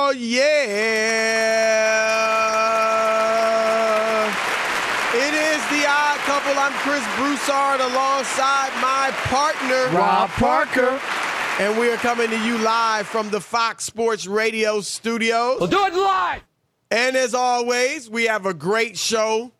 Oh, 0.00 0.14
yeah. 0.16 0.46
It 5.14 5.34
is 5.34 5.60
the 5.70 5.84
odd 5.88 6.18
couple. 6.20 6.52
I'm 6.56 6.72
Chris 6.74 7.04
Broussard 7.16 7.80
alongside 7.80 8.70
my 8.80 9.10
partner, 9.24 9.88
Rob 9.98 10.30
Parker. 10.30 11.00
And 11.58 11.76
we 11.78 11.90
are 11.90 11.96
coming 11.96 12.30
to 12.30 12.38
you 12.46 12.56
live 12.58 13.08
from 13.08 13.30
the 13.30 13.40
Fox 13.40 13.82
Sports 13.84 14.26
Radio 14.28 14.80
studios. 14.80 15.58
We'll 15.58 15.68
do 15.68 15.84
it 15.86 15.94
live. 15.94 16.42
And 16.92 17.16
as 17.16 17.34
always, 17.34 18.08
we 18.08 18.24
have 18.26 18.46
a 18.46 18.54
great 18.54 18.96
show 18.96 19.50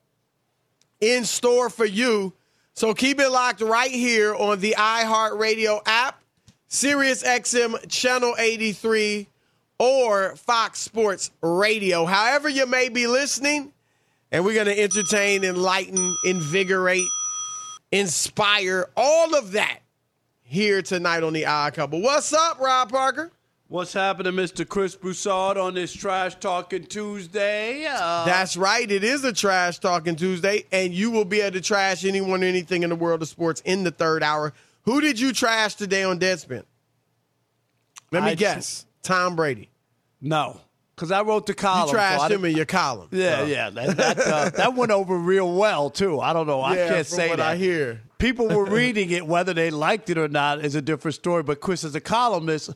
in 1.00 1.24
store 1.24 1.68
for 1.70 1.84
you. 1.84 2.34
So 2.74 2.94
keep 2.94 3.20
it 3.20 3.28
locked 3.28 3.60
right 3.60 3.90
here 3.90 4.34
on 4.34 4.60
the 4.60 4.74
iHeartRadio 4.78 5.82
app, 5.86 6.22
Sirius 6.68 7.22
XM 7.22 7.88
Channel 7.88 8.34
83, 8.38 9.28
or 9.78 10.36
Fox 10.36 10.78
Sports 10.78 11.30
Radio. 11.42 12.04
However, 12.04 12.48
you 12.48 12.66
may 12.66 12.88
be 12.88 13.06
listening, 13.06 13.72
and 14.30 14.44
we're 14.44 14.54
going 14.54 14.66
to 14.66 14.78
entertain, 14.78 15.44
enlighten, 15.44 16.16
invigorate, 16.24 17.08
inspire, 17.92 18.88
all 18.96 19.34
of 19.34 19.52
that 19.52 19.80
here 20.42 20.82
tonight 20.82 21.22
on 21.22 21.32
the 21.32 21.46
Odd 21.46 21.74
Couple. 21.74 22.00
What's 22.00 22.32
up, 22.32 22.60
Rob 22.60 22.90
Parker? 22.90 23.30
What's 23.70 23.92
happening, 23.92 24.32
Mr. 24.32 24.66
Chris 24.66 24.96
Broussard, 24.96 25.56
on 25.56 25.74
this 25.74 25.92
Trash 25.92 26.34
Talking 26.40 26.82
Tuesday? 26.86 27.86
Uh, 27.88 28.24
That's 28.24 28.56
right. 28.56 28.90
It 28.90 29.04
is 29.04 29.22
a 29.22 29.32
trash 29.32 29.78
talking 29.78 30.16
Tuesday, 30.16 30.64
and 30.72 30.92
you 30.92 31.12
will 31.12 31.24
be 31.24 31.40
able 31.40 31.52
to 31.52 31.60
trash 31.60 32.04
anyone 32.04 32.42
or 32.42 32.46
anything 32.46 32.82
in 32.82 32.90
the 32.90 32.96
world 32.96 33.22
of 33.22 33.28
sports 33.28 33.62
in 33.64 33.84
the 33.84 33.92
third 33.92 34.24
hour. 34.24 34.52
Who 34.86 35.00
did 35.00 35.20
you 35.20 35.32
trash 35.32 35.76
today 35.76 36.02
on 36.02 36.18
Deadspin? 36.18 36.64
Let 38.10 38.24
me 38.24 38.30
I 38.30 38.34
guess. 38.34 38.86
Tom 39.04 39.36
Brady. 39.36 39.68
no, 40.20 40.60
because 40.96 41.12
I 41.12 41.22
wrote 41.22 41.46
the 41.46 41.54
column. 41.54 41.86
You 41.86 41.92
so 41.92 41.98
trashed 41.98 42.28
him 42.32 42.44
in 42.44 42.56
your 42.56 42.66
column. 42.66 43.08
Yeah, 43.12 43.38
So, 43.38 43.44
yeah. 43.44 43.70
That, 43.70 43.96
that, 43.96 44.18
uh, 44.18 44.50
that 44.56 44.74
went 44.74 44.90
over 44.90 45.16
real 45.16 45.54
well, 45.54 45.90
too. 45.90 46.18
I 46.18 46.32
don't 46.32 46.48
know. 46.48 46.60
I 46.60 46.74
yeah, 46.74 46.88
can't 46.88 47.06
say 47.06 47.28
what 47.28 47.38
that. 47.38 47.46
I 47.52 47.56
hear. 47.56 48.02
People 48.18 48.48
were 48.48 48.64
reading 48.68 49.10
it, 49.10 49.24
whether 49.24 49.54
they 49.54 49.70
liked 49.70 50.10
it 50.10 50.18
or 50.18 50.26
not 50.26 50.64
is 50.64 50.74
a 50.74 50.82
different 50.82 51.14
story. 51.14 51.44
But 51.44 51.60
Chris, 51.60 51.84
as 51.84 51.94
a 51.94 52.00
columnist, 52.00 52.70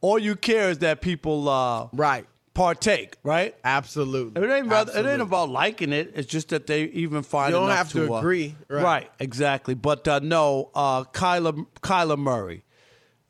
all 0.00 0.18
you 0.18 0.36
care 0.36 0.70
is 0.70 0.78
that 0.78 1.00
people 1.00 1.48
uh, 1.48 1.88
Right. 1.92 2.26
partake, 2.54 3.16
right? 3.22 3.54
Absolutely. 3.64 4.42
It 4.42 4.50
ain't, 4.50 4.66
rather, 4.68 4.92
it 4.98 5.06
ain't 5.06 5.22
about 5.22 5.48
liking 5.50 5.92
it. 5.92 6.12
It's 6.14 6.26
just 6.26 6.48
that 6.50 6.66
they 6.66 6.84
even 6.84 7.22
find 7.22 7.52
You 7.52 7.60
don't 7.60 7.70
have 7.70 7.90
to 7.92 8.14
uh, 8.14 8.18
agree, 8.18 8.54
right. 8.68 8.82
Right. 8.82 9.10
exactly. 9.18 9.74
But 9.74 10.06
uh, 10.08 10.20
no, 10.20 10.70
uh, 10.74 11.04
Kyler, 11.04 11.66
Kyler 11.82 12.18
Murray 12.18 12.64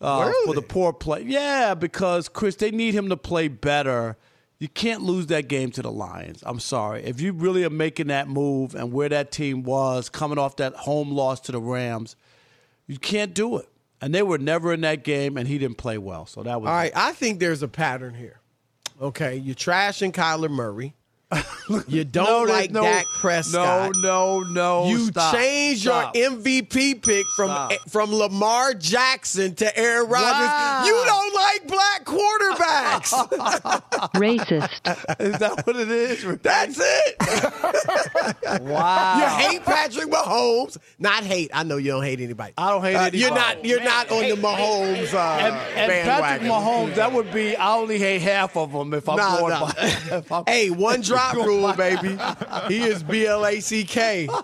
uh, 0.00 0.30
for 0.44 0.54
the 0.54 0.62
poor 0.62 0.92
play. 0.92 1.22
Yeah, 1.26 1.74
because 1.74 2.28
Chris, 2.28 2.56
they 2.56 2.70
need 2.70 2.94
him 2.94 3.08
to 3.08 3.16
play 3.16 3.48
better. 3.48 4.16
You 4.60 4.68
can't 4.68 5.02
lose 5.02 5.26
that 5.28 5.46
game 5.46 5.70
to 5.72 5.82
the 5.82 5.90
Lions. 5.92 6.42
I'm 6.44 6.58
sorry. 6.58 7.04
If 7.04 7.20
you 7.20 7.32
really 7.32 7.62
are 7.64 7.70
making 7.70 8.08
that 8.08 8.28
move 8.28 8.74
and 8.74 8.92
where 8.92 9.08
that 9.08 9.30
team 9.30 9.62
was 9.62 10.08
coming 10.08 10.36
off 10.36 10.56
that 10.56 10.74
home 10.74 11.12
loss 11.12 11.38
to 11.42 11.52
the 11.52 11.60
Rams, 11.60 12.16
you 12.88 12.98
can't 12.98 13.34
do 13.34 13.58
it. 13.58 13.68
And 14.00 14.14
they 14.14 14.22
were 14.22 14.38
never 14.38 14.72
in 14.72 14.82
that 14.82 15.02
game, 15.02 15.36
and 15.36 15.48
he 15.48 15.58
didn't 15.58 15.78
play 15.78 15.98
well. 15.98 16.26
So 16.26 16.42
that 16.42 16.60
was 16.60 16.68
All 16.68 16.74
right. 16.74 16.92
I 16.94 17.12
think 17.12 17.40
there's 17.40 17.62
a 17.62 17.68
pattern 17.68 18.14
here. 18.14 18.40
Okay. 19.00 19.36
You're 19.36 19.54
trashing 19.54 20.12
Kyler 20.12 20.50
Murray. 20.50 20.94
You 21.86 22.04
don't 22.04 22.46
No, 22.46 22.52
like 22.52 22.70
no- 22.70 22.80
Dak 22.82 23.04
Prescott. 23.20 23.92
No, 23.98 24.40
no, 24.40 24.40
no. 24.50 24.88
You 24.88 24.98
stop, 25.08 25.34
changed 25.34 25.82
stop. 25.82 26.16
your 26.16 26.30
MVP 26.30 27.02
pick 27.02 27.26
from 27.36 27.48
Stop. 27.50 27.72
from 27.90 28.14
Lamar 28.14 28.72
Jackson 28.72 29.54
to 29.56 29.78
Aaron 29.78 30.08
Rodgers. 30.08 30.24
Wow. 30.32 30.84
You 30.86 31.02
don't 31.04 31.34
like 31.34 31.66
black 31.68 32.04
quarterbacks. 32.06 33.12
Racist. 34.14 35.20
Is 35.20 35.38
that 35.38 35.66
what 35.66 35.76
it 35.76 35.90
is? 35.90 36.24
That's 36.40 36.78
it. 36.80 38.62
wow. 38.62 39.18
You 39.18 39.48
hate 39.48 39.64
Patrick 39.64 40.08
Mahomes. 40.08 40.78
Not 40.98 41.24
hate. 41.24 41.50
I 41.52 41.62
know 41.64 41.76
you 41.76 41.90
don't 41.90 42.02
hate 42.04 42.20
anybody. 42.20 42.54
I 42.56 42.70
don't 42.70 42.82
hate 42.82 42.94
Uh, 42.94 43.00
anybody. 43.00 43.18
You're 43.18 43.34
not. 43.34 43.64
You're 43.64 43.84
not 43.84 44.10
on 44.10 44.22
the 44.22 44.36
Mahomes 44.36 45.12
uh, 45.12 45.38
and, 45.44 45.54
and 45.76 45.92
Patrick. 46.08 46.48
Mahomes, 46.50 46.94
that 46.94 47.12
would 47.12 47.30
be 47.32 47.56
I 47.56 47.74
only 47.76 47.98
hate 47.98 48.22
half 48.22 48.56
of 48.56 48.72
them 48.72 48.94
if 48.94 49.06
I'm 49.08 49.16
Nah, 49.16 49.38
going 49.38 49.50
nah. 49.50 49.66
by. 49.66 49.72
if 50.16 50.32
I'm- 50.32 50.44
Hey, 50.46 50.70
one 50.70 51.02
drop 51.32 51.46
rule, 51.46 51.72
baby. 51.74 52.18
He 52.68 52.82
is 52.82 53.02
B 53.02 53.26
L 53.26 53.44
A 53.46 53.60
C 53.60 53.84
K. 53.84 54.28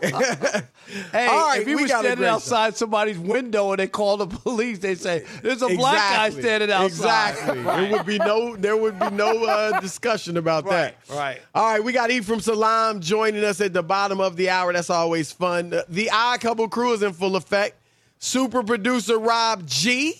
Hey, 1.12 1.26
All 1.26 1.48
right, 1.48 1.62
if 1.62 1.66
he 1.66 1.74
we 1.74 1.82
was 1.82 1.90
standing 1.90 2.26
outside 2.26 2.76
somebody's 2.76 3.18
window 3.18 3.70
and 3.72 3.78
they 3.80 3.86
call 3.88 4.18
the 4.18 4.26
police, 4.26 4.80
they 4.80 4.94
say 4.94 5.24
there's 5.42 5.62
a 5.62 5.68
black 5.68 5.96
guy 5.96 6.28
standing 6.28 6.70
outside. 6.70 7.30
Exactly. 7.30 7.62
There 7.62 7.90
would 7.92 8.06
be 8.06 8.18
no. 8.18 8.54
There 8.54 8.76
would 8.76 9.00
be 9.00 9.10
no 9.10 9.44
uh, 9.44 9.80
discussion 9.80 10.36
about 10.36 10.66
Right, 10.66 10.94
that. 11.08 11.14
right. 11.16 11.40
All 11.54 11.64
right. 11.64 11.82
We 11.82 11.92
got 11.94 12.10
Ephraim 12.10 12.40
Salaam 12.40 13.00
joining 13.00 13.42
us 13.44 13.62
at 13.62 13.72
the 13.72 13.82
bottom 13.82 14.20
of 14.20 14.36
the 14.36 14.50
hour. 14.50 14.74
That's 14.74 14.90
always 14.90 15.32
fun. 15.32 15.70
The 15.88 16.10
Odd 16.12 16.40
Couple 16.42 16.68
crew 16.68 16.92
is 16.92 17.02
in 17.02 17.14
full 17.14 17.34
effect. 17.36 17.76
Super 18.18 18.62
producer 18.62 19.18
Rob 19.18 19.66
G 19.66 20.14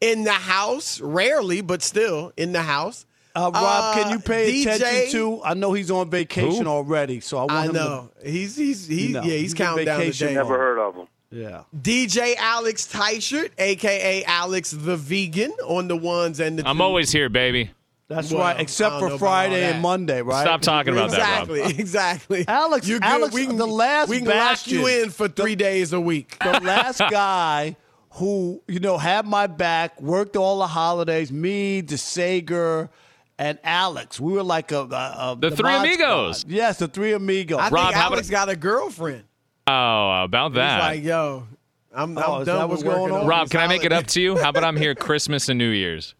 in 0.00 0.22
the 0.22 0.30
house. 0.32 1.00
Rarely, 1.00 1.60
but 1.60 1.82
still 1.82 2.32
in 2.36 2.52
the 2.52 2.62
house. 2.62 3.04
Uh, 3.36 3.50
Rob, 3.52 3.94
can 3.94 4.06
Uh, 4.06 4.10
you 4.12 4.18
pay 4.20 4.52
DJ? 4.52 4.74
attention 4.76 5.12
to? 5.12 5.42
I 5.44 5.54
know 5.54 5.72
he's 5.72 5.90
on 5.90 6.08
vacation 6.10 6.66
already, 6.66 7.20
so 7.20 7.38
I 7.38 7.40
want 7.40 7.52
I 7.52 7.64
him 7.66 7.72
know 7.72 8.10
he's 8.24 8.56
he's 8.56 8.86
he, 8.86 9.08
No, 9.08 9.20
yeah 9.22 9.32
he's, 9.32 9.40
he's 9.42 9.54
counting 9.54 9.84
down 9.86 9.98
the 9.98 10.04
vacation. 10.06 10.26
days. 10.28 10.36
Never 10.36 10.56
heard 10.56 10.78
of 10.78 10.94
him. 10.94 11.06
Yeah. 11.30 11.62
DJ 11.76 12.36
Alex 12.36 12.86
Teichert, 12.86 13.50
aka 13.58 14.22
Alex 14.24 14.70
the 14.70 14.96
Vegan, 14.96 15.50
on 15.66 15.88
the 15.88 15.96
ones 15.96 16.38
and 16.38 16.60
the 16.60 16.68
I'm 16.68 16.76
twos. 16.76 16.82
always 16.82 17.10
here, 17.12 17.28
baby. 17.28 17.70
That's 18.06 18.30
Well, 18.30 18.42
right, 18.42 18.60
except 18.60 18.96
for 18.96 19.00
know 19.00 19.06
about 19.06 19.12
all 19.12 19.18
Friday 19.18 19.64
and 19.64 19.82
Monday, 19.82 20.20
right? 20.22 20.42
Stop 20.42 20.60
talking 20.60 20.92
about 20.92 21.10
that, 21.12 21.48
Rob. 21.48 21.56
Exactly, 21.56 21.80
exactly. 21.82 22.44
Alex- 22.46 22.86
You 22.86 23.00
good. 23.00 23.04
Alex, 23.08 23.34
we 23.34 23.46
can, 23.46 23.56
the 23.56 23.66
last 23.66 24.10
we 24.10 24.18
can 24.18 24.28
lock 24.28 24.66
you 24.68 24.86
in 24.86 25.10
for 25.10 25.26
three 25.26 25.56
days 25.56 25.92
a 25.92 26.00
week. 26.00 26.38
the 26.44 26.60
last 26.60 26.98
guy 27.10 27.74
who 28.10 28.62
you 28.68 28.78
know 28.78 28.98
had 28.98 29.26
my 29.26 29.48
back, 29.48 30.00
worked 30.00 30.36
all 30.36 30.58
the 30.60 30.66
holidays. 30.68 31.32
Me, 31.32 31.82
DeSager, 31.82 32.90
and 33.38 33.58
Alex. 33.64 34.20
We 34.20 34.32
were 34.32 34.42
like 34.42 34.72
a, 34.72 34.80
a, 34.80 35.32
a 35.32 35.36
The 35.38 35.50
three 35.50 35.70
mod 35.70 35.86
amigos. 35.86 36.38
squad. 36.40 36.52
Yes, 36.52 36.78
the 36.78 36.88
three 36.88 37.12
amigos. 37.12 37.58
I 37.58 37.68
Rob, 37.70 37.86
think 37.86 37.94
how 37.96 38.12
Alex 38.12 38.30
got 38.30 38.48
a 38.48 38.56
girlfriend. 38.56 39.24
Oh, 39.66 40.22
about 40.24 40.52
that. 40.54 40.74
He's 40.76 40.80
that. 40.80 40.80
like, 40.80 41.02
yo, 41.04 41.46
I'm, 41.94 42.18
Oh, 42.18 42.38
I'm 42.40 42.44
done 42.44 42.62
with 42.68 42.70
what's 42.70 42.82
going 42.82 43.00
working 43.02 43.14
on? 43.16 43.20
on 43.22 43.26
Rob, 43.26 43.46
these 43.46 43.52
can 43.52 43.60
I 43.60 43.66
make 43.66 43.84
it 43.84 43.92
up 43.92 44.06
to 44.08 44.20
you? 44.20 44.36
How 44.36 44.50
about 44.50 44.64
I'm 44.64 44.76
here 44.76 44.94
Christmas 44.94 45.48
and 45.48 45.58
New 45.58 45.70
Year's? 45.70 46.14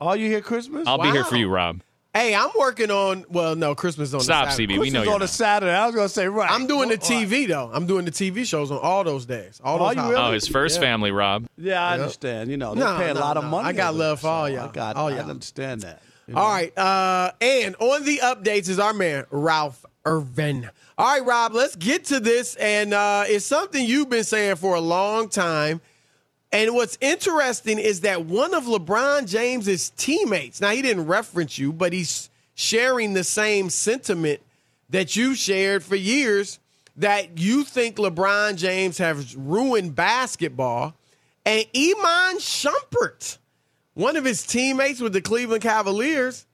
Are 0.00 0.16
you 0.16 0.28
here 0.28 0.40
Christmas? 0.40 0.86
I'll 0.86 0.98
be 1.02 1.10
here 1.10 1.24
for 1.24 1.36
you, 1.36 1.48
Rob. 1.48 1.80
Hey, 2.14 2.34
I'm 2.34 2.50
working 2.58 2.90
on. 2.90 3.24
Well, 3.28 3.54
no, 3.54 3.74
Christmas 3.74 4.14
on 4.14 4.20
Stop, 4.20 4.46
the 4.46 4.50
Saturday. 4.52 4.74
CB. 4.76 4.80
we 4.80 4.90
know 4.90 5.02
you're 5.02 5.14
on 5.14 5.22
a. 5.22 5.28
Saturday. 5.28 5.72
I 5.72 5.86
was 5.86 5.94
gonna 5.94 6.08
say 6.08 6.26
right. 6.26 6.50
I'm 6.50 6.66
doing 6.66 6.88
the 6.88 6.96
Well, 7.00 7.10
TV 7.10 7.46
though. 7.46 7.70
I'm 7.72 7.86
doing 7.86 8.04
the 8.06 8.10
TV 8.10 8.44
shows 8.46 8.70
on 8.70 8.78
all 8.78 9.04
those 9.04 9.26
days. 9.26 9.60
All 9.62 9.74
Are 9.80 9.88
those 9.88 9.96
you 9.96 10.00
holidays. 10.02 10.24
Oh, 10.28 10.32
his 10.32 10.48
first 10.48 10.80
family, 10.80 11.10
Rob. 11.10 11.46
Yeah, 11.58 11.84
I 11.84 11.94
understand. 11.94 12.50
You 12.50 12.56
know, 12.56 12.74
they 12.74 12.80
No, 12.80 12.96
pay 12.96 13.10
a 13.10 13.14
no, 13.14 13.20
lot 13.20 13.36
of 13.36 13.44
money. 13.44 13.68
I 13.68 13.72
got 13.72 13.94
love 13.94 14.20
for 14.20 14.28
all 14.28 14.48
y'all. 14.48 14.68
I 14.68 14.72
got. 14.72 14.96
All 14.96 15.08
I 15.08 15.18
understand 15.18 15.82
that. 15.82 16.02
All 16.34 16.48
right. 16.50 16.76
Uh, 16.76 17.32
and 17.40 17.74
on 17.78 18.04
the 18.04 18.18
updates 18.18 18.68
is 18.68 18.78
our 18.78 18.92
man, 18.92 19.24
Ralph 19.30 19.84
Irvin. 20.04 20.68
All 20.96 21.06
right, 21.06 21.24
Rob, 21.24 21.54
let's 21.54 21.76
get 21.76 22.06
to 22.06 22.20
this. 22.20 22.54
And 22.56 22.92
uh, 22.92 23.24
it's 23.26 23.46
something 23.46 23.84
you've 23.84 24.10
been 24.10 24.24
saying 24.24 24.56
for 24.56 24.74
a 24.74 24.80
long 24.80 25.28
time. 25.28 25.80
And 26.50 26.74
what's 26.74 26.96
interesting 27.00 27.78
is 27.78 28.00
that 28.00 28.24
one 28.24 28.54
of 28.54 28.64
LeBron 28.64 29.28
James's 29.28 29.90
teammates, 29.90 30.60
now 30.60 30.70
he 30.70 30.82
didn't 30.82 31.06
reference 31.06 31.58
you, 31.58 31.72
but 31.72 31.92
he's 31.92 32.30
sharing 32.54 33.12
the 33.12 33.24
same 33.24 33.70
sentiment 33.70 34.40
that 34.90 35.14
you 35.14 35.34
shared 35.34 35.84
for 35.84 35.94
years 35.94 36.58
that 36.96 37.38
you 37.38 37.64
think 37.64 37.96
LeBron 37.96 38.56
James 38.56 38.98
has 38.98 39.36
ruined 39.36 39.94
basketball. 39.94 40.94
And 41.46 41.64
Iman 41.74 42.38
Shumpert, 42.38 43.38
one 43.98 44.16
of 44.16 44.24
his 44.24 44.46
teammates 44.46 45.00
with 45.00 45.12
the 45.12 45.20
Cleveland 45.20 45.62
Cavaliers, 45.62 46.46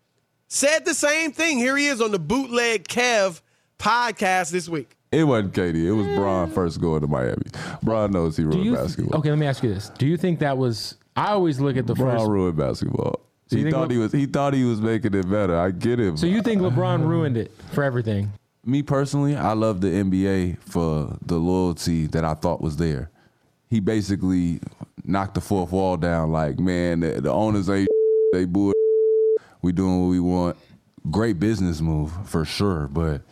said 0.48 0.86
the 0.86 0.94
same 0.94 1.30
thing. 1.30 1.58
Here 1.58 1.76
he 1.76 1.86
is 1.86 2.00
on 2.00 2.10
the 2.10 2.18
Bootleg 2.18 2.88
Kev 2.88 3.42
podcast 3.78 4.50
this 4.50 4.66
week. 4.66 4.96
It 5.12 5.24
wasn't 5.24 5.52
KD. 5.52 5.84
It 5.84 5.92
was 5.92 6.06
Bron 6.16 6.50
first 6.50 6.80
going 6.80 7.02
to 7.02 7.06
Miami. 7.06 7.42
Bron 7.82 8.10
knows 8.10 8.36
he 8.36 8.44
ruined 8.44 8.64
you 8.64 8.74
basketball. 8.74 9.18
okay? 9.18 9.28
Let 9.28 9.38
me 9.38 9.46
ask 9.46 9.62
you 9.62 9.72
this: 9.72 9.90
Do 9.90 10.06
you 10.06 10.16
think 10.16 10.38
that 10.40 10.56
was? 10.56 10.96
I 11.16 11.28
always 11.28 11.60
look 11.60 11.76
at 11.76 11.86
the 11.86 11.94
Bron 11.94 12.16
first. 12.18 12.30
ruined 12.30 12.56
basketball. 12.56 13.20
So 13.48 13.58
he 13.58 13.70
thought 13.70 13.88
Le- 13.88 13.94
he 13.94 13.98
was 13.98 14.12
he 14.12 14.26
thought 14.26 14.54
he 14.54 14.64
was 14.64 14.80
making 14.80 15.14
it 15.14 15.30
better. 15.30 15.56
I 15.56 15.70
get 15.70 16.00
it. 16.00 16.18
So 16.18 16.26
you 16.26 16.40
think 16.40 16.62
LeBron 16.62 17.06
ruined 17.06 17.36
it 17.36 17.52
for 17.72 17.84
everything? 17.84 18.32
me 18.64 18.82
personally, 18.82 19.36
I 19.36 19.52
love 19.52 19.82
the 19.82 19.88
NBA 19.88 20.58
for 20.62 21.18
the 21.20 21.36
loyalty 21.36 22.06
that 22.06 22.24
I 22.24 22.32
thought 22.32 22.62
was 22.62 22.78
there. 22.78 23.10
He 23.68 23.80
basically 23.80 24.60
knocked 25.04 25.34
the 25.34 25.40
fourth 25.40 25.72
wall 25.72 25.96
down. 25.96 26.32
Like, 26.32 26.58
man, 26.58 27.00
the, 27.00 27.20
the 27.20 27.30
owners 27.30 27.68
ain't 27.68 27.88
they 28.32 28.44
bull. 28.44 28.72
We 29.62 29.72
doing 29.72 30.02
what 30.02 30.08
we 30.08 30.20
want. 30.20 30.56
Great 31.10 31.38
business 31.38 31.80
move 31.80 32.12
for 32.26 32.44
sure, 32.44 32.88
but 32.88 33.22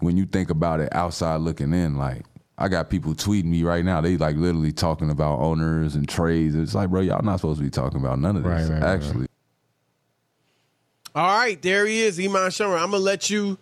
when 0.00 0.16
you 0.16 0.26
think 0.26 0.50
about 0.50 0.80
it 0.80 0.94
outside 0.94 1.36
looking 1.40 1.72
in, 1.72 1.96
like 1.96 2.24
I 2.56 2.68
got 2.68 2.88
people 2.88 3.14
tweeting 3.14 3.46
me 3.46 3.64
right 3.64 3.84
now. 3.84 4.00
They 4.00 4.16
like 4.16 4.36
literally 4.36 4.72
talking 4.72 5.10
about 5.10 5.40
owners 5.40 5.96
and 5.96 6.08
trades. 6.08 6.54
It's 6.54 6.74
like, 6.74 6.90
bro, 6.90 7.00
y'all 7.00 7.22
not 7.22 7.36
supposed 7.36 7.58
to 7.58 7.64
be 7.64 7.70
talking 7.70 7.98
about 7.98 8.18
none 8.18 8.36
of 8.36 8.44
this. 8.44 8.68
Right, 8.68 8.74
right, 8.74 8.82
right. 8.82 8.94
actually. 8.94 9.26
All 11.16 11.38
right, 11.38 11.60
there 11.60 11.86
he 11.86 12.00
is, 12.00 12.18
Iman 12.18 12.50
Shumpert. 12.50 12.80
I'm 12.80 12.90
gonna 12.90 12.98
let 12.98 13.30
you 13.30 13.58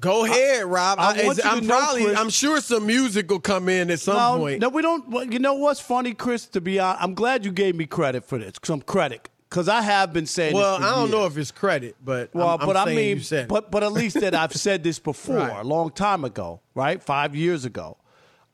go 0.00 0.24
ahead, 0.24 0.64
Rob. 0.64 0.98
I 1.00 1.22
you 1.22 1.34
to 1.34 1.46
am 1.46 1.66
probably, 1.66 2.04
Chris- 2.04 2.18
I'm 2.18 2.30
sure 2.30 2.60
some 2.60 2.86
music 2.86 3.30
will 3.30 3.40
come 3.40 3.68
in 3.68 3.90
at 3.90 4.00
some 4.00 4.16
no, 4.16 4.38
point. 4.38 4.60
no, 4.60 4.68
we 4.68 4.82
don't. 4.82 5.32
You 5.32 5.38
know 5.38 5.54
what's 5.54 5.80
funny, 5.80 6.14
Chris? 6.14 6.46
To 6.48 6.60
be 6.60 6.78
honest, 6.78 7.02
I'm 7.02 7.14
glad 7.14 7.44
you 7.44 7.52
gave 7.52 7.74
me 7.76 7.86
credit 7.86 8.24
for 8.24 8.38
this. 8.38 8.52
Some 8.62 8.80
credit, 8.80 9.28
because 9.48 9.68
I 9.68 9.82
have 9.82 10.12
been 10.12 10.26
saying. 10.26 10.54
well, 10.54 10.76
I 10.76 10.94
don't 10.94 11.10
know 11.10 11.26
if 11.26 11.36
it's 11.36 11.50
credit, 11.50 11.96
but 12.04 12.34
Well, 12.34 12.48
I'm, 12.48 12.60
I'm 12.60 12.66
but 12.66 12.76
I 12.76 12.86
mean, 12.86 13.16
you 13.18 13.22
said 13.22 13.48
but 13.48 13.70
but 13.70 13.82
at 13.82 13.92
least 13.92 14.20
that 14.20 14.34
I've 14.34 14.54
said 14.54 14.82
this 14.84 14.98
before 14.98 15.36
Right. 15.38 15.60
a 15.60 15.64
long 15.64 15.90
time 15.90 16.24
ago, 16.24 16.60
right? 16.74 17.02
Five 17.02 17.34
years 17.36 17.64
ago. 17.64 17.96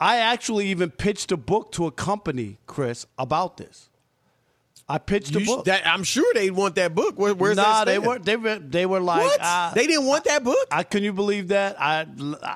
I 0.00 0.16
actually 0.16 0.66
even 0.68 0.90
pitched 0.90 1.30
a 1.30 1.36
book 1.36 1.70
to 1.72 1.86
a 1.86 1.92
company, 1.92 2.58
Chris, 2.66 3.06
about 3.18 3.56
this. 3.56 3.88
I 4.88 4.98
pitched 4.98 5.34
a 5.34 5.38
You 5.38 5.44
sh- 5.44 5.48
book. 5.48 5.64
that, 5.66 5.86
I'm 5.86 6.02
sure 6.04 6.24
they 6.34 6.50
want 6.50 6.74
that 6.74 6.94
book. 6.94 7.18
Where, 7.18 7.34
where's 7.34 7.56
nah, 7.56 7.84
that? 7.84 7.86
they 7.86 7.98
were 7.98 8.18
they 8.18 8.36
were 8.36 8.58
they 8.58 8.84
were 8.84 9.00
like, 9.00 9.24
What? 9.24 9.38
uh, 9.40 9.72
they 9.74 9.86
didn't 9.86 10.06
want 10.06 10.24
that 10.24 10.44
book. 10.44 10.66
I 10.70 10.82
can 10.82 11.02
you 11.02 11.12
believe 11.12 11.48
that? 11.48 11.80
I 11.80 12.06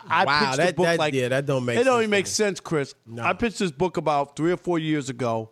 I 0.09 0.25
Wow, 0.25 0.41
pitched 0.41 0.57
that- 0.59 0.71
a 0.71 0.75
book 0.75 0.87
that- 0.87 0.99
like 0.99 1.15
yeah, 1.15 1.29
that 1.29 1.47
don't 1.47 1.65
make 1.65 1.79
It 1.79 1.85
don't 1.85 1.95
sense 1.95 2.03
even 2.03 2.11
make 2.11 2.27
sense, 2.27 2.61
Chris. 2.61 2.95
I 3.21 3.33
pitched 3.33 3.59
this 3.59 3.71
book 3.71 3.97
about 3.97 4.37
three 4.37 4.53
or 4.53 4.57
four 4.57 4.79
years 4.79 5.09
ago, 5.09 5.51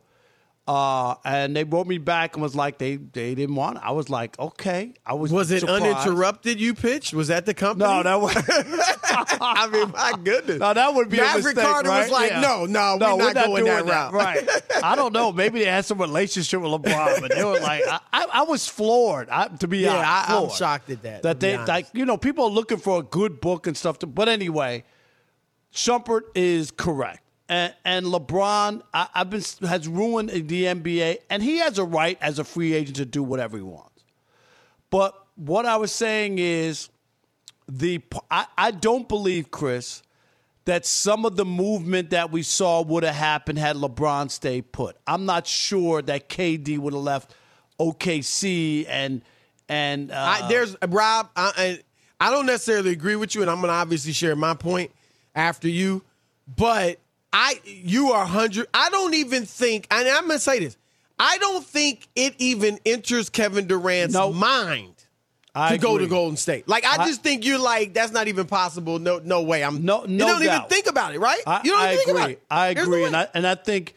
uh, 0.66 1.14
and 1.26 1.54
they 1.54 1.62
brought 1.62 1.86
me 1.86 1.98
back 1.98 2.34
and 2.36 2.42
was 2.42 2.54
like 2.54 2.78
they 2.78 2.96
they 2.96 3.34
didn't 3.34 3.54
want. 3.54 3.76
It. 3.76 3.82
I 3.84 3.90
was 3.92 4.08
like, 4.08 4.38
okay. 4.38 4.94
I 5.04 5.12
was 5.12 5.30
was 5.30 5.50
it 5.50 5.60
surprised. 5.60 5.84
uninterrupted? 5.84 6.58
You 6.58 6.72
pitched? 6.74 7.12
Was 7.12 7.28
that 7.28 7.44
the 7.44 7.52
company? 7.52 7.84
No, 7.90 8.02
that 8.02 8.20
was. 8.20 8.34
I 9.40 9.68
mean, 9.70 9.90
my 9.92 10.14
goodness. 10.24 10.58
No, 10.58 10.72
that 10.72 10.94
would 10.94 11.10
be 11.10 11.18
a 11.18 11.34
mistake, 11.34 11.56
Carter 11.56 11.88
right? 11.90 12.02
was 12.04 12.10
like, 12.10 12.30
Yeah. 12.30 12.40
no, 12.40 12.64
no, 12.64 12.96
we're 12.98 13.32
not 13.32 13.46
going 13.46 13.64
doing 13.66 13.86
that 13.86 14.12
route. 14.12 14.12
Right. 14.14 14.48
I 14.82 14.96
don't 14.96 15.12
know. 15.12 15.32
Maybe 15.32 15.58
they 15.60 15.66
had 15.66 15.84
some 15.84 15.98
relationship 16.00 16.60
with 16.62 16.70
LeBron, 16.70 17.20
but 17.20 17.30
they 17.34 17.44
were 17.44 17.60
like, 17.60 17.82
I, 17.86 18.00
I, 18.12 18.26
I 18.32 18.42
was 18.44 18.66
floored. 18.66 19.28
I, 19.28 19.48
to 19.48 19.68
be 19.68 19.78
Yeah, 19.80 19.90
honest, 19.96 20.30
I- 20.30 20.40
I'm 20.42 20.50
shocked 20.50 20.90
at 20.90 21.02
that, 21.02 21.22
That 21.22 21.40
they 21.40 21.58
like, 21.58 21.88
you 21.92 22.06
know, 22.06 22.16
people 22.16 22.44
are 22.46 22.50
looking 22.50 22.78
for 22.78 23.00
a 23.00 23.02
good 23.02 23.40
book 23.40 23.66
and 23.66 23.76
stuff. 23.76 23.98
To, 24.00 24.06
but 24.06 24.28
anyway, 24.28 24.84
Shumpert 25.72 26.22
is 26.34 26.70
correct. 26.70 27.20
And, 27.48 27.74
and 27.84 28.06
LeBron, 28.06 28.82
I, 28.92 29.08
I've 29.14 29.30
been 29.30 29.42
has 29.62 29.86
ruined 29.86 30.30
the 30.30 30.64
NBA, 30.64 31.18
and 31.28 31.42
he 31.42 31.58
has 31.58 31.78
a 31.78 31.84
right 31.84 32.18
as 32.20 32.38
a 32.38 32.44
free 32.44 32.72
agent 32.72 32.96
to 32.96 33.04
do 33.04 33.22
whatever 33.22 33.56
he 33.56 33.62
wants. 33.62 34.04
But 34.90 35.14
what 35.36 35.66
I 35.66 35.76
was 35.76 35.92
saying 35.92 36.38
is, 36.38 36.88
the 37.68 38.02
I, 38.30 38.46
I 38.56 38.70
don't 38.70 39.08
believe 39.08 39.50
Chris 39.50 40.02
that 40.66 40.86
some 40.86 41.26
of 41.26 41.36
the 41.36 41.44
movement 41.44 42.10
that 42.10 42.32
we 42.32 42.42
saw 42.42 42.82
would 42.82 43.02
have 43.02 43.14
happened 43.14 43.58
had 43.58 43.76
LeBron 43.76 44.30
stayed 44.30 44.72
put. 44.72 44.96
I'm 45.06 45.26
not 45.26 45.46
sure 45.46 46.00
that 46.02 46.28
KD 46.28 46.78
would 46.78 46.94
have 46.94 47.02
left 47.02 47.34
OKC 47.78 48.86
and 48.88 49.22
and 49.68 50.10
uh, 50.10 50.14
I, 50.16 50.48
there's 50.48 50.76
Rob. 50.88 51.30
I, 51.36 51.80
I 52.20 52.30
don't 52.30 52.46
necessarily 52.46 52.90
agree 52.90 53.16
with 53.16 53.34
you, 53.34 53.42
and 53.42 53.50
I'm 53.50 53.58
going 53.58 53.68
to 53.68 53.74
obviously 53.74 54.12
share 54.12 54.36
my 54.36 54.54
point 54.54 54.90
after 55.34 55.68
you. 55.68 56.02
But 56.56 56.98
I, 57.34 57.60
you 57.64 58.12
are 58.12 58.24
hundred. 58.24 58.68
I 58.72 58.88
don't 58.90 59.12
even 59.14 59.44
think, 59.44 59.88
and 59.90 60.08
I'm 60.08 60.26
going 60.28 60.36
to 60.36 60.38
say 60.38 60.60
this. 60.60 60.76
I 61.18 61.36
don't 61.38 61.64
think 61.64 62.08
it 62.14 62.34
even 62.38 62.78
enters 62.86 63.28
Kevin 63.28 63.66
Durant's 63.66 64.14
No. 64.14 64.32
mind 64.32 64.94
I 65.54 65.70
to 65.76 65.78
go 65.78 65.98
to. 65.98 66.06
Golden 66.06 66.36
State. 66.36 66.68
Like 66.68 66.84
I, 66.84 67.02
I- 67.02 67.06
just 67.08 67.22
think 67.22 67.44
you're 67.44 67.58
like 67.58 67.92
that's 67.92 68.12
not 68.12 68.28
even 68.28 68.46
possible. 68.46 68.98
No, 68.98 69.18
no 69.18 69.42
way. 69.42 69.62
I'm 69.64 69.84
No, 69.84 70.04
You 70.06 70.18
don't 70.18 70.42
even 70.42 70.62
think 70.68 70.86
about 70.86 71.14
it, 71.14 71.18
right? 71.20 71.40
I, 71.46 71.60
you 71.64 71.72
don't 71.72 71.80
I 71.80 71.92
even 71.92 71.96
think 71.98 72.08
agree. 72.08 72.20
about 72.20 72.30
it. 72.30 72.42
I 72.50 72.72
no 72.74 72.82
agree, 72.82 73.04
and 73.04 73.16
I 73.16 73.28
and 73.34 73.46
I 73.46 73.54
think 73.56 73.94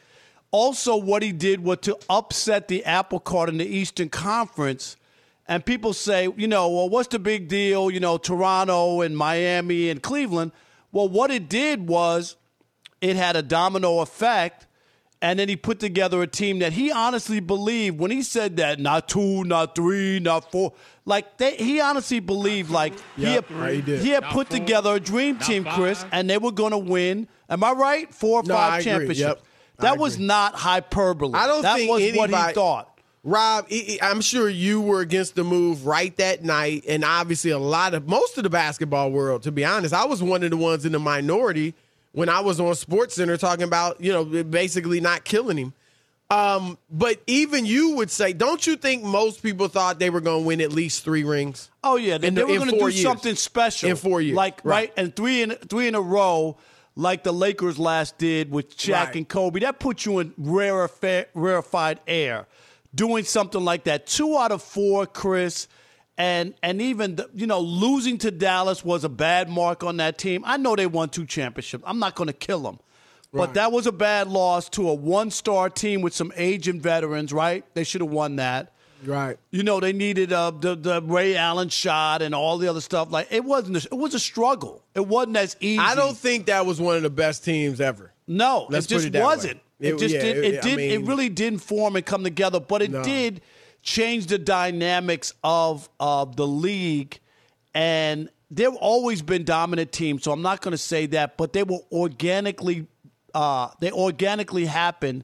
also 0.51 0.95
what 0.95 1.21
he 1.23 1.31
did 1.31 1.63
was 1.63 1.79
to 1.81 1.97
upset 2.09 2.67
the 2.67 2.85
apple 2.85 3.19
cart 3.19 3.49
in 3.49 3.57
the 3.57 3.65
Eastern 3.67 4.09
Conference. 4.09 4.95
And 5.47 5.65
people 5.65 5.93
say, 5.93 6.27
you 6.35 6.47
know, 6.47 6.69
well, 6.69 6.89
what's 6.89 7.07
the 7.07 7.19
big 7.19 7.47
deal? 7.47 7.89
You 7.89 7.99
know, 8.01 8.17
Toronto 8.17 9.01
and 9.01 9.15
Miami 9.17 9.89
and 9.89 10.01
Cleveland. 10.03 10.51
Well, 10.91 11.07
what 11.07 11.31
it 11.31 11.47
did 11.49 11.87
was 11.87 12.35
it 13.01 13.15
had 13.15 13.35
a 13.35 13.41
domino 13.41 13.99
effect. 13.99 14.65
And 15.19 15.39
then 15.39 15.49
he 15.49 15.55
put 15.55 15.79
together 15.79 16.21
a 16.21 16.27
team 16.27 16.59
that 16.59 16.73
he 16.73 16.91
honestly 16.91 17.39
believed 17.39 17.99
when 17.99 18.11
he 18.11 18.21
said 18.21 18.57
that 18.57 18.79
not 18.79 19.09
two, 19.09 19.43
not 19.45 19.73
three, 19.73 20.19
not 20.19 20.51
four. 20.51 20.73
Like 21.05 21.37
they, 21.39 21.55
he 21.55 21.81
honestly 21.81 22.19
believed 22.19 22.69
like 22.69 22.93
he 23.15 23.23
had, 23.23 23.49
right, 23.49 23.73
he 23.73 23.81
did. 23.81 24.01
he 24.03 24.09
had 24.09 24.23
put 24.25 24.51
together 24.51 24.93
a 24.93 24.99
dream 24.99 25.39
team, 25.39 25.63
Chris, 25.63 26.05
and 26.11 26.29
they 26.29 26.37
were 26.37 26.51
going 26.51 26.69
to 26.71 26.77
win. 26.77 27.27
Am 27.49 27.63
I 27.63 27.71
right? 27.71 28.13
Four 28.13 28.41
or 28.41 28.43
No, 28.43 28.53
five 28.53 28.73
I 28.73 28.77
agree. 28.77 28.91
championships. 28.91 29.19
Yep, 29.19 29.41
I 29.79 29.81
That 29.83 29.97
was 29.97 30.13
agree. 30.15 30.27
not 30.27 30.53
hyperbole. 30.53 31.33
I 31.33 31.47
don't 31.47 31.63
that 31.63 31.77
think 31.77 31.89
was 31.89 32.01
anybody, 32.03 32.33
what 32.33 32.47
he 32.49 32.53
thought. 32.53 32.99
Rob, 33.23 33.65
I- 33.71 33.97
I- 33.99 34.11
I'm 34.11 34.21
sure 34.21 34.47
you 34.47 34.81
were 34.81 35.01
against 35.01 35.33
the 35.33 35.43
move 35.43 35.87
right 35.87 36.15
that 36.17 36.43
night, 36.43 36.83
and 36.87 37.03
obviously 37.03 37.49
a 37.49 37.57
lot 37.57 37.95
of 37.95 38.07
most 38.07 38.37
of 38.37 38.43
the 38.43 38.51
basketball 38.51 39.09
world. 39.11 39.41
To 39.43 39.51
be 39.51 39.65
honest, 39.65 39.95
I 39.95 40.05
was 40.05 40.21
one 40.21 40.43
of 40.43 40.51
the 40.51 40.57
ones 40.57 40.85
in 40.85 40.91
the 40.91 40.99
minority 40.99 41.73
when 42.17 42.29
I 42.29 42.39
was 42.39 42.59
on 42.59 42.73
Sports 42.75 43.13
Center 43.15 43.37
talking 43.37 43.63
about 43.63 44.01
you 44.01 44.11
know 44.11 44.25
basically 44.43 44.99
not 44.99 45.23
killing 45.23 45.57
him. 45.57 45.73
Um, 46.29 46.77
but 46.91 47.21
even 47.27 47.65
you 47.65 47.91
would 47.95 48.11
say, 48.11 48.33
don't 48.33 48.65
you 48.67 48.75
think 48.75 49.01
most 49.03 49.41
people 49.41 49.69
thought 49.69 49.97
they 49.97 50.09
were 50.09 50.19
going 50.19 50.41
to 50.43 50.47
win 50.47 50.59
at 50.59 50.73
least 50.73 51.05
three 51.05 51.23
rings? 51.23 51.69
Oh 51.85 51.95
yeah, 51.95 52.17
they, 52.17 52.27
In 52.27 52.35
they 52.35 52.43
were 52.43 52.55
going 52.57 52.71
to 52.71 52.77
do 52.77 52.83
years. 52.89 53.01
something 53.01 53.35
special 53.35 53.89
In 53.91 53.95
four 53.95 54.19
years, 54.19 54.35
like 54.35 54.59
right. 54.65 54.89
right. 54.89 54.93
and 54.97 55.15
three 55.15 55.41
in 55.43 55.51
three 55.51 55.87
in 55.87 55.95
a 55.95 56.01
row, 56.01 56.57
like 56.95 57.23
the 57.23 57.31
Lakers 57.31 57.79
last 57.79 58.17
did 58.17 58.51
with 58.51 58.75
Shaq 58.75 59.05
Right. 59.05 59.15
and 59.15 59.27
Kobe. 59.29 59.59
That 59.61 59.79
puts 59.79 60.05
you 60.05 60.19
in 60.19 60.33
rarefied, 60.37 61.27
rarefied 61.33 62.01
air, 62.07 62.45
doing 62.93 63.23
something 63.23 63.63
like 63.63 63.85
that. 63.85 64.05
Two 64.07 64.35
out 64.37 64.51
of 64.51 64.61
four, 64.61 65.05
Chris, 65.05 65.69
and 66.17 66.53
and 66.63 66.81
even 66.81 67.15
the, 67.17 67.29
you 67.33 67.47
know 67.47 67.59
losing 67.59 68.17
to 68.19 68.31
Dallas 68.31 68.83
was 68.83 69.03
a 69.03 69.09
bad 69.09 69.49
mark 69.49 69.83
on 69.83 69.97
that 69.97 70.17
team. 70.17 70.43
I 70.45 70.57
know 70.57 70.75
they 70.75 70.87
won 70.87 71.09
two 71.09 71.25
championships. 71.25 71.83
I'm 71.87 71.99
not 71.99 72.15
going 72.15 72.27
to 72.27 72.33
kill 72.33 72.61
them. 72.61 72.79
But 73.33 73.53
that 73.53 73.71
was 73.71 73.85
a 73.85 73.91
bad 73.91 74.29
loss 74.29 74.67
to 74.69 74.89
a 74.89 74.93
one-star 74.95 75.69
team 75.69 76.01
with 76.01 76.15
some 76.15 76.33
aging 76.37 76.81
veterans, 76.81 77.31
right? 77.31 77.63
They 77.75 77.83
should 77.83 78.01
have 78.01 78.09
won 78.09 78.37
that. 78.37 78.73
Right. 79.05 79.37
You 79.51 79.61
know, 79.61 79.79
they 79.79 79.93
needed 79.93 80.33
uh, 80.33 80.49
the 80.51 80.73
the 80.75 81.01
Ray 81.03 81.35
Allen 81.35 81.69
shot 81.69 82.23
and 82.23 82.33
all 82.33 82.57
the 82.57 82.67
other 82.67 82.81
stuff. 82.81 83.11
Like 83.11 83.27
it 83.29 83.43
wasn't. 83.45 83.85
A, 83.85 83.87
it 83.91 83.97
was 83.97 84.15
a 84.15 84.19
struggle. 84.19 84.83
It 84.95 85.05
wasn't 85.05 85.37
as 85.37 85.55
easy. 85.59 85.77
I 85.77 85.93
don't 85.93 86.17
think 86.17 86.47
that 86.47 86.65
was 86.65 86.81
one 86.81 86.95
of 86.95 87.03
the 87.03 87.11
best 87.11 87.45
teams 87.45 87.79
ever. 87.79 88.11
No, 88.25 88.65
Let's 88.71 88.87
it 88.87 88.89
just 88.89 89.05
it 89.13 89.21
wasn't. 89.21 89.59
It, 89.79 89.93
It- 89.93 89.99
just 89.99 90.15
yeah, 90.15 90.21
did. 90.23 90.37
it- 90.37 90.53
It 90.55 90.57
I 90.57 90.61
did. 90.61 90.79
it 90.79 91.01
really 91.05 91.29
didn't 91.29 91.59
form 91.59 91.95
and 91.95 92.03
come 92.03 92.23
together. 92.23 92.59
But 92.59 92.81
it 92.81 92.89
No. 92.89 93.03
did 93.03 93.41
change 93.87 94.25
the 94.25 94.37
dynamics 94.37 95.33
of 95.43 95.89
of 95.99 96.35
the 96.35 96.45
league, 96.45 97.19
and 97.73 98.29
there 98.51 98.69
have 98.69 98.77
always 98.79 99.21
been 99.21 99.45
dominant 99.45 99.91
teams. 99.93 100.23
So 100.23 100.31
I'm 100.33 100.41
not 100.41 100.61
going 100.61 100.73
to 100.73 100.77
say 100.77 101.05
that, 101.07 101.37
but 101.37 101.53
they 101.53 101.63
were 101.63 101.79
organically. 101.91 102.85
Uh, 103.33 103.69
they 103.79 103.91
organically 103.91 104.65
happened, 104.65 105.23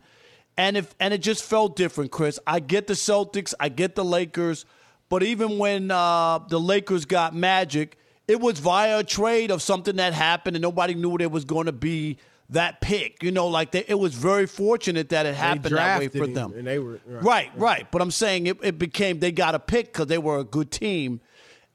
and 0.57 0.77
if 0.77 0.95
and 0.99 1.13
it 1.13 1.19
just 1.19 1.43
felt 1.43 1.75
different, 1.75 2.11
Chris. 2.11 2.39
I 2.47 2.59
get 2.59 2.87
the 2.87 2.93
Celtics, 2.93 3.53
I 3.59 3.69
get 3.69 3.95
the 3.95 4.05
Lakers, 4.05 4.65
but 5.09 5.23
even 5.23 5.57
when 5.57 5.91
uh, 5.91 6.39
the 6.47 6.59
Lakers 6.59 7.05
got 7.05 7.35
Magic, 7.35 7.97
it 8.27 8.39
was 8.39 8.59
via 8.59 8.99
a 8.99 9.03
trade 9.03 9.51
of 9.51 9.61
something 9.61 9.97
that 9.97 10.13
happened, 10.13 10.55
and 10.55 10.63
nobody 10.63 10.93
knew 10.93 11.17
there 11.17 11.29
was 11.29 11.43
going 11.43 11.65
to 11.65 11.73
be 11.73 12.17
that 12.49 12.81
pick. 12.81 13.23
You 13.23 13.31
know, 13.31 13.47
like 13.47 13.71
they, 13.71 13.85
it 13.87 13.97
was 13.97 14.13
very 14.13 14.45
fortunate 14.45 15.09
that 15.09 15.25
it 15.25 15.35
happened 15.35 15.75
that 15.75 15.99
way 15.99 16.07
for 16.09 16.27
them. 16.27 16.53
and 16.55 16.67
they 16.67 16.79
were- 16.79 16.99
right. 17.05 17.23
right, 17.23 17.51
right. 17.55 17.91
But 17.91 18.01
I'm 18.01 18.11
saying 18.11 18.47
it, 18.47 18.57
it 18.63 18.77
became 18.77 19.19
they 19.19 19.31
got 19.31 19.55
a 19.55 19.59
pick 19.59 19.93
because 19.93 20.07
they 20.07 20.17
were 20.17 20.37
a 20.39 20.43
good 20.43 20.71
team, 20.71 21.21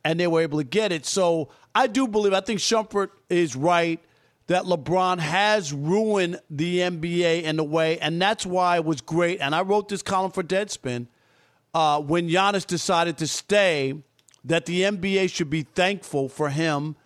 and 0.04 0.18
they 0.20 0.26
were 0.26 0.40
able 0.40 0.58
to 0.58 0.64
get 0.64 0.92
it. 0.92 1.06
So 1.06 1.48
I 1.74 1.86
do 1.86 2.06
believe. 2.08 2.32
I 2.32 2.40
think 2.40 2.60
Shumpert 2.60 3.08
is 3.28 3.56
right 3.56 4.00
that 4.46 4.64
LeBron 4.64 5.18
has 5.18 5.72
ruined 5.74 6.40
the 6.48 6.78
NBA 6.78 7.42
in 7.42 7.58
a 7.58 7.64
way, 7.64 7.98
and 7.98 8.20
that's 8.20 8.46
why 8.46 8.76
it 8.76 8.84
was 8.84 9.00
great. 9.00 9.40
And 9.40 9.54
I 9.54 9.62
wrote 9.62 9.88
this 9.88 10.00
column 10.02 10.30
for 10.30 10.42
Deadspin 10.42 11.06
uh, 11.74 12.00
when 12.00 12.28
Giannis 12.28 12.66
decided 12.66 13.18
to 13.18 13.26
stay. 13.26 13.94
That 14.44 14.64
the 14.66 14.82
NBA 14.82 15.30
should 15.30 15.50
be 15.50 15.62
thankful 15.64 16.28
for 16.30 16.48
him 16.48 16.96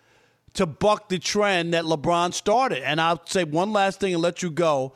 to 0.53 0.65
buck 0.65 1.09
the 1.09 1.19
trend 1.19 1.73
that 1.73 1.83
LeBron 1.85 2.33
started. 2.33 2.83
And 2.83 3.01
I'll 3.01 3.25
say 3.25 3.43
one 3.43 3.71
last 3.73 3.99
thing 3.99 4.13
and 4.13 4.21
let 4.21 4.41
you 4.43 4.49
go. 4.51 4.93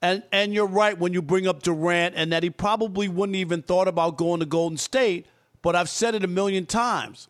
And 0.00 0.22
and 0.32 0.52
you're 0.52 0.66
right 0.66 0.98
when 0.98 1.12
you 1.12 1.22
bring 1.22 1.46
up 1.46 1.62
Durant 1.62 2.14
and 2.16 2.32
that 2.32 2.42
he 2.42 2.50
probably 2.50 3.08
wouldn't 3.08 3.36
even 3.36 3.62
thought 3.62 3.88
about 3.88 4.16
going 4.16 4.40
to 4.40 4.46
Golden 4.46 4.78
State. 4.78 5.26
But 5.62 5.76
I've 5.76 5.88
said 5.88 6.14
it 6.14 6.24
a 6.24 6.28
million 6.28 6.66
times. 6.66 7.28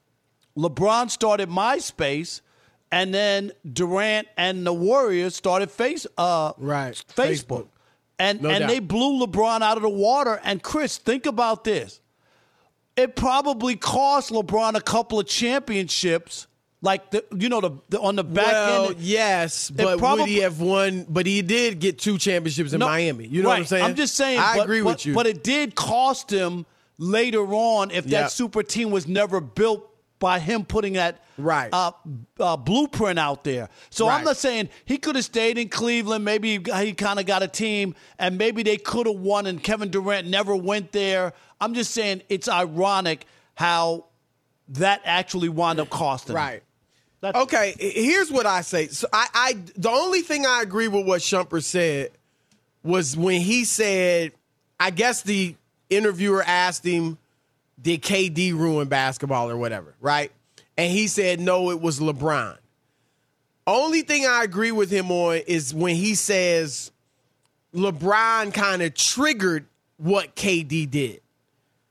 LeBron 0.57 1.11
started 1.11 1.49
MySpace, 1.51 2.41
and 2.91 3.13
then 3.13 3.53
Durant 3.71 4.29
and 4.37 4.67
the 4.67 4.73
Warriors 4.73 5.35
started 5.35 5.71
face 5.71 6.07
uh 6.17 6.53
Right. 6.59 6.95
Facebook. 6.95 7.17
Facebook. 7.17 7.69
And 8.19 8.41
No 8.43 8.51
and 8.51 8.61
doubt. 8.61 8.69
they 8.69 8.79
blew 8.79 9.27
LeBron 9.27 9.63
out 9.63 9.77
of 9.77 9.83
the 9.83 9.89
water. 9.91 10.41
And 10.45 10.63
Chris, 10.63 10.97
think 10.99 11.27
about 11.27 11.65
this. 11.65 12.01
It 12.97 13.17
probably 13.17 13.77
cost 13.77 14.31
LeBron 14.31 14.75
a 14.75 14.81
couple 14.81 15.19
of 15.19 15.27
championships, 15.27 16.47
like 16.83 17.11
the 17.13 17.25
you 17.37 17.49
know 17.49 17.61
the, 17.61 17.71
the 17.89 18.01
on 18.01 18.17
the 18.17 18.25
back 18.25 18.53
well, 18.53 18.87
end. 18.91 19.01
yes, 19.01 19.71
but 19.71 19.99
probably- 19.99 20.23
would 20.23 20.29
he 20.29 20.39
have 20.41 20.61
won? 20.61 21.07
But 21.09 21.27
he 21.27 21.41
did 21.41 21.79
get 21.79 21.99
two 21.99 22.19
championships 22.19 22.73
in 22.75 22.81
No, 22.81 22.87
Miami. 22.87 23.27
You 23.27 23.43
know 23.43 23.49
right. 23.49 23.55
what 23.55 23.61
I'm 23.61 23.67
saying? 23.67 23.85
I'm 23.85 23.95
just 23.95 24.15
saying. 24.17 24.39
I 24.41 24.57
but- 24.59 24.65
agree 24.65 24.83
but- 24.83 24.89
with 24.97 25.07
you. 25.07 25.15
But 25.15 25.27
it 25.27 25.43
did 25.45 25.75
cost 25.75 26.31
him 26.31 26.67
later 26.99 27.43
on 27.55 27.91
if 27.93 28.07
Yeah. 28.07 28.23
that 28.23 28.33
super 28.33 28.63
team 28.63 28.91
was 28.91 29.07
never 29.09 29.41
built 29.41 29.89
by 30.19 30.39
him 30.39 30.65
putting 30.65 30.93
that 30.93 31.21
Right. 31.39 31.69
uh, 31.73 31.91
uh, 32.39 32.57
blueprint 32.57 33.19
out 33.19 33.43
there. 33.43 33.69
So 33.91 34.09
I'm 34.09 34.23
not 34.23 34.37
saying 34.37 34.69
he 34.85 34.99
could 34.99 35.17
have 35.17 35.25
stayed 35.25 35.59
in 35.59 35.69
Cleveland. 35.69 36.25
Maybe 36.25 36.59
he, 36.59 36.85
he 36.85 36.93
kind 36.93 37.19
of 37.19 37.27
got 37.27 37.43
a 37.43 37.49
team, 37.49 37.97
and 38.21 38.39
maybe 38.39 38.63
they 38.63 38.77
could 38.77 39.07
have 39.07 39.17
won. 39.17 39.47
And 39.47 39.61
Kevin 39.61 39.89
Durant 39.91 40.29
never 40.29 40.55
went 40.55 40.93
there. 40.93 41.33
I'm 41.61 41.75
just 41.75 41.91
saying 41.93 42.23
it's 42.29 42.49
ironic 42.49 43.27
how 43.57 44.05
that 44.69 45.01
actually 45.05 45.49
wound 45.49 45.81
up 45.81 45.91
costing. 45.91 46.37
him. 46.37 46.61
That's- 47.23 47.43
Okay, 47.45 47.75
here's 47.79 48.31
what 48.31 48.45
I 48.47 48.61
say. 48.61 48.89
So 48.89 49.07
I, 49.13 49.29
I 49.33 49.53
the 49.77 49.89
only 49.89 50.21
thing 50.21 50.45
I 50.45 50.61
agree 50.61 50.89
with 50.89 51.07
what 51.07 51.23
Shumper 51.23 51.63
said 51.63 52.11
was 52.83 53.17
when 53.17 53.41
he 53.41 53.65
said, 53.65 54.33
I 54.79 54.91
guess 54.91 55.23
the 55.23 55.55
interviewer 55.89 56.43
asked 56.45 56.85
him, 56.85 57.17
did 57.81 58.03
KD 58.03 58.53
ruin 58.53 58.89
basketball 58.89 59.49
or 59.49 59.57
whatever, 59.57 59.95
right? 60.01 60.33
And 60.77 60.91
he 60.91 61.07
said, 61.07 61.41
no, 61.41 61.71
it 61.71 61.81
was 61.81 62.01
LeBron. 62.01 62.57
Only 63.67 64.03
thing 64.03 64.27
I 64.27 64.43
agree 64.43 64.73
with 64.73 64.91
him 64.91 65.11
on 65.13 65.37
is 65.47 65.73
when 65.73 65.95
he 65.95 66.17
says 66.17 66.91
LeBron 67.75 68.53
kind 68.53 68.83
of 68.83 68.95
triggered 68.95 69.67
what 69.97 70.35
KD 70.35 70.91
did. 70.91 71.21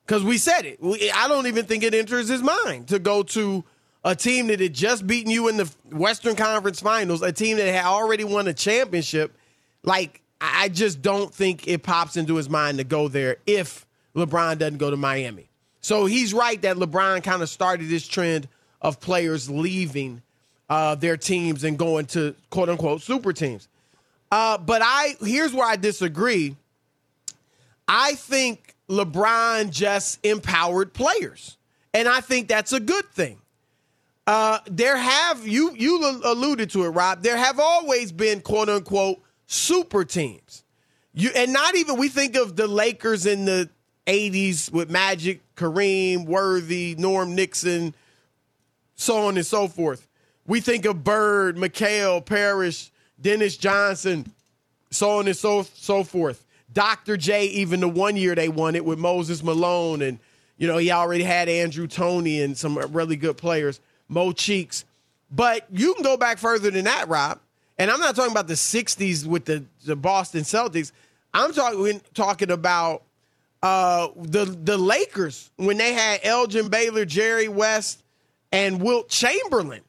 Because 0.06 0.24
we 0.24 0.38
said 0.38 0.66
it. 0.66 0.82
We, 0.82 1.10
I 1.12 1.30
don't 1.30 1.48
even 1.48 1.66
think 1.66 1.84
it 1.84 1.94
enters 1.94 2.28
his 2.28 2.42
mind 2.42 2.90
to 2.90 3.00
go 3.00 3.24
to 3.24 3.64
a 4.04 4.16
team 4.16 4.48
that 4.48 4.60
had 4.60 4.74
just 4.74 5.06
beaten 5.06 5.32
you 5.32 5.48
in 5.48 5.58
the 5.58 5.72
Western 5.92 6.36
Conference 6.36 6.80
Finals, 6.80 7.22
a 7.22 7.32
team 7.32 7.58
that 7.58 7.72
had 7.72 7.86
already 7.86 8.24
won 8.24 8.48
a 8.48 8.54
championship. 8.54 9.36
Like, 9.84 10.22
I 10.40 10.70
just 10.70 11.02
don't 11.02 11.34
think 11.34 11.68
it 11.68 11.84
pops 11.84 12.18
into 12.18 12.36
his 12.36 12.50
mind 12.50 12.80
to 12.80 12.84
go 12.84 13.08
there 13.08 13.38
if 13.46 13.86
LeBron 14.16 14.58
doesn't 14.58 14.78
go 14.78 14.90
to 14.90 14.98
Miami. 14.98 15.50
So 15.82 16.06
he's 16.06 16.34
right 16.34 16.62
that 16.62 16.78
LeBron 16.78 17.24
kind 17.24 17.42
of 17.42 17.50
started 17.50 17.90
this 17.90 18.08
trend 18.08 18.48
of 18.82 19.00
players 19.00 19.50
leaving 19.50 20.22
uh, 20.70 20.96
their 20.96 21.18
teams 21.18 21.64
and 21.64 21.78
going 21.78 22.06
to 22.08 22.36
quote 22.50 22.70
unquote 22.70 23.02
super 23.02 23.34
teams. 23.34 23.68
Uh, 24.32 24.58
but 24.58 24.82
I 24.84 25.16
here's 25.22 25.54
where 25.54 25.68
I 25.68 25.76
disagree. 25.76 26.56
I 27.88 28.16
think 28.16 28.76
LeBron 28.90 29.72
just 29.72 30.26
empowered 30.26 30.94
players, 30.94 31.58
and 31.94 32.08
I 32.08 32.22
think 32.22 32.48
that's 32.48 32.72
a 32.72 32.80
good 32.80 33.10
thing. 33.12 33.41
Uh, 34.32 34.60
there 34.68 34.96
have 34.96 35.46
you 35.46 35.76
you 35.76 36.22
alluded 36.24 36.70
to 36.70 36.86
it, 36.86 36.92
Rob. 36.92 37.22
There 37.22 37.36
have 37.36 37.60
always 37.60 38.14
been 38.14 38.40
quote 38.40 38.70
unquote 38.70 39.22
super 39.46 40.06
teams. 40.06 40.64
You 41.14 41.32
and 41.36 41.52
not 41.52 41.76
even 41.76 41.98
we 41.98 42.08
think 42.08 42.38
of 42.38 42.56
the 42.56 42.66
Lakers 42.66 43.26
in 43.26 43.44
the 43.44 43.70
'80s 44.08 44.72
with 44.72 44.90
Magic, 44.90 45.42
Kareem, 45.56 46.28
Worthy, 46.28 46.96
Norm 46.98 47.36
Nixon, 47.36 47.94
so 48.96 49.28
on 49.28 49.36
and 49.36 49.46
so 49.46 49.68
forth. 49.68 50.08
We 50.48 50.62
think 50.62 50.86
of 50.86 51.04
Bird, 51.04 51.58
McHale, 51.58 52.26
Parish, 52.26 52.90
Dennis 53.20 53.58
Johnson, 53.58 54.32
so 54.92 55.20
on 55.20 55.28
and 55.28 55.36
so 55.36 55.64
so 55.74 56.06
forth. 56.06 56.46
Dr. 56.72 57.18
J, 57.18 57.48
even 57.48 57.82
the 57.82 57.90
one 57.90 58.16
year 58.16 58.34
they 58.34 58.48
won 58.48 58.78
it 58.78 58.86
with 58.86 58.98
Moses 58.98 59.44
Malone, 59.44 60.02
and 60.02 60.20
you 60.58 60.68
know 60.68 60.78
he 60.78 60.90
already 60.90 61.26
had 61.26 61.50
Andrew 61.50 61.86
Toney 61.86 62.42
and 62.42 62.58
some 62.58 62.78
really 62.94 63.18
good 63.18 63.36
players, 63.36 63.82
Mo 64.12 64.34
Cheeks. 64.34 64.86
But 65.32 65.66
you 65.72 65.94
can 65.96 66.04
go 66.04 66.18
back 66.18 66.38
further 66.38 66.70
than 66.70 66.86
that, 66.86 67.08
Rob. 67.08 67.40
And 67.80 67.90
I'm 67.90 68.00
not 68.00 68.16
talking 68.16 68.32
about 68.32 68.48
the 68.48 68.54
'60s 68.54 69.26
with 69.26 69.46
the, 69.46 69.64
the 69.86 69.96
Boston 69.96 70.42
Celtics. 70.42 70.92
I'm 71.34 71.54
talking 71.54 72.02
talking 72.14 72.52
about 72.52 73.04
uh, 73.64 74.10
the 74.16 74.46
the 74.46 74.78
Lakers 74.78 75.50
when 75.56 75.78
they 75.78 75.94
had 75.94 76.20
Elgin 76.24 76.68
Baylor, 76.70 77.06
Jerry 77.06 77.48
West, 77.48 78.04
and 78.52 78.82
Wilt 78.82 79.10
Chamberlain. 79.10 79.82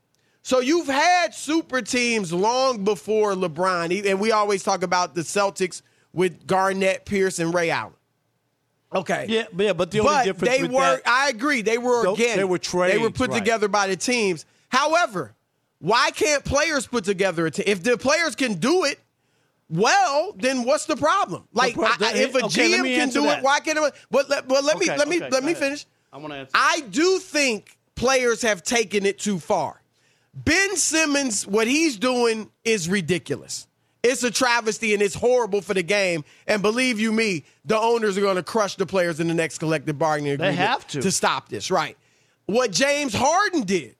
So 0.42 0.60
you've 0.60 0.86
had 0.86 1.34
super 1.34 1.82
teams 1.82 2.32
long 2.32 2.84
before 2.84 3.34
LeBron, 3.34 4.06
and 4.08 4.20
we 4.20 4.32
always 4.32 4.62
talk 4.62 4.82
about 4.82 5.14
the 5.14 5.20
Celtics 5.20 5.82
with 6.12 6.46
Garnett, 6.46 7.04
Pierce, 7.04 7.38
and 7.38 7.52
Ray 7.54 7.70
Allen. 7.70 7.94
Okay. 8.94 9.26
Yeah, 9.28 9.44
but 9.52 9.64
yeah, 9.66 9.72
but 9.72 9.90
the 9.90 10.00
only 10.00 10.12
but 10.12 10.24
difference 10.24 10.56
they 10.56 10.62
with 10.62 10.72
were. 10.72 10.80
that- 10.80 11.02
I 11.06 11.28
agree. 11.30 11.62
They 11.62 11.78
were 11.78 12.06
organic. 12.06 12.36
they 12.36 12.44
were 12.44 12.56
again 12.56 12.88
They 12.90 12.98
were 12.98 13.10
put 13.10 13.30
right. 13.30 13.38
together 13.38 13.68
by 13.68 13.86
the 13.88 13.96
teams. 13.96 14.44
However, 14.68 15.34
why 15.78 16.10
can't 16.12 16.44
players 16.44 16.86
put 16.86 17.04
together 17.04 17.46
a 17.46 17.50
team? 17.50 17.64
If 17.66 17.82
the 17.82 17.96
players 17.96 18.34
can 18.36 18.54
do 18.54 18.84
it, 18.84 18.98
well, 19.68 20.34
then 20.38 20.64
what's 20.64 20.86
the 20.86 20.96
problem? 20.96 21.48
Like, 21.52 21.74
pro- 21.74 21.86
I- 21.86 21.96
I- 22.00 22.12
if 22.14 22.34
a 22.34 22.44
okay, 22.46 22.70
GM 22.72 22.84
can 22.94 23.08
do 23.10 23.22
that. 23.22 23.38
it, 23.38 23.44
why 23.44 23.60
can't? 23.60 23.78
it? 23.78 23.94
But 24.10 24.28
let, 24.28 24.46
but 24.48 24.64
let 24.64 24.78
me 24.78 24.86
Okay, 24.86 24.96
let 24.98 25.08
me 25.08 25.18
let 25.20 25.42
me 25.42 25.52
ahead. 25.52 25.56
finish. 25.56 25.86
I 26.12 26.18
want 26.18 26.32
to 26.32 26.38
answer. 26.40 26.50
I 26.54 26.80
do 26.90 27.18
think 27.18 27.78
players 27.94 28.42
have 28.42 28.62
taken 28.62 29.06
it 29.06 29.18
too 29.18 29.38
far. 29.38 29.80
Ben 30.34 30.76
Simmons, 30.76 31.46
what 31.46 31.66
he's 31.66 31.96
doing 31.98 32.50
is 32.64 32.88
ridiculous. 32.88 33.66
It's 34.02 34.22
a 34.24 34.30
travesty 34.30 34.94
and 34.94 35.02
it's 35.02 35.14
horrible 35.14 35.60
for 35.60 35.74
the 35.74 35.82
game. 35.82 36.24
And 36.46 36.60
believe 36.60 36.98
you 36.98 37.12
me, 37.12 37.44
the 37.64 37.78
owners 37.78 38.18
are 38.18 38.20
going 38.20 38.36
to 38.36 38.42
crush 38.42 38.74
the 38.76 38.86
players 38.86 39.20
in 39.20 39.28
the 39.28 39.34
next 39.34 39.58
collective 39.58 39.98
bargaining 39.98 40.38
They 40.38 40.48
agreement 40.48 40.58
have 40.58 40.86
to. 40.88 41.02
to 41.02 41.10
stop 41.12 41.48
this. 41.48 41.70
Right. 41.70 41.96
What 42.46 42.72
James 42.72 43.14
Harden 43.14 43.62
did 43.62 43.94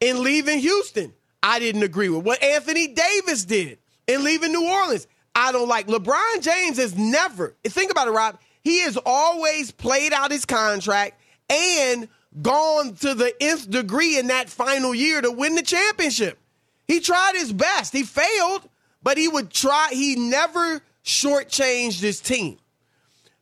in 0.00 0.22
leaving 0.22 0.58
Houston, 0.60 1.12
I 1.42 1.58
didn't 1.58 1.82
agree 1.82 2.08
with. 2.08 2.24
What 2.24 2.42
Anthony 2.42 2.88
Davis 2.88 3.44
did 3.44 3.78
in 4.06 4.24
leaving 4.24 4.52
New 4.52 4.66
Orleans, 4.68 5.06
I 5.34 5.52
don't 5.52 5.68
like. 5.68 5.86
LeBron 5.86 6.40
James 6.40 6.78
has 6.78 6.96
never, 6.96 7.54
think 7.64 7.90
about 7.90 8.08
it, 8.08 8.12
Rob, 8.12 8.38
he 8.64 8.80
has 8.80 8.98
always 9.04 9.70
played 9.70 10.12
out 10.14 10.30
his 10.32 10.46
contract 10.46 11.20
and 11.50 12.08
gone 12.42 12.94
to 12.96 13.14
the 13.14 13.32
nth 13.40 13.70
degree 13.70 14.18
in 14.18 14.28
that 14.28 14.48
final 14.48 14.94
year 14.94 15.20
to 15.20 15.30
win 15.30 15.54
the 15.54 15.62
championship. 15.62 16.38
He 16.88 17.00
tried 17.00 17.34
his 17.34 17.52
best. 17.52 17.92
He 17.92 18.02
failed, 18.02 18.68
but 19.06 19.16
he 19.16 19.28
would 19.28 19.52
try. 19.52 19.90
He 19.92 20.16
never 20.16 20.80
shortchanged 21.04 22.00
his 22.00 22.18
team. 22.18 22.58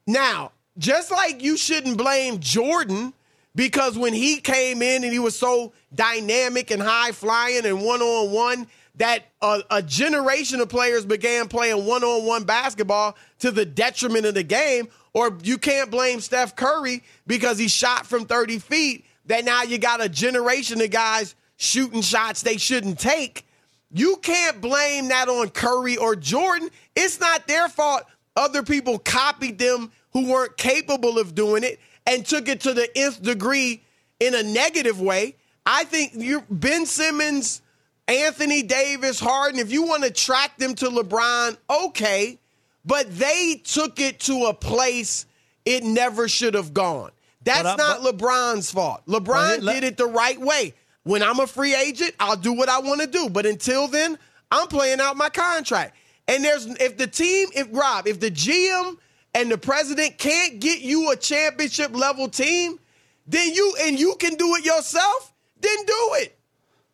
Now, 0.06 0.52
just 0.76 1.11
like 1.11 1.42
you 1.42 1.56
shouldn't 1.56 1.97
blame 1.97 2.38
Jordan 2.40 3.14
because 3.54 3.97
when 3.97 4.12
he 4.12 4.42
came 4.42 4.83
in 4.83 5.04
and 5.04 5.11
he 5.11 5.18
was 5.18 5.38
so 5.38 5.73
dynamic 5.94 6.71
and 6.71 6.83
high 6.83 7.12
flying 7.12 7.64
and 7.64 7.83
one 7.83 8.02
on 8.02 8.30
one, 8.30 8.66
that 8.97 9.25
a, 9.40 9.62
a 9.71 9.83
generation 9.83 10.61
of 10.61 10.68
players 10.68 11.06
began 11.06 11.49
playing 11.49 11.87
one 11.87 12.04
on 12.04 12.26
one 12.26 12.44
basketball 12.44 13.16
to 13.38 13.50
the 13.50 13.64
detriment 13.64 14.26
of 14.26 14.35
the 14.35 14.42
game. 14.42 14.88
Or 15.14 15.35
you 15.42 15.56
can't 15.56 15.90
blame 15.90 16.21
Steph 16.21 16.56
Curry 16.56 17.02
because 17.26 17.56
he 17.56 17.68
shot 17.68 18.04
from 18.04 18.26
30 18.26 18.59
feet, 18.59 19.06
that 19.25 19.47
now 19.47 19.62
you 19.62 19.78
got 19.78 20.04
a 20.04 20.11
generation 20.11 20.83
of 20.83 20.90
guys 20.90 21.35
shooting 21.56 22.02
shots 22.02 22.42
they 22.42 22.59
shouldn't 22.59 22.99
take. 22.99 23.47
You 23.95 24.17
can't 24.17 24.61
blame 24.61 25.09
that 25.09 25.29
on 25.29 25.51
Curry 25.51 25.97
or 25.97 26.17
Jordan. 26.17 26.69
It's 26.97 27.21
not 27.21 27.47
their 27.47 27.69
fault. 27.69 28.03
Other 28.37 28.65
people 28.65 28.99
copied 28.99 29.59
them 29.59 29.93
who 30.13 30.31
weren't 30.31 30.57
capable 30.57 31.17
of 31.17 31.37
doing 31.37 31.63
it 31.63 31.79
and 32.05 32.27
took 32.27 32.49
it 32.49 32.61
to 32.63 32.75
the 32.75 32.89
nth 32.99 33.23
degree 33.23 33.83
in 34.19 34.35
a 34.35 34.43
negative 34.43 35.01
way. 35.01 35.37
I 35.65 35.85
think 35.85 36.13
you 36.17 36.43
Ben 36.51 36.87
Simmons, 36.87 37.63
Anthony 38.09 38.65
Davis, 38.65 39.21
Harden, 39.21 39.61
if 39.61 39.71
you 39.71 39.85
want 39.85 40.03
to 40.03 40.11
track 40.11 40.59
them 40.59 40.75
to 40.75 40.87
LeBron, 40.87 41.57
okay. 41.71 42.41
But 42.85 43.17
they 43.17 43.63
took 43.63 44.01
it 44.01 44.19
to 44.21 44.47
a 44.47 44.55
place 44.55 45.25
it 45.65 45.85
never 45.85 46.29
should 46.29 46.55
have 46.55 46.75
gone. 46.75 47.13
That's 47.45 47.63
But 47.63 47.77
not 47.77 48.01
LeBron's 48.01 48.73
fault. 48.73 49.03
LeBron 49.07 49.65
But 49.65 49.73
did 49.73 49.85
it 49.85 49.97
the 49.97 50.07
right 50.07 50.41
way. 50.41 50.75
When 51.05 51.23
I'm 51.23 51.39
a 51.39 51.47
free 51.47 51.75
agent, 51.75 52.15
I'll 52.19 52.37
do 52.37 52.53
what 52.53 52.69
I 52.69 52.81
want 52.81 53.01
to 53.03 53.07
do. 53.07 53.29
But 53.29 53.47
until 53.47 53.89
then, 53.89 54.19
I'm 54.51 54.67
playing 54.67 55.01
out 55.01 55.17
my 55.17 55.29
contract. 55.29 55.97
And 56.27 56.43
there's 56.43 56.67
if 56.67 56.97
the 56.97 57.07
team, 57.07 57.49
if 57.55 57.69
Rob, 57.71 58.07
if 58.07 58.21
the 58.21 58.31
GM 58.31 58.97
and 59.35 59.51
the 59.51 59.59
president 59.59 60.19
can't 60.19 60.61
get 60.61 60.81
you 60.81 61.11
a 61.11 61.17
championship 61.17 61.95
level 61.95 62.29
team, 62.29 62.79
then 63.27 63.53
you 63.53 63.75
and 63.83 63.99
you 63.99 64.17
can 64.19 64.35
do 64.37 64.55
it 64.57 64.65
yourself, 64.65 65.35
then 65.61 65.77
do 65.87 66.11
it. 66.15 66.39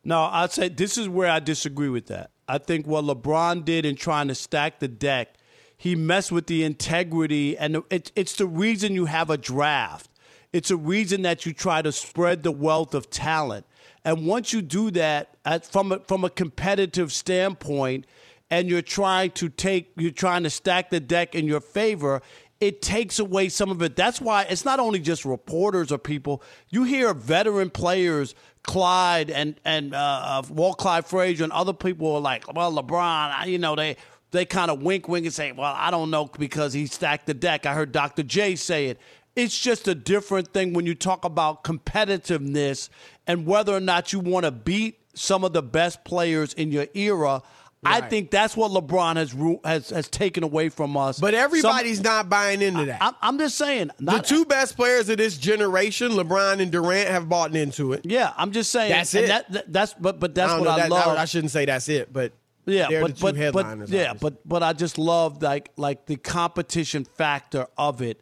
No, 0.02 0.23
I'd 0.23 0.52
say 0.52 0.69
this 0.69 0.97
is 0.97 1.09
where 1.09 1.31
I 1.31 1.38
disagree 1.40 1.88
with 1.88 2.07
that. 2.07 2.31
I 2.49 2.59
think 2.59 2.87
what 2.87 3.05
LeBron 3.05 3.64
did 3.64 3.85
in 3.85 3.95
trying 3.95 4.29
to 4.29 4.35
stack 4.35 4.81
the 4.81 4.88
deck, 4.88 5.35
he 5.76 5.95
messed 5.95 6.33
with 6.33 6.47
the 6.47 6.64
integrity, 6.64 7.57
and 7.57 7.83
it, 7.90 8.11
it's 8.17 8.35
the 8.35 8.47
reason 8.47 8.95
you 8.95 9.05
have 9.05 9.31
a 9.31 9.37
draft. 9.37 10.11
It's 10.52 10.71
a 10.71 10.76
reason 10.76 11.23
that 11.23 11.47
you 11.47 11.52
try 11.52 11.81
to 11.81 11.93
spread 11.93 12.43
the 12.43 12.50
wealth 12.50 12.95
of 12.95 13.09
talent. 13.09 13.67
And 14.04 14.26
once 14.26 14.52
you 14.52 14.62
do 14.62 14.90
that, 14.92 15.37
at, 15.45 15.66
from 15.66 15.92
a, 15.92 15.99
from 16.00 16.25
a 16.25 16.30
competitive 16.30 17.12
standpoint, 17.12 18.07
and 18.50 18.69
you're 18.69 18.83
trying 18.83 19.30
to 19.33 19.49
take, 19.49 19.92
you're 19.97 20.11
trying 20.11 20.42
to 20.42 20.50
stack 20.50 20.90
the 20.90 21.00
deck 21.00 21.35
in 21.35 21.47
your 21.47 21.61
favor, 21.61 22.21
it 22.61 22.83
takes 22.83 23.19
away 23.19 23.49
some 23.49 23.71
of 23.71 23.80
it. 23.80 23.97
That's 23.97 24.21
why 24.21 24.42
it's 24.42 24.64
not 24.64 24.80
only 24.80 24.99
just 24.99 25.25
reporters 25.25 25.90
or 25.90 25.99
people. 25.99 26.42
You 26.69 26.85
hear 26.85 27.14
veteran 27.14 27.71
players, 27.71 28.35
Clyde 28.62 29.30
and 29.30 29.59
and 29.64 29.95
uh, 29.95 30.42
Walt 30.50 30.76
Clyde 30.76 31.07
Frazier 31.07 31.45
and 31.45 31.52
other 31.52 31.73
people 31.73 32.14
are 32.14 32.21
like, 32.21 32.52
well, 32.52 32.73
LeBron, 32.73 33.47
you 33.47 33.59
know, 33.59 33.75
they 33.75 33.97
they 34.33 34.45
kind 34.45 34.71
of 34.71 34.83
wink, 34.83 35.09
wink, 35.09 35.25
and 35.25 35.35
say, 35.35 35.52
well, 35.52 35.73
I 35.75 35.90
don't 35.90 36.11
know 36.11 36.26
because 36.26 36.75
he 36.75 36.87
stacked 36.87 37.26
the 37.26 37.35
deck. 37.35 37.64
I 37.64 37.73
heard 37.75 37.92
Dr. 37.92 38.23
J 38.23 38.57
say 38.57 38.87
it. 38.88 39.00
It's 39.35 39.59
just 39.59 39.88
a 39.88 39.95
different 39.95 40.52
thing 40.52 40.75
when 40.75 40.85
you 40.85 40.95
talk 40.95 41.25
about 41.25 41.64
competitiveness 41.64 42.90
and 43.30 43.46
whether 43.46 43.72
or 43.72 43.80
not 43.80 44.12
you 44.12 44.18
want 44.20 44.44
to 44.44 44.50
beat 44.50 44.99
some 45.14 45.44
of 45.44 45.52
the 45.52 45.62
best 45.62 46.04
players 46.04 46.52
in 46.54 46.72
your 46.72 46.87
era. 46.94 47.42
I 47.82 48.02
think 48.02 48.30
that's 48.30 48.54
what 48.56 48.72
LeBron 48.72 49.16
has 49.16 49.32
has 49.64 49.88
has 49.88 50.08
taken 50.08 50.42
away 50.44 50.68
from 50.68 50.96
us. 50.99 51.18
But 51.18 51.32
everybody's 51.32 52.02
not 52.02 52.28
buying 52.28 52.60
into 52.60 52.84
that. 52.87 52.99
I'm, 53.00 53.14
I'm 53.22 53.38
just 53.38 53.56
saying. 53.56 53.90
the 53.99 54.18
two 54.18 54.44
best 54.44 54.76
players 54.76 55.08
of 55.08 55.16
this 55.16 55.38
generation, 55.38 56.12
LeBron 56.12 56.60
and 56.60 56.70
Durant, 56.70 57.08
have 57.08 57.28
bought 57.28 57.56
into 57.56 57.94
it. 57.94 58.02
Yeah, 58.04 58.34
I'm 58.37 58.52
just 58.52 58.70
saying. 58.70 58.90
That's 58.90 59.14
it. 59.14 59.28
That, 59.28 59.50
that- 59.52 59.72
that's 59.72 59.94
but 59.94 60.20
but 60.20 60.34
that's 60.34 60.52
I 60.52 60.58
what 60.58 60.64
know, 60.64 60.70
I 60.72 60.76
that- 60.80 60.90
love. 60.90 61.16
I 61.16 61.25
shouldn't 61.25 61.52
say 61.52 61.64
that's 61.64 61.88
it, 61.88 62.12
but 62.12 62.32
yeah, 62.66 62.88
but 62.90 63.18
but, 63.18 63.34
but 63.34 63.37
yeah, 63.37 63.50
obviously. 63.54 64.18
but 64.20 64.46
but 64.46 64.62
I 64.62 64.75
just 64.75 64.99
love 64.99 65.42
like 65.42 65.70
like 65.78 66.04
the 66.04 66.16
competition 66.16 67.04
factor 67.04 67.66
of 67.78 68.02
it 68.02 68.20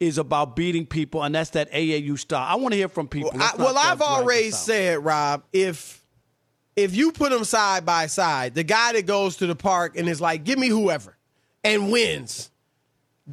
is 0.00 0.18
about 0.18 0.54
beating 0.54 0.86
people, 0.86 1.22
and 1.22 1.34
that's 1.34 1.50
that 1.50 1.70
AAU 1.72 2.18
style. 2.18 2.46
I 2.46 2.56
want 2.56 2.72
to 2.72 2.76
hear 2.76 2.88
from 2.88 3.08
people. 3.08 3.30
I, 3.34 3.38
Let's 3.38 3.58
well, 3.58 3.76
I've 3.76 3.98
drag 3.98 4.10
already 4.10 4.50
said, 4.50 5.04
Rob, 5.04 5.42
if 5.52 6.04
if 6.76 6.94
you 6.94 7.10
put 7.10 7.30
them 7.30 7.44
side 7.44 7.84
by 7.84 8.06
side, 8.06 8.54
the 8.54 8.62
guy 8.62 8.92
that 8.92 9.06
goes 9.06 9.36
to 9.38 9.46
the 9.46 9.56
park 9.56 9.96
and 9.96 10.08
is 10.08 10.20
like, 10.20 10.44
"Give 10.44 10.58
me 10.58 10.68
whoever," 10.68 11.16
and 11.64 11.90
wins, 11.90 12.50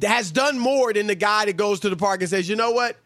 has 0.02 0.30
done 0.30 0.58
more 0.58 0.92
than 0.92 1.06
the 1.06 1.14
guy 1.14 1.44
that 1.44 1.56
goes 1.56 1.80
to 1.80 1.90
the 1.90 1.96
park 1.96 2.20
and 2.20 2.28
says, 2.28 2.48
"You 2.48 2.56
know 2.56 2.72
what? 2.72 2.96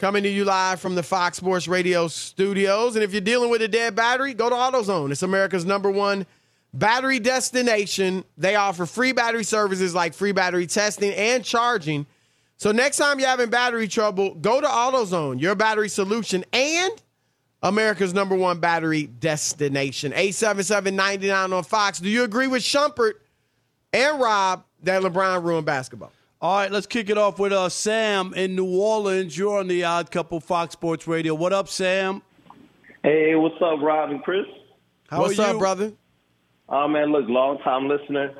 coming 0.00 0.22
to 0.22 0.30
you 0.30 0.46
live 0.46 0.80
from 0.80 0.94
the 0.94 1.02
Fox 1.02 1.36
Sports 1.36 1.68
Radio 1.68 2.08
studios. 2.08 2.96
And 2.96 3.04
if 3.04 3.12
you're 3.12 3.20
dealing 3.20 3.50
with 3.50 3.60
a 3.60 3.68
dead 3.68 3.94
battery, 3.94 4.32
go 4.32 4.48
to 4.48 4.56
AutoZone. 4.56 5.12
It's 5.12 5.22
America's 5.22 5.66
number 5.66 5.90
one 5.90 6.26
battery 6.72 7.20
destination. 7.20 8.24
They 8.38 8.56
offer 8.56 8.86
free 8.86 9.12
battery 9.12 9.44
services 9.44 9.94
like 9.94 10.14
free 10.14 10.32
battery 10.32 10.66
testing 10.66 11.12
and 11.12 11.44
charging. 11.44 12.06
So 12.56 12.72
next 12.72 12.96
time 12.96 13.20
you're 13.20 13.28
having 13.28 13.50
battery 13.50 13.88
trouble, 13.88 14.34
go 14.36 14.62
to 14.62 14.66
AutoZone, 14.66 15.38
your 15.38 15.54
battery 15.54 15.90
solution, 15.90 16.46
and 16.54 16.92
America's 17.62 18.14
number 18.14 18.34
one 18.34 18.58
battery 18.58 19.06
destination. 19.06 20.12
877-99 20.12 21.52
on 21.54 21.62
Fox. 21.62 22.00
Do 22.00 22.08
you 22.08 22.24
agree 22.24 22.46
with 22.46 22.62
Shumpert 22.62 23.14
and 23.92 24.18
Rob 24.18 24.64
that 24.82 25.02
LeBron 25.02 25.44
ruined 25.44 25.66
basketball? 25.66 26.12
All 26.42 26.56
right, 26.56 26.72
let's 26.72 26.86
kick 26.86 27.10
it 27.10 27.18
off 27.18 27.38
with 27.38 27.52
uh, 27.52 27.68
Sam 27.68 28.32
in 28.34 28.56
New 28.56 28.64
Orleans. 28.66 29.36
You're 29.36 29.58
on 29.58 29.68
the 29.68 29.84
Odd 29.84 30.10
Couple 30.10 30.40
Fox 30.40 30.72
Sports 30.72 31.06
Radio. 31.06 31.34
What 31.34 31.52
up, 31.52 31.68
Sam? 31.68 32.22
Hey, 33.02 33.34
what's 33.34 33.56
up, 33.60 33.80
Rob 33.82 34.10
and 34.10 34.22
Chris? 34.22 34.46
How 35.10 35.20
What's 35.20 35.38
are 35.38 35.48
up, 35.48 35.52
you? 35.54 35.58
brother? 35.58 35.92
Oh 36.68 36.86
man, 36.88 37.12
look, 37.12 37.24
long 37.28 37.58
time 37.58 37.88
listener. 37.88 38.32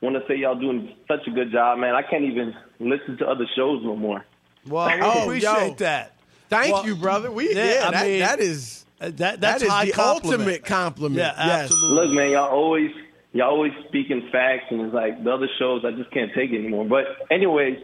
Want 0.00 0.14
to 0.16 0.22
say 0.28 0.36
y'all 0.38 0.54
doing 0.58 0.94
such 1.08 1.26
a 1.26 1.30
good 1.30 1.50
job, 1.50 1.78
man. 1.78 1.94
I 1.94 2.02
can't 2.02 2.24
even 2.24 2.54
listen 2.78 3.16
to 3.18 3.26
other 3.26 3.46
shows 3.56 3.82
no 3.82 3.96
more. 3.96 4.24
Well, 4.66 4.86
we 4.86 5.00
Oh, 5.02 5.22
appreciate 5.24 5.68
yo. 5.68 5.74
that. 5.78 6.16
Thank 6.50 6.72
Well, 6.74 6.86
you, 6.86 6.94
brother. 6.96 7.30
We 7.32 7.54
yeah, 7.54 7.64
yeah, 7.80 7.88
I 7.88 7.90
that, 7.90 8.06
mean, 8.06 8.18
that 8.20 8.38
is 8.40 8.84
That 8.98 9.16
that 9.16 9.40
that's 9.40 9.62
is 9.62 9.68
high 9.68 9.86
the 9.86 9.92
compliment. 9.92 10.40
ultimate 10.42 10.64
compliment. 10.64 11.18
Yeah, 11.18 11.46
Yes. 11.46 11.62
absolutely. 11.64 11.96
Look, 12.06 12.14
man, 12.14 12.30
y'all 12.30 12.50
always 12.50 12.90
y'all 13.32 13.50
always 13.50 13.72
speaking 13.88 14.28
facts, 14.32 14.64
and 14.70 14.80
it's 14.82 14.94
like 14.94 15.22
the 15.22 15.30
other 15.32 15.48
shows 15.58 15.84
I 15.84 15.92
just 15.92 16.10
can't 16.10 16.30
take 16.34 16.50
it 16.50 16.58
anymore. 16.58 16.84
But 16.84 17.04
anyways, 17.30 17.78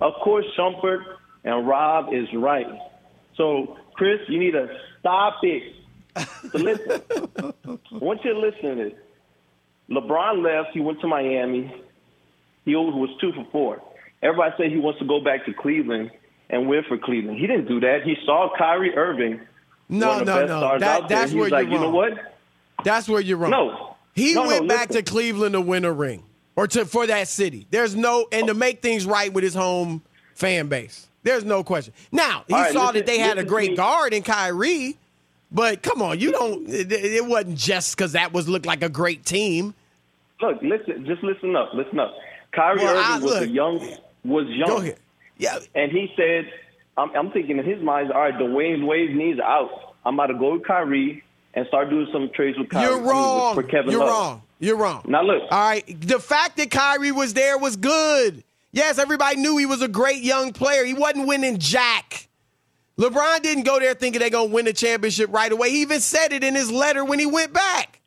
of 0.00 0.12
course, 0.22 0.44
Shumpert 0.58 1.02
and 1.44 1.66
Rob 1.66 2.12
is 2.12 2.26
right. 2.34 2.66
So, 3.36 3.76
Chris, 3.94 4.20
you 4.28 4.38
need 4.38 4.52
to 4.52 4.68
stop 5.00 5.36
it. 5.42 5.62
So 6.52 6.58
listen, 6.58 7.02
I 7.38 7.52
want 7.98 8.24
you 8.24 8.34
to 8.34 8.38
listen 8.38 8.62
to 8.76 8.84
this. 8.84 8.92
LeBron 9.90 10.42
left. 10.42 10.70
He 10.74 10.80
went 10.80 11.00
to 11.00 11.06
Miami. 11.06 11.72
He 12.64 12.74
was 12.76 13.10
two 13.20 13.32
for 13.32 13.46
four. 13.50 13.82
Everybody 14.22 14.54
said 14.58 14.70
he 14.70 14.76
wants 14.78 14.98
to 15.00 15.06
go 15.06 15.20
back 15.22 15.46
to 15.46 15.52
Cleveland 15.54 16.10
and 16.50 16.68
win 16.68 16.82
for 16.88 16.98
Cleveland. 16.98 17.38
He 17.38 17.46
didn't 17.46 17.66
do 17.66 17.80
that. 17.80 18.02
He 18.04 18.16
saw 18.26 18.50
Kyrie 18.56 18.94
Irving, 18.94 19.40
No, 19.88 20.08
one 20.08 20.20
of 20.20 20.26
the 20.26 20.32
no, 20.34 20.40
best 20.40 20.48
no. 20.50 20.78
That- 20.78 21.08
that's 21.08 21.32
where 21.32 21.48
like, 21.48 21.66
you're 21.66 21.74
you 21.74 21.80
know 21.80 21.90
what? 21.90 22.12
That's 22.84 23.08
where 23.08 23.20
you're 23.20 23.36
wrong. 23.38 23.50
No. 23.50 23.96
He 24.20 24.34
No, 24.34 24.42
no, 24.44 24.48
went 24.48 24.68
back 24.68 24.88
to. 24.90 25.02
Cleveland 25.02 25.52
to 25.54 25.60
win 25.60 25.84
a 25.84 25.92
ring 25.92 26.22
or 26.56 26.66
to 26.68 26.84
for 26.84 27.06
that 27.06 27.28
city. 27.28 27.66
There's 27.70 27.94
no 27.96 28.26
and 28.32 28.46
to 28.48 28.54
make 28.54 28.82
things 28.82 29.06
right 29.06 29.32
with 29.32 29.44
his 29.44 29.54
home 29.54 30.02
fan 30.34 30.68
base. 30.68 31.06
There's 31.22 31.44
no 31.44 31.62
question. 31.64 31.92
Now 32.12 32.44
he 32.48 32.54
right, 32.54 32.72
saw 32.72 32.80
listen- 32.88 32.94
that 32.96 33.06
they 33.06 33.18
had 33.18 33.38
a 33.38 33.44
great 33.44 33.76
guard 33.76 34.12
in 34.14 34.22
Kyrie, 34.22 34.96
but 35.52 35.82
come 35.82 36.00
on, 36.02 36.18
you 36.18 36.32
don't. 36.32 36.68
It, 36.68 36.90
it 36.92 37.24
wasn't 37.26 37.56
just 37.58 37.96
because 37.96 38.12
that 38.12 38.32
was 38.32 38.48
looked 38.48 38.66
like 38.66 38.82
a 38.82 38.88
great 38.88 39.24
team. 39.24 39.74
Look, 40.40 40.62
listen, 40.62 41.04
just 41.06 41.22
listen 41.22 41.54
up, 41.56 41.70
listen 41.74 41.98
up. 41.98 42.14
Kyrie 42.52 42.78
Well, 42.78 42.96
I- 42.96 43.16
Irving 43.16 43.24
was 43.24 43.32
look. 43.34 43.42
a 43.42 43.48
young, 43.48 43.96
was 44.24 44.46
young. 44.48 44.90
Yeah, 45.36 45.58
And 45.74 45.90
he 45.92 46.12
said, 46.16 46.50
I'm, 46.98 47.14
I'm 47.16 47.30
thinking 47.30 47.58
in 47.58 47.64
his 47.64 47.82
mind, 47.82 48.12
all 48.12 48.20
right, 48.20 48.34
Dwyane 48.34 48.86
Wade 48.86 49.14
needs 49.16 49.40
out. 49.40 49.94
I'm 50.04 50.14
about 50.14 50.26
to 50.26 50.34
go 50.34 50.52
with 50.54 50.64
Kyrie 50.66 51.22
and 51.54 51.66
start 51.68 51.90
doing 51.90 52.08
some 52.12 52.30
trades 52.34 52.58
with 52.58 52.68
Kyrie. 52.68 52.84
I 52.84 52.88
you're 52.88 52.96
mean, 52.98 53.04
with- 53.06 53.12
wrong. 53.12 53.54
For 53.54 53.62
Kevin 53.62 53.90
You're 53.90 54.00
Love. 54.00 54.08
wrong. 54.08 54.42
You're 54.60 54.76
wrong. 54.76 55.02
Now 55.06 55.22
look, 55.22 55.42
All 55.50 55.58
right. 55.58 56.00
The 56.00 56.18
fact 56.20 56.56
that 56.58 56.70
Kyrie 56.70 57.12
was 57.12 57.32
there 57.34 57.56
was 57.58 57.76
good. 57.76 58.44
Yes, 58.72 58.98
everybody 58.98 59.36
knew 59.36 59.56
he 59.56 59.66
was 59.66 59.82
a 59.82 59.88
great 59.88 60.22
young 60.22 60.52
player. 60.52 60.84
He 60.84 60.94
wasn't 60.94 61.26
winning 61.26 61.58
jack. 61.58 62.28
LeBron 62.98 63.42
didn't 63.42 63.64
go 63.64 63.78
there 63.80 63.94
thinking 63.94 64.20
they're 64.20 64.28
going 64.30 64.50
to 64.50 64.54
win 64.54 64.66
the 64.66 64.72
championship 64.74 65.32
right 65.32 65.50
away. 65.50 65.70
He 65.70 65.80
even 65.80 66.00
said 66.00 66.32
it 66.32 66.44
in 66.44 66.54
his 66.54 66.70
letter 66.70 67.04
when 67.04 67.18
he 67.18 67.26
went 67.26 67.52
back. 67.52 68.00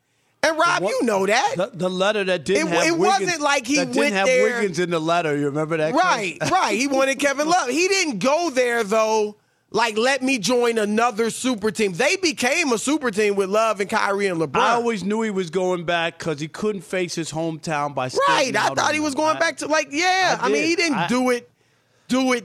And 0.44 0.56
Rob, 0.58 0.82
you 0.82 1.02
know 1.02 1.26
that. 1.26 1.54
The, 1.56 1.70
the 1.72 1.90
letter 1.90 2.22
that 2.22 2.44
didn't 2.44 2.68
It- 2.68 2.70
have 2.74 2.86
it 2.86 2.98
Wiggins, 2.98 3.20
wasn't 3.20 3.40
like 3.42 3.66
he 3.66 3.76
that 3.76 3.86
didn't 3.86 3.96
went 3.96 4.14
have 4.14 4.26
there- 4.26 4.60
Wiggins 4.60 4.78
in 4.78 4.90
the 4.90 5.00
letter. 5.00 5.36
You 5.36 5.46
remember 5.46 5.76
that? 5.78 5.94
Right, 5.94 6.38
right. 6.50 6.78
He 6.78 6.86
wanted 6.86 7.18
Kevin 7.18 7.48
Love. 7.50 7.68
He 7.68 7.88
didn't 7.88 8.20
go 8.20 8.50
there 8.50 8.84
though. 8.84 9.36
Like, 9.70 9.98
let 9.98 10.22
me 10.22 10.38
join 10.38 10.78
another 10.78 11.30
super 11.30 11.72
team. 11.72 11.94
They 11.94 12.14
became 12.16 12.72
a 12.72 12.78
super 12.78 13.10
team 13.10 13.34
with 13.34 13.48
Love 13.50 13.80
and 13.80 13.90
Kyrie 13.90 14.28
and 14.28 14.40
LeBron. 14.40 14.56
I 14.60 14.70
always 14.74 15.02
knew 15.02 15.22
he 15.22 15.30
was 15.30 15.50
going 15.50 15.84
back 15.84 16.16
because 16.18 16.38
he 16.38 16.46
couldn't 16.46 16.82
face 16.82 17.14
his 17.14 17.32
hometown 17.32 17.92
by 17.92 18.04
right. 18.28 18.54
I 18.54 18.68
thought 18.68 18.94
he 18.94 19.00
was 19.00 19.16
going 19.16 19.38
back 19.38 19.56
to 19.58 19.66
like, 19.66 19.88
yeah. 19.90 20.38
I 20.40 20.46
I, 20.46 20.48
mean, 20.48 20.62
he 20.64 20.76
didn't 20.76 20.98
I- 20.98 21.06
do 21.08 21.30
it. 21.30 21.50
Do 22.06 22.34
it. 22.34 22.44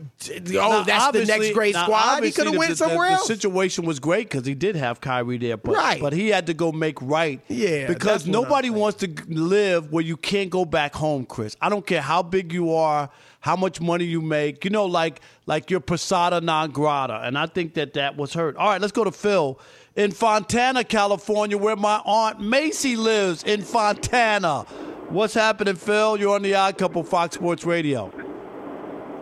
Oh, 0.55 0.83
that's 0.85 1.11
the 1.11 1.25
next 1.25 1.51
great 1.51 1.75
squad. 1.75 2.23
He 2.23 2.31
could 2.31 2.47
have 2.47 2.55
went 2.55 2.71
the- 2.71 2.75
somewhere 2.77 3.09
the, 3.09 3.13
else. 3.15 3.27
The 3.27 3.33
situation 3.35 3.85
was 3.85 3.99
great 3.99 4.29
because 4.29 4.45
he 4.45 4.55
did 4.55 4.77
have 4.77 5.01
Kyrie 5.01 5.37
there, 5.37 5.57
but 5.57 5.75
Right. 5.75 5.99
but 6.01 6.13
he 6.13 6.29
had 6.29 6.47
to 6.47 6.53
go 6.53 6.71
make 6.71 7.01
right. 7.01 7.41
Yeah, 7.49 7.87
because 7.87 8.23
that's 8.23 8.27
what 8.27 8.35
I'm 8.37 8.43
nobody 8.43 8.69
wants 8.69 8.99
to 8.99 9.09
live 9.27 9.91
where 9.91 10.03
you 10.03 10.15
can't 10.15 10.49
go 10.49 10.63
back 10.63 10.95
home, 10.95 11.25
Chris. 11.25 11.57
I 11.61 11.67
don't 11.67 11.85
care 11.85 12.01
how 12.01 12.23
big 12.23 12.53
you 12.53 12.73
are, 12.73 13.09
how 13.41 13.57
much 13.57 13.81
money 13.81 14.05
you 14.05 14.21
make. 14.21 14.63
You 14.63 14.71
know, 14.71 14.85
like 14.85 15.19
like 15.45 15.69
your 15.69 15.81
persona 15.81 16.39
non 16.39 16.71
grata, 16.71 17.19
and 17.25 17.37
I 17.37 17.45
think 17.47 17.73
that 17.73 17.93
that 17.95 18.15
was 18.15 18.33
hurt. 18.33 18.55
All 18.55 18.69
right, 18.69 18.79
let's 18.79 18.93
go 18.93 19.03
to 19.03 19.11
Phil 19.11 19.59
in 19.97 20.11
Fontana, 20.11 20.85
California, 20.85 21.57
where 21.57 21.75
my 21.75 22.01
aunt 22.05 22.39
Macy 22.39 22.95
lives 22.95 23.43
in 23.43 23.61
Fontana. 23.63 24.61
What's 25.09 25.33
happening, 25.33 25.75
Phil? 25.75 26.15
You're 26.17 26.35
on 26.35 26.43
the 26.43 26.55
Odd 26.55 26.77
Couple, 26.77 27.03
Fox 27.03 27.35
Sports 27.35 27.65
Radio. 27.65 28.09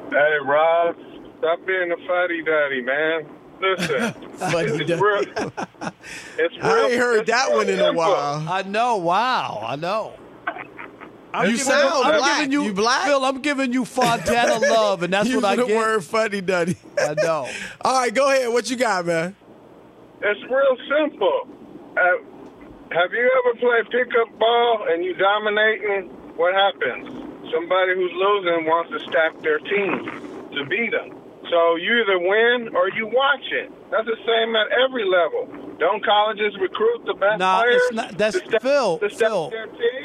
Hey, 0.09 0.37
Rob, 0.45 0.95
stop 1.39 1.65
being 1.65 1.91
a 1.91 1.97
fatty 2.07 2.41
daddy, 2.43 2.81
man. 2.81 3.27
Listen, 3.59 4.13
Funny 4.37 4.67
it's 4.83 5.01
real. 5.01 5.51
It's 6.37 6.55
real. 6.57 6.65
I 6.65 6.87
ain't 6.89 6.93
heard 6.99 7.19
it's 7.21 7.29
that 7.31 7.51
one 7.51 7.67
in 7.69 7.79
a 7.79 7.91
while. 7.91 8.47
I 8.47 8.61
know. 8.61 8.97
Wow. 8.97 9.63
I 9.65 9.75
know. 9.75 10.13
I'm 11.33 11.45
You 11.45 11.57
giving 11.57 11.65
sound 11.65 12.05
I'm 12.05 12.17
black. 12.19 12.37
Giving 12.39 12.51
you, 12.51 12.63
You 12.65 12.73
black? 12.73 13.07
Phil, 13.07 13.25
I'm 13.25 13.41
giving 13.41 13.73
you 13.73 13.83
Fontana 13.85 14.59
love, 14.73 15.03
and 15.03 15.11
that's 15.11 15.27
Using 15.27 15.41
what 15.41 15.51
I 15.51 15.55
the 15.57 15.65
get. 15.65 15.75
word 15.77 16.03
funny 16.03 16.41
duddy. 16.41 16.77
I 16.99 17.15
know. 17.15 17.47
All 17.81 17.99
right, 17.99 18.13
go 18.13 18.31
ahead. 18.31 18.49
What 18.53 18.69
you 18.69 18.75
got, 18.77 19.05
man? 19.05 19.35
It's 20.21 20.41
real 20.43 20.77
simple. 20.89 21.47
Uh, 21.97 22.01
have 22.91 23.11
you 23.11 23.31
ever 23.45 23.59
played 23.59 23.89
pickup 23.91 24.39
ball 24.39 24.85
and 24.89 25.03
you 25.03 25.13
dominating? 25.15 26.09
What 26.37 26.53
happens? 26.53 27.23
Somebody 27.51 27.93
who's 27.95 28.11
losing 28.13 28.65
wants 28.65 28.91
to 28.91 28.99
stack 29.09 29.39
their 29.41 29.59
team 29.59 30.05
to 30.53 30.65
beat 30.69 30.91
them. 30.91 31.15
So 31.49 31.75
you 31.77 32.01
either 32.03 32.19
win 32.19 32.75
or 32.75 32.89
you 32.89 33.07
watch 33.07 33.45
it. 33.51 33.71
That's 33.89 34.05
the 34.05 34.17
same 34.25 34.55
at 34.55 34.67
every 34.83 35.05
level. 35.05 35.47
Don't 35.79 36.03
colleges 36.03 36.53
recruit 36.59 37.05
the 37.05 37.13
best 37.13 37.39
Nah, 37.39 37.61
players? 37.61 37.81
it's 37.85 37.93
not. 37.93 38.17
That's 38.17 38.37
step- 38.37 38.61
Phil. 38.61 38.97
Phil. 38.97 39.51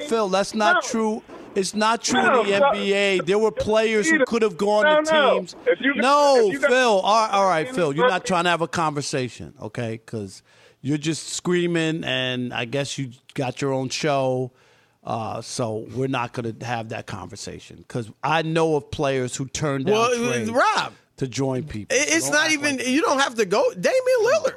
Phil, 0.06 0.28
that's 0.28 0.54
not 0.54 0.76
No. 0.84 0.88
true. 0.88 1.22
It's 1.54 1.74
not 1.74 2.02
true 2.02 2.22
No, 2.22 2.40
in 2.42 2.46
the 2.50 2.58
so- 2.58 2.64
NBA. 2.72 3.20
There 3.26 3.38
were 3.38 3.50
players 3.50 4.08
who 4.08 4.24
could 4.24 4.42
have 4.42 4.56
gone 4.56 4.84
No, 4.84 5.02
to 5.02 5.12
no. 5.12 5.34
teams. 5.38 5.56
No, 5.96 6.36
if 6.46 6.52
you 6.52 6.58
got- 6.60 6.70
Phil. 6.70 7.00
All 7.00 7.26
right, 7.26 7.34
all 7.34 7.48
right, 7.48 7.68
Phil. 7.68 7.92
You're 7.94 8.08
not 8.08 8.24
trying 8.24 8.44
to 8.44 8.50
have 8.50 8.62
a 8.62 8.68
conversation, 8.68 9.54
okay? 9.60 10.00
Because 10.04 10.42
you're 10.80 10.96
just 10.98 11.28
screaming, 11.30 12.04
and 12.04 12.54
I 12.54 12.64
guess 12.66 12.96
you 12.98 13.10
got 13.34 13.60
your 13.60 13.72
own 13.72 13.88
show. 13.88 14.52
Uh, 15.04 15.40
so 15.42 15.86
we're 15.94 16.06
not 16.06 16.32
going 16.32 16.56
to 16.58 16.64
have 16.64 16.90
that 16.90 17.06
conversation 17.06 17.76
because 17.78 18.08
I 18.22 18.42
know 18.42 18.76
of 18.76 18.90
players 18.90 19.34
who 19.34 19.46
turned 19.46 19.86
down 19.86 19.94
Well, 19.94 20.46
Rob, 20.52 20.92
to 21.16 21.26
join 21.26 21.64
people. 21.64 21.96
it's 21.98 22.30
Don't 22.30 22.52
even. 22.52 22.76
like- 22.76 22.86
you 22.86 23.00
don't 23.02 23.18
have 23.18 23.34
to 23.36 23.44
go. 23.44 23.64
Damian 23.72 24.02
Lillard. 24.22 24.54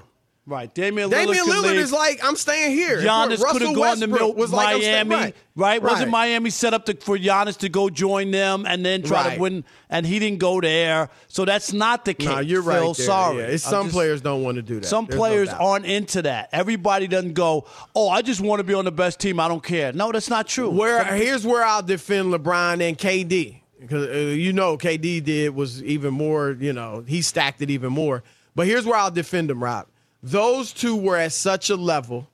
Right. 0.48 0.74
Damian 0.74 1.10
Lillard, 1.10 1.26
Damian 1.26 1.46
could 1.46 1.54
Lillard 1.54 1.72
leave. 1.72 1.80
is 1.80 1.92
like, 1.92 2.20
I'm 2.24 2.36
staying 2.36 2.72
here. 2.72 2.98
Giannis 3.02 3.44
could 3.44 3.62
have 3.62 3.76
gone 3.76 3.98
to 4.00 4.08
Mil- 4.08 4.34
was 4.34 4.52
like, 4.52 4.78
Miami, 4.82 5.34
right? 5.56 5.82
Wasn't 5.82 6.12
Miami 6.12 6.50
set 6.50 6.74
up 6.74 6.86
to, 6.86 6.96
for 6.96 7.18
Giannis 7.18 7.58
to 7.60 7.70
go 7.70 7.90
join 7.90 8.32
them 8.32 8.66
and 8.68 8.86
then 8.86 9.04
try 9.04 9.24
Right. 9.26 9.36
to 9.36 9.42
win? 9.42 9.64
And 9.90 10.06
he 10.06 10.20
didn't 10.20 10.40
go 10.40 10.60
there, 10.62 11.10
so 11.28 11.46
that's 11.46 11.72
not 11.74 12.06
the 12.06 12.14
case. 12.14 12.28
No, 12.28 12.40
you're 12.40 12.62
right. 12.62 12.80
Phil, 12.80 12.94
there. 12.94 13.06
sorry, 13.06 13.52
Yeah, 13.52 13.58
some 13.58 13.86
just- 13.88 13.96
players 13.96 14.22
don't 14.22 14.44
want 14.44 14.56
to 14.56 14.62
do 14.62 14.80
that. 14.80 14.86
Some 14.88 15.06
There's 15.06 15.18
players 15.18 15.48
doubt. 15.50 15.62
aren't 15.62 15.86
into 15.86 16.22
that. 16.24 16.50
Everybody 16.52 17.08
doesn't 17.08 17.34
go, 17.34 17.66
"Oh, 17.96 18.10
I 18.10 18.22
just 18.22 18.42
want 18.42 18.60
to 18.60 18.64
be 18.64 18.74
on 18.74 18.86
the 18.86 18.92
best 18.92 19.20
team. 19.20 19.40
I 19.40 19.48
don't 19.48 19.64
care." 19.64 19.94
No, 19.94 20.12
that's 20.12 20.30
not 20.30 20.48
true. 20.48 20.70
Where 20.70 21.04
here's 21.16 21.46
where 21.46 21.64
I'll 21.64 21.84
defend 21.84 22.34
LeBron 22.34 22.82
and 22.82 22.98
KD 22.98 23.62
because 23.80 24.08
uh, 24.08 24.12
you 24.34 24.52
know 24.54 24.78
KD 24.78 25.24
did 25.24 25.56
was 25.56 25.82
even 25.84 26.14
more. 26.14 26.58
You 26.60 26.74
know 26.74 27.04
he 27.08 27.22
stacked 27.22 27.62
it 27.62 27.70
even 27.70 27.92
more. 27.94 28.24
But 28.56 28.68
here's 28.68 28.86
where 28.86 28.98
I'll 28.98 29.12
defend 29.12 29.52
him, 29.52 29.64
Rob. 29.64 29.86
Those 30.26 30.74
two 30.74 30.96
were 30.96 31.18
at 31.18 31.34
such 31.34 31.70
a 31.70 31.76
level 31.76 32.28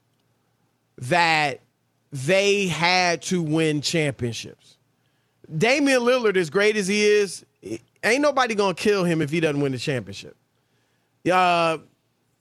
that 0.96 1.60
they 2.10 2.66
had 2.66 3.20
to 3.24 3.42
win 3.42 3.82
championships. 3.82 4.78
Damian 5.58 6.00
Lillard, 6.00 6.38
as 6.38 6.48
great 6.48 6.78
as 6.78 6.88
he 6.88 7.04
is, 7.04 7.44
ain't 8.02 8.22
nobody 8.22 8.54
gonna 8.54 8.72
kill 8.72 9.04
him 9.04 9.20
if 9.20 9.28
he 9.28 9.40
doesn't 9.40 9.60
win 9.60 9.72
the 9.72 9.78
championship. 9.78 10.34
Uh, 11.30 11.78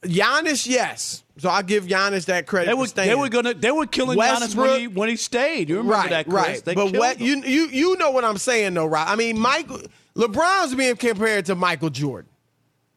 Giannis, 0.04 0.66
yes. 0.66 1.22
So 1.38 1.50
I 1.50 1.64
give 1.64 1.86
Giannis 1.86 2.28
that 2.28 2.48
credit. 2.48 2.68
they 2.68 2.74
were 2.74 2.88
they 2.88 3.16
were 3.16 3.28
gonna 3.28 3.54
they 3.54 3.72
were 3.72 3.86
killing 3.88 4.18
Giannis 4.18 4.56
Westbrook- 4.56 4.70
when 4.70 4.80
he 4.80 4.88
when 4.88 5.10
he 5.10 5.18
stayed. 5.18 5.68
You 5.68 5.80
remember 5.80 5.96
right, 5.96 6.10
that, 6.12 6.30
Chris? 6.30 6.34
right. 6.46 6.64
They 6.64 6.76
but 6.76 6.96
what 6.96 7.20
you 7.20 7.42
you 7.44 7.68
you 7.68 7.98
know 7.98 8.12
what 8.12 8.24
I'm 8.24 8.38
saying 8.38 8.74
though, 8.74 8.86
right? 8.86 9.06
I 9.06 9.18
mean, 9.18 9.38
Michael 9.38 9.82
LeBron's 10.16 10.76
being 10.76 10.96
compared 10.96 11.48
to 11.48 11.56
Michael 11.56 11.90
Jordan. 11.90 12.30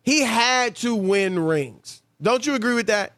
He 0.02 0.20
had 0.20 0.76
to 0.76 0.94
win 0.94 1.40
rings. 1.40 2.02
Don't 2.22 2.46
you 2.46 2.54
agree 2.54 2.74
with 2.74 2.86
that? 2.88 3.12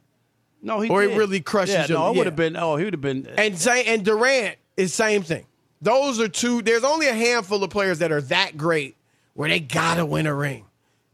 no, 0.63 0.81
he 0.81 0.89
or 0.91 1.03
he 1.03 1.09
did. 1.09 1.19
really 1.19 1.41
crushes 1.41 1.75
yeah, 1.75 1.87
you. 1.87 1.95
No, 1.95 2.09
it 2.09 2.13
Yeah. 2.13 2.17
would 2.19 2.27
have 2.27 2.37
been. 2.37 2.57
Oh, 2.57 2.77
he 2.77 2.85
would 2.85 2.95
have 2.95 3.01
been. 3.01 3.27
And 3.37 3.57
say 3.59 3.85
and 3.85 4.05
Durant 4.05 4.57
is 4.77 4.93
same 4.93 5.23
thing. 5.23 5.47
Those 5.81 6.19
are 6.21 6.29
two. 6.29 6.63
There's 6.63 6.83
only 6.85 7.07
a 7.07 7.15
handful 7.15 7.63
of 7.63 7.71
players 7.71 7.99
that 8.01 8.11
are 8.11 8.23
that 8.23 8.57
great 8.57 8.97
where 9.35 9.49
they 9.49 9.61
gotta 9.61 10.05
win 10.07 10.27
a 10.27 10.35
ring, 10.35 10.65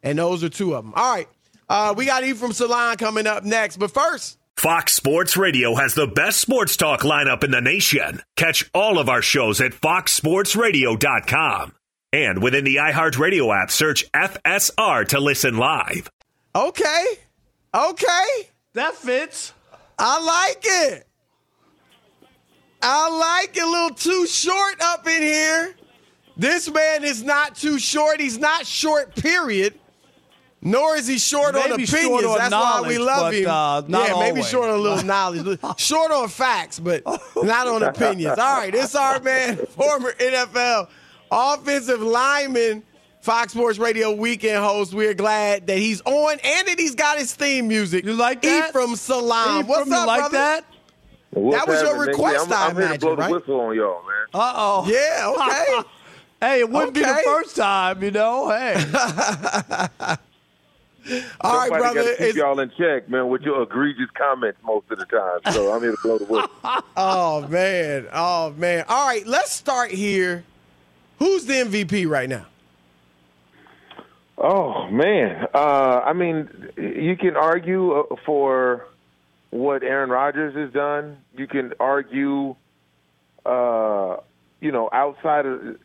and 0.03 0.19
those 0.19 0.43
are 0.45 0.49
two 0.49 0.75
of 0.75 0.85
them. 0.85 0.93
All 0.97 1.15
right, 1.15 1.29
uh, 1.69 1.93
we 1.97 2.07
got 2.07 2.25
Ephraim 2.25 2.53
Salaam 2.53 2.97
coming 2.97 3.27
up 3.27 3.45
next, 3.45 3.77
but 3.79 3.91
first. 3.91 4.39
Fox 4.57 4.93
Sports 4.93 5.37
Radio 5.37 5.75
has 5.75 5.95
the 5.95 6.07
best 6.07 6.41
sports 6.41 6.77
talk 6.77 7.01
lineup 7.01 7.43
in 7.43 7.51
the 7.51 7.61
nation. 7.61 8.23
Catch 8.37 8.71
all 8.73 8.99
of 8.99 9.09
our 9.09 9.23
shows 9.23 9.61
at 9.61 9.73
foxsportsradio.com. 9.73 11.73
And 12.13 12.43
within 12.43 12.65
the 12.65 12.77
iHeartRadio 12.77 13.63
app, 13.63 13.71
search 13.71 14.05
FSR 14.13 15.09
to 15.09 15.21
listen 15.21 15.57
live. 15.57 16.11
Okay, 16.55 17.05
okay. 17.75 18.49
that 18.75 18.95
fits. 18.95 19.53
I 19.99 20.21
like 20.21 20.63
it. 20.65 21.07
I 22.83 23.09
like 23.45 23.57
it. 23.57 23.63
A 23.63 23.67
little 23.67 23.91
too 23.97 24.27
short 24.27 24.81
up 24.81 25.07
in 25.07 25.23
here. 25.23 25.75
This 26.37 26.71
man 26.71 27.05
is 27.05 27.23
not 27.23 27.55
too 27.55 27.79
short. 27.79 28.21
He's 28.21 28.39
not 28.39 28.67
short, 28.67 29.15
period. 29.15 29.79
Nor 30.65 30.97
is 30.97 31.09
he 31.09 31.19
short 31.19 31.57
on 31.57 31.73
opinions. 31.73 31.91
short 31.91 32.25
on 32.25 32.39
That's 32.39 32.53
why 32.53 32.85
we 32.87 32.99
love 32.99 33.33
but, 33.33 33.35
him. 33.35 33.51
uh, 33.51 33.83
yeah, 33.89 34.15
maybe 34.21 34.31
always. 34.31 34.49
short 34.49 34.71
on 34.71 34.79
a 34.79 34.81
little 34.83 35.05
knowledge. 35.05 35.59
short 35.77 36.13
on 36.13 36.29
facts, 36.29 36.79
but 36.79 37.03
not 37.37 37.67
on 37.67 37.83
opinions. 37.83 38.39
All 38.39 38.59
right, 38.59 38.73
this 38.73 38.95
our 38.95 39.19
man, 39.21 39.57
former 39.57 40.13
NFL 40.13 40.89
offensive 41.33 42.01
lineman, 42.01 42.85
Fox 43.23 43.53
Sports 43.53 43.79
Radio 43.79 44.13
weekend 44.13 44.63
host. 44.63 44.93
We're 44.95 45.15
glad 45.15 45.67
that 45.69 45.79
he's 45.79 46.01
on 46.03 46.33
and 46.45 46.69
that 46.69 46.79
he's 46.79 46.95
got 46.97 47.19
his 47.19 47.33
theme 47.35 47.69
music. 47.69 48.05
You 48.05 48.15
like 48.15 48.43
that? 48.43 48.69
Ephraim 48.71 48.97
Salaam. 48.97 49.61
Ephraim, 49.61 49.67
What's 49.69 49.89
you 49.91 49.97
up, 49.97 50.07
like 50.07 50.21
brother? 50.21 50.33
that? 50.39 50.65
What's 51.31 51.57
That 51.57 51.69
was 51.69 51.83
your 51.83 51.91
happening, 51.97 52.05
nigga? 52.05 52.19
request, 52.19 52.47
I'm, 52.47 52.53
I 52.53 52.67
I'm 52.67 52.77
here 52.77 52.89
to 52.93 52.99
blow 52.99 53.13
imagine, 53.13 53.17
the 53.17 53.17
right? 53.23 53.31
whistle 53.31 53.61
on 53.61 53.77
y'all, 53.77 54.03
man. 54.03 54.27
Uh 54.35 54.53
oh. 54.57 54.87
Yeah, 54.89 55.83
okay. 55.83 55.89
Hey, 56.43 56.59
it 56.59 56.69
wouldn't 56.71 56.93
be 56.95 56.99
the 57.03 57.21
first 57.25 57.55
time, 57.55 58.03
you 58.03 58.11
know. 58.11 58.49
Hey. 58.51 58.75
All 61.41 61.57
right, 61.57 61.69
Somebody 61.69 61.69
brother. 61.71 61.95
got 61.95 62.03
to 62.03 62.11
keep 62.17 62.21
It's- 62.21 62.35
y'all 62.35 62.59
in 62.59 62.71
check, 62.77 63.09
man, 63.09 63.29
with 63.29 63.43
your 63.43 63.63
egregious 63.63 64.11
comments 64.19 64.59
most 64.65 64.91
of 64.91 64.99
the 64.99 65.05
time. 65.07 65.53
So 65.53 65.73
I'm 65.73 65.81
here 65.83 65.93
to 65.93 65.99
blow 66.03 66.19
the 66.19 66.25
whistle. 66.25 66.51
oh 66.97 67.47
man, 67.47 68.09
oh 68.13 68.51
man. 68.57 68.85
All 68.89 69.07
right, 69.07 69.25
let's 69.25 69.53
start 69.53 69.93
here. 69.93 70.43
Who's 71.21 71.45
the 71.47 71.55
MVP 71.55 72.09
right 72.09 72.29
now? 72.29 72.47
Oh 74.39 74.89
man, 74.91 75.47
uh, 75.55 76.01
I 76.05 76.13
mean, 76.15 76.49
you 76.77 77.17
can 77.17 77.37
argue 77.37 77.93
uh, 77.93 78.17
for 78.25 78.87
what 79.51 79.83
Aaron 79.83 80.11
Rodgers 80.11 80.55
has 80.57 80.73
done. 80.73 81.19
You 81.37 81.47
can 81.47 81.75
argue, 81.79 82.57
uh, 83.45 84.17
you 84.61 84.73
know, 84.73 84.89
outside 84.93 85.47
of. 85.47 85.77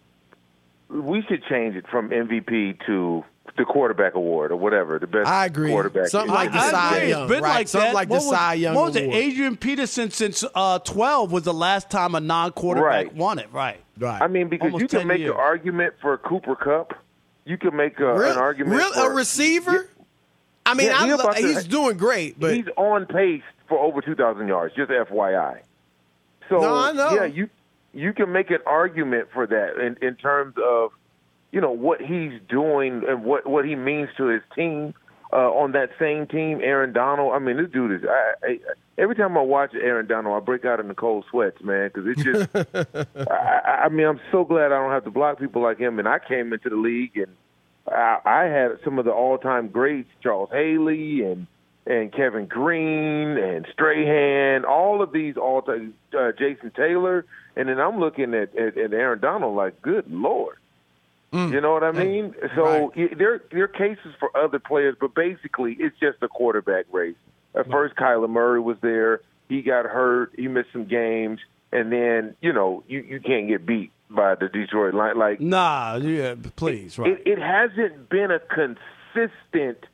We 0.89 1.21
should 1.27 1.43
change 1.49 1.75
it 1.75 1.85
from 1.91 2.09
MVP 2.11 2.85
to 2.85 3.25
the 3.57 3.65
quarterback 3.65 4.15
award 4.15 4.51
or 4.53 4.55
whatever. 4.55 4.97
The 4.99 5.07
best 5.07 5.27
I 5.27 5.45
agree. 5.47 5.69
quarterback. 5.69 6.07
Something 6.07 6.29
is. 6.29 6.35
like 6.35 6.51
the 6.53 6.59
I 6.59 6.71
Cy. 6.71 7.03
Young, 7.03 7.23
It's 7.23 7.29
been 7.29 7.43
right? 7.43 7.49
like 7.55 7.67
Something 7.67 7.89
that. 7.89 7.95
like 7.95 8.07
the 8.07 8.13
What 8.13 8.21
was- 8.23 8.29
Cy 8.29 8.53
Young 8.53 8.75
What 8.75 8.85
was 8.85 8.95
it? 8.95 9.13
Adrian 9.13 9.57
Peterson 9.57 10.11
since 10.11 10.45
uh, 10.55 10.79
12 10.79 11.31
was 11.33 11.43
the 11.43 11.53
last 11.53 11.89
time 11.89 12.15
a 12.15 12.21
non-quarterback 12.21 13.07
Right. 13.07 13.13
won 13.15 13.39
it. 13.39 13.49
Right. 13.51 13.81
Right. 13.99 14.21
I 14.21 14.27
mean, 14.27 14.47
because 14.47 14.67
Almost 14.71 14.81
you 14.93 14.99
can 14.99 15.07
make 15.07 15.19
years. 15.19 15.31
an 15.31 15.37
argument 15.37 15.95
for 16.01 16.17
Cooper 16.19 16.55
Kupp. 16.55 16.93
You 17.47 17.57
can 17.57 17.75
make 17.75 17.99
uh, 18.01 18.05
a, 18.07 18.19
Real- 18.19 18.31
an 18.33 18.37
argument 18.37 18.77
real- 18.77 18.93
for 18.93 19.11
a 19.11 19.15
receiver. 19.15 19.87
I 20.65 20.73
mean, 20.73 20.87
Yeah, 20.87 20.97
I 20.99 21.05
lo- 21.15 21.31
to- 21.31 21.39
he's 21.47 21.63
doing 21.65 21.95
great, 21.97 22.37
but 22.39 22.53
he's 22.53 22.67
on 22.75 23.05
pace 23.05 23.41
for 23.69 23.79
over 23.79 24.01
2,000 24.01 24.47
yards. 24.47 24.75
Just 24.75 24.91
FYI. 24.91 25.61
So 26.49 26.59
No, 26.59 26.75
I 26.75 26.91
know. 26.91 27.11
yeah, 27.15 27.25
you 27.25 27.49
you 27.93 28.13
can 28.13 28.31
make 28.31 28.51
an 28.51 28.59
argument 28.65 29.29
for 29.33 29.47
that 29.47 29.77
in 29.79 29.97
in 30.05 30.15
terms 30.15 30.55
of 30.63 30.91
you 31.51 31.61
know 31.61 31.71
what 31.71 32.01
he's 32.01 32.33
doing 32.49 33.03
and 33.07 33.23
what 33.23 33.47
what 33.47 33.63
he 33.65 33.75
means 33.75 34.09
to 34.17 34.25
his 34.27 34.41
team. 34.55 34.93
Uh, 35.33 35.51
on 35.51 35.73
that 35.73 35.89
same 35.99 36.25
team, 36.25 36.61
Aaron 36.63 36.93
Donald. 36.93 37.33
I 37.33 37.39
mean, 37.39 37.57
this 37.57 37.69
dude 37.69 37.91
is. 38.01 38.07
I, 38.09 38.33
I, 38.47 38.59
every 38.97 39.13
time 39.13 39.37
I 39.37 39.41
watch 39.41 39.71
Aaron 39.75 40.07
Donald, 40.07 40.41
I 40.41 40.45
break 40.45 40.63
out 40.63 40.79
in 40.79 40.87
the 40.87 40.93
cold 40.95 41.25
sweats, 41.29 41.61
man, 41.61 41.91
because 41.93 42.07
it's 42.07 42.23
just. 42.23 42.49
I, 42.95 43.61
I- 43.65 43.77
I 43.85 43.89
mean, 43.89 44.07
I'm 44.07 44.19
so 44.31 44.43
glad 44.45 44.71
I 44.71 44.79
don't 44.79 44.91
have 44.91 45.03
to 45.03 45.11
block 45.11 45.37
people 45.39 45.61
like 45.61 45.77
him. 45.79 45.99
And 45.99 46.07
I 46.07 46.19
came 46.19 46.51
into 46.53 46.69
the 46.69 46.75
league, 46.77 47.15
and 47.17 47.27
I, 47.87 48.19
I 48.25 48.43
had 48.45 48.79
some 48.83 48.99
of 48.99 49.05
the 49.05 49.11
all-time 49.11 49.67
greats, 49.67 50.09
Charles 50.23 50.49
Haley 50.51 51.21
and 51.23 51.47
and 51.85 52.11
Kevin 52.11 52.47
Greene 52.47 53.37
and 53.37 53.65
Strahan, 53.71 54.65
all 54.65 55.01
of 55.01 55.13
these 55.13 55.37
all-time 55.37 55.93
uh, 56.17 56.31
Jason 56.37 56.71
Taylor, 56.75 57.25
and 57.55 57.69
then 57.69 57.79
I'm 57.79 57.99
looking 57.99 58.33
at, 58.33 58.53
at, 58.57 58.77
at 58.77 58.91
Aaron 58.93 59.19
Donald 59.21 59.55
like, 59.55 59.81
good 59.81 60.09
lord. 60.11 60.57
Mm. 61.33 61.51
You 61.51 61.61
know 61.61 61.73
what 61.73 61.83
I 61.83 61.91
mean? 61.91 62.33
So 62.55 62.91
y 62.95 63.09
there 63.17 63.41
there 63.51 63.63
are 63.65 63.67
cases 63.67 64.13
for 64.19 64.35
other 64.37 64.59
players, 64.59 64.95
but 64.99 65.13
basically 65.13 65.75
it's 65.79 65.97
just 65.99 66.17
a 66.21 66.27
quarterback 66.27 66.85
race. 66.91 67.15
At 67.53 67.69
first, 67.69 67.95
Kyler 67.95 68.29
Murray 68.29 68.59
was 68.61 68.77
there. 68.81 69.21
He 69.49 69.61
got 69.61 69.85
hurt. 69.85 70.31
He 70.37 70.47
missed 70.47 70.69
some 70.71 70.85
games, 70.85 71.39
and 71.71 71.91
then 71.91 72.35
you 72.41 72.53
know 72.53 72.83
you 72.87 72.99
you 73.01 73.19
can't 73.19 73.47
get 73.47 73.65
beat 73.65 73.91
by 74.09 74.35
the 74.35 74.47
Detroit 74.47 74.93
Lions. 74.93 75.17
Like 75.17 75.41
Nah, 75.41 75.97
yeah, 75.97 76.35
please, 76.55 76.97
right. 76.97 77.11
it, 77.11 77.23
it 77.25 77.39
hasn't 77.39 78.09
been 78.09 78.31
a 78.31 78.39
consistent 78.39 79.85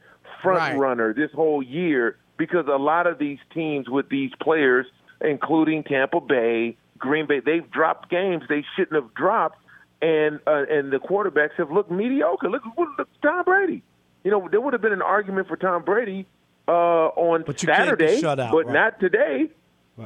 front 0.42 0.60
Right. 0.60 0.78
runner 0.78 1.14
this 1.14 1.32
whole 1.32 1.64
year 1.64 2.18
because 2.38 2.68
a 2.68 2.78
lot 2.78 3.08
of 3.08 3.18
these 3.18 3.40
teams 3.54 3.90
with 3.90 4.10
these 4.10 4.32
players, 4.42 4.86
including 5.22 5.84
Tampa 5.84 6.20
Bay, 6.20 6.78
Green 6.98 7.26
Bay, 7.28 7.40
they've 7.40 7.70
dropped 7.72 8.10
games 8.10 8.44
they 8.50 8.64
shouldn't 8.76 9.02
have 9.02 9.14
dropped, 9.14 9.58
and 10.04 10.40
uh, 10.46 10.66
and 10.70 10.92
the 10.92 10.98
quarterbacks 10.98 11.54
have 11.58 11.72
looked 11.72 11.90
mediocre. 11.90 12.50
Look, 12.50 12.64
look, 12.78 12.90
look 12.98 13.08
Tom 13.22 13.44
Brady. 13.46 13.82
You 14.24 14.32
know, 14.32 14.48
there 14.50 14.62
would 14.62 14.74
have 14.74 14.82
been 14.82 14.94
an 14.94 15.02
argument 15.02 15.48
for 15.48 15.58
Tom 15.58 15.84
Brady 15.84 16.26
uh, 16.68 16.72
on 16.72 17.44
But 17.46 17.58
can't 17.58 17.76
Saturday, 17.76 18.20
shut 18.22 18.40
out, 18.40 18.52
but 18.52 18.66
right. 18.66 18.74
not 18.74 19.00
today. 19.00 19.50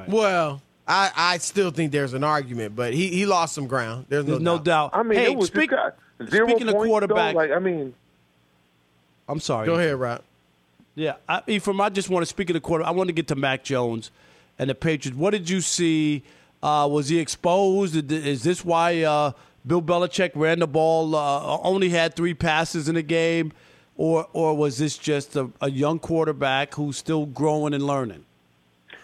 well, 0.07 0.61
I, 0.87 1.11
I 1.15 1.37
still 1.39 1.71
think 1.71 1.91
there's 1.91 2.13
an 2.13 2.23
argument, 2.23 2.75
but 2.75 2.93
he, 2.93 3.07
he 3.09 3.25
lost 3.25 3.53
some 3.53 3.67
ground. 3.67 4.05
There's 4.09 4.25
no, 4.25 4.31
There's 4.31 4.41
no 4.41 4.59
doubt. 4.59 4.91
I 4.93 5.03
mean, 5.03 5.19
hey, 5.19 5.31
it 5.31 5.37
was 5.37 5.47
speak, 5.47 5.69
just 5.71 5.97
got 6.19 6.29
zero 6.29 6.47
speaking 6.47 6.67
of 6.67 6.75
points, 6.75 6.85
though. 6.85 6.89
quarterback, 6.89 7.35
Like, 7.35 7.51
I 7.51 7.59
mean, 7.59 7.93
I'm 9.27 9.39
sorry. 9.39 9.65
Go 9.65 9.75
ahead, 9.75 9.95
Rob. 9.95 10.21
Yeah, 10.95 11.15
I, 11.29 11.41
Ephraim, 11.47 11.79
I 11.81 11.89
just 11.89 12.09
want 12.09 12.23
to 12.23 12.27
speak 12.27 12.49
of 12.49 12.55
the 12.55 12.59
quarter. 12.59 12.83
I 12.83 12.91
want 12.91 13.07
to 13.07 13.13
get 13.13 13.27
to 13.27 13.35
Mac 13.35 13.63
Jones 13.63 14.09
and 14.57 14.69
the 14.69 14.75
Patriots. 14.75 15.17
What 15.17 15.31
did 15.31 15.49
you 15.49 15.61
see? 15.61 16.23
Uh, 16.63 16.87
was 16.89 17.09
he 17.09 17.19
exposed? 17.19 18.11
Is 18.11 18.41
this 18.41 18.65
why 18.65 19.03
uh, 19.03 19.33
Bill 19.67 19.81
Belichick 19.81 20.31
ran 20.35 20.59
the 20.59 20.67
ball? 20.67 21.15
Uh, 21.15 21.57
only 21.61 21.89
had 21.89 22.15
three 22.15 22.33
passes 22.33 22.87
in 22.87 22.95
the 22.95 23.01
game, 23.03 23.51
or 23.97 24.27
or 24.33 24.55
was 24.55 24.77
this 24.77 24.97
just 24.97 25.35
a, 25.35 25.49
a 25.61 25.69
young 25.69 25.99
quarterback 25.99 26.73
who's 26.75 26.97
still 26.97 27.25
growing 27.25 27.73
and 27.73 27.85
learning? 27.85 28.23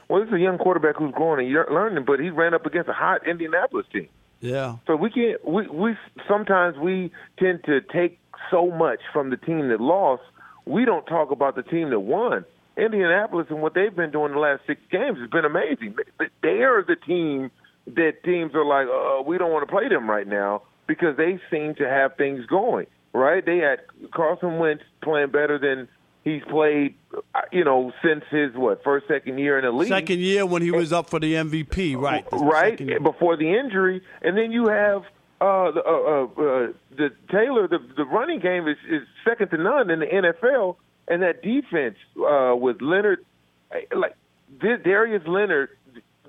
Well, 0.09 0.21
this 0.21 0.29
is 0.29 0.35
a 0.35 0.39
young 0.39 0.57
quarterback 0.57 0.95
who's 0.97 1.13
growing 1.13 1.45
and 1.45 1.53
learning, 1.73 2.05
but 2.05 2.19
he 2.19 2.29
ran 2.29 2.53
up 2.53 2.65
against 2.65 2.89
a 2.89 2.93
hot 2.93 3.27
Indianapolis 3.27 3.85
team. 3.91 4.07
Yeah, 4.41 4.75
So 4.87 4.95
we 4.95 5.09
can't. 5.09 5.43
We 5.45 5.67
we 5.67 5.95
sometimes 6.27 6.77
we 6.77 7.11
tend 7.39 7.63
to 7.65 7.81
take 7.81 8.19
so 8.51 8.69
much 8.71 8.99
from 9.11 9.29
the 9.29 9.37
team 9.37 9.69
that 9.69 9.79
lost. 9.81 10.23
We 10.65 10.85
don't 10.85 11.05
talk 11.05 11.31
about 11.31 11.55
the 11.55 11.63
team 11.63 11.89
that 11.89 11.99
won. 12.01 12.45
Indianapolis 12.75 13.47
and 13.49 13.61
what 13.61 13.73
they've 13.73 13.95
been 13.95 14.11
doing 14.11 14.31
the 14.33 14.39
last 14.39 14.61
six 14.67 14.81
games 14.91 15.17
has 15.19 15.29
been 15.29 15.45
amazing. 15.45 15.95
They- 16.19 16.25
They 16.41 16.63
are 16.63 16.83
the 16.83 16.95
team 16.95 17.51
that 17.87 18.23
teams 18.23 18.53
are 18.55 18.65
like, 18.65 18.87
uh, 18.87 19.21
we 19.23 19.37
don't 19.37 19.51
want 19.51 19.67
to 19.67 19.71
play 19.71 19.89
them 19.89 20.09
right 20.09 20.27
now 20.27 20.63
because 20.87 21.17
they 21.17 21.39
seem 21.51 21.75
to 21.75 21.87
have 21.87 22.15
things 22.17 22.45
going. 22.45 22.87
Right? 23.13 23.45
They 23.45 23.57
had 23.57 23.81
Carson 24.11 24.57
Wentz 24.57 24.83
playing 25.03 25.29
better 25.29 25.59
than 25.59 25.87
he's 26.23 26.41
played, 26.49 26.95
uh, 27.13 27.41
you 27.51 27.63
know, 27.63 27.91
since 28.03 28.23
his 28.31 28.55
what 28.55 28.83
first 28.83 29.07
second 29.07 29.37
year 29.37 29.59
in 29.59 29.65
the 29.65 29.71
league 29.71 29.89
second 29.89 30.19
year 30.19 30.45
when 30.45 30.61
he 30.61 30.71
was 30.71 30.91
up 30.91 31.09
for 31.09 31.19
the 31.19 31.33
MVP, 31.33 31.95
right? 31.97 32.27
The 32.29 32.37
right 32.37 33.03
before 33.03 33.37
the 33.37 33.53
injury, 33.53 34.01
and 34.21 34.37
then 34.37 34.51
you 34.51 34.67
have 34.67 35.03
uh, 35.41 35.71
the, 35.71 35.83
uh, 35.85 35.91
uh, 35.91 36.23
uh, 36.23 36.67
the 36.95 37.09
Taylor. 37.29 37.67
The, 37.67 37.79
the 37.97 38.05
running 38.05 38.39
game 38.39 38.67
is, 38.67 38.77
is 38.89 39.01
second 39.27 39.49
to 39.49 39.57
none 39.57 39.89
in 39.89 39.99
the 39.99 40.05
NFL, 40.05 40.77
and 41.07 41.21
that 41.21 41.41
defense 41.41 41.97
uh, 42.17 42.55
with 42.55 42.81
Leonard, 42.81 43.25
eh, 43.71 43.81
like 43.95 44.15
this, 44.61 44.79
Darius 44.83 45.23
Leonard, 45.27 45.69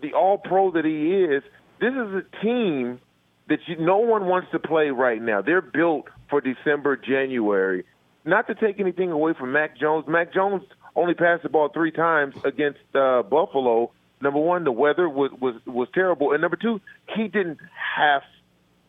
the 0.04 0.16
All 0.16 0.38
Pro 0.38 0.70
that 0.72 0.84
he 0.84 1.14
is. 1.14 1.42
This 1.80 1.92
is 1.92 2.24
a 2.24 2.44
team 2.44 3.00
that 3.48 3.58
you, 3.66 3.76
no 3.78 3.98
one 3.98 4.26
wants 4.26 4.48
to 4.52 4.58
play 4.58 4.90
right 4.90 5.20
now. 5.20 5.42
They're 5.42 5.60
built 5.60 6.06
for 6.30 6.40
December, 6.40 6.96
January. 6.96 7.84
Not 8.24 8.46
to 8.46 8.54
take 8.54 8.80
anything 8.80 9.10
away 9.10 9.32
from 9.38 9.52
Mac 9.52 9.78
Jones. 9.78 10.06
Mac 10.06 10.32
Jones 10.32 10.62
only 10.96 11.14
passed 11.14 11.42
the 11.42 11.48
ball 11.48 11.68
three 11.68 11.90
times 11.90 12.34
against 12.44 12.78
uh, 12.94 13.22
Buffalo. 13.22 13.90
Number 14.20 14.40
one, 14.40 14.64
the 14.64 14.72
weather 14.72 15.08
was, 15.08 15.30
was 15.38 15.54
was 15.66 15.88
terrible, 15.92 16.32
and 16.32 16.40
number 16.40 16.56
two, 16.56 16.80
he 17.14 17.28
didn't 17.28 17.58
have 17.96 18.22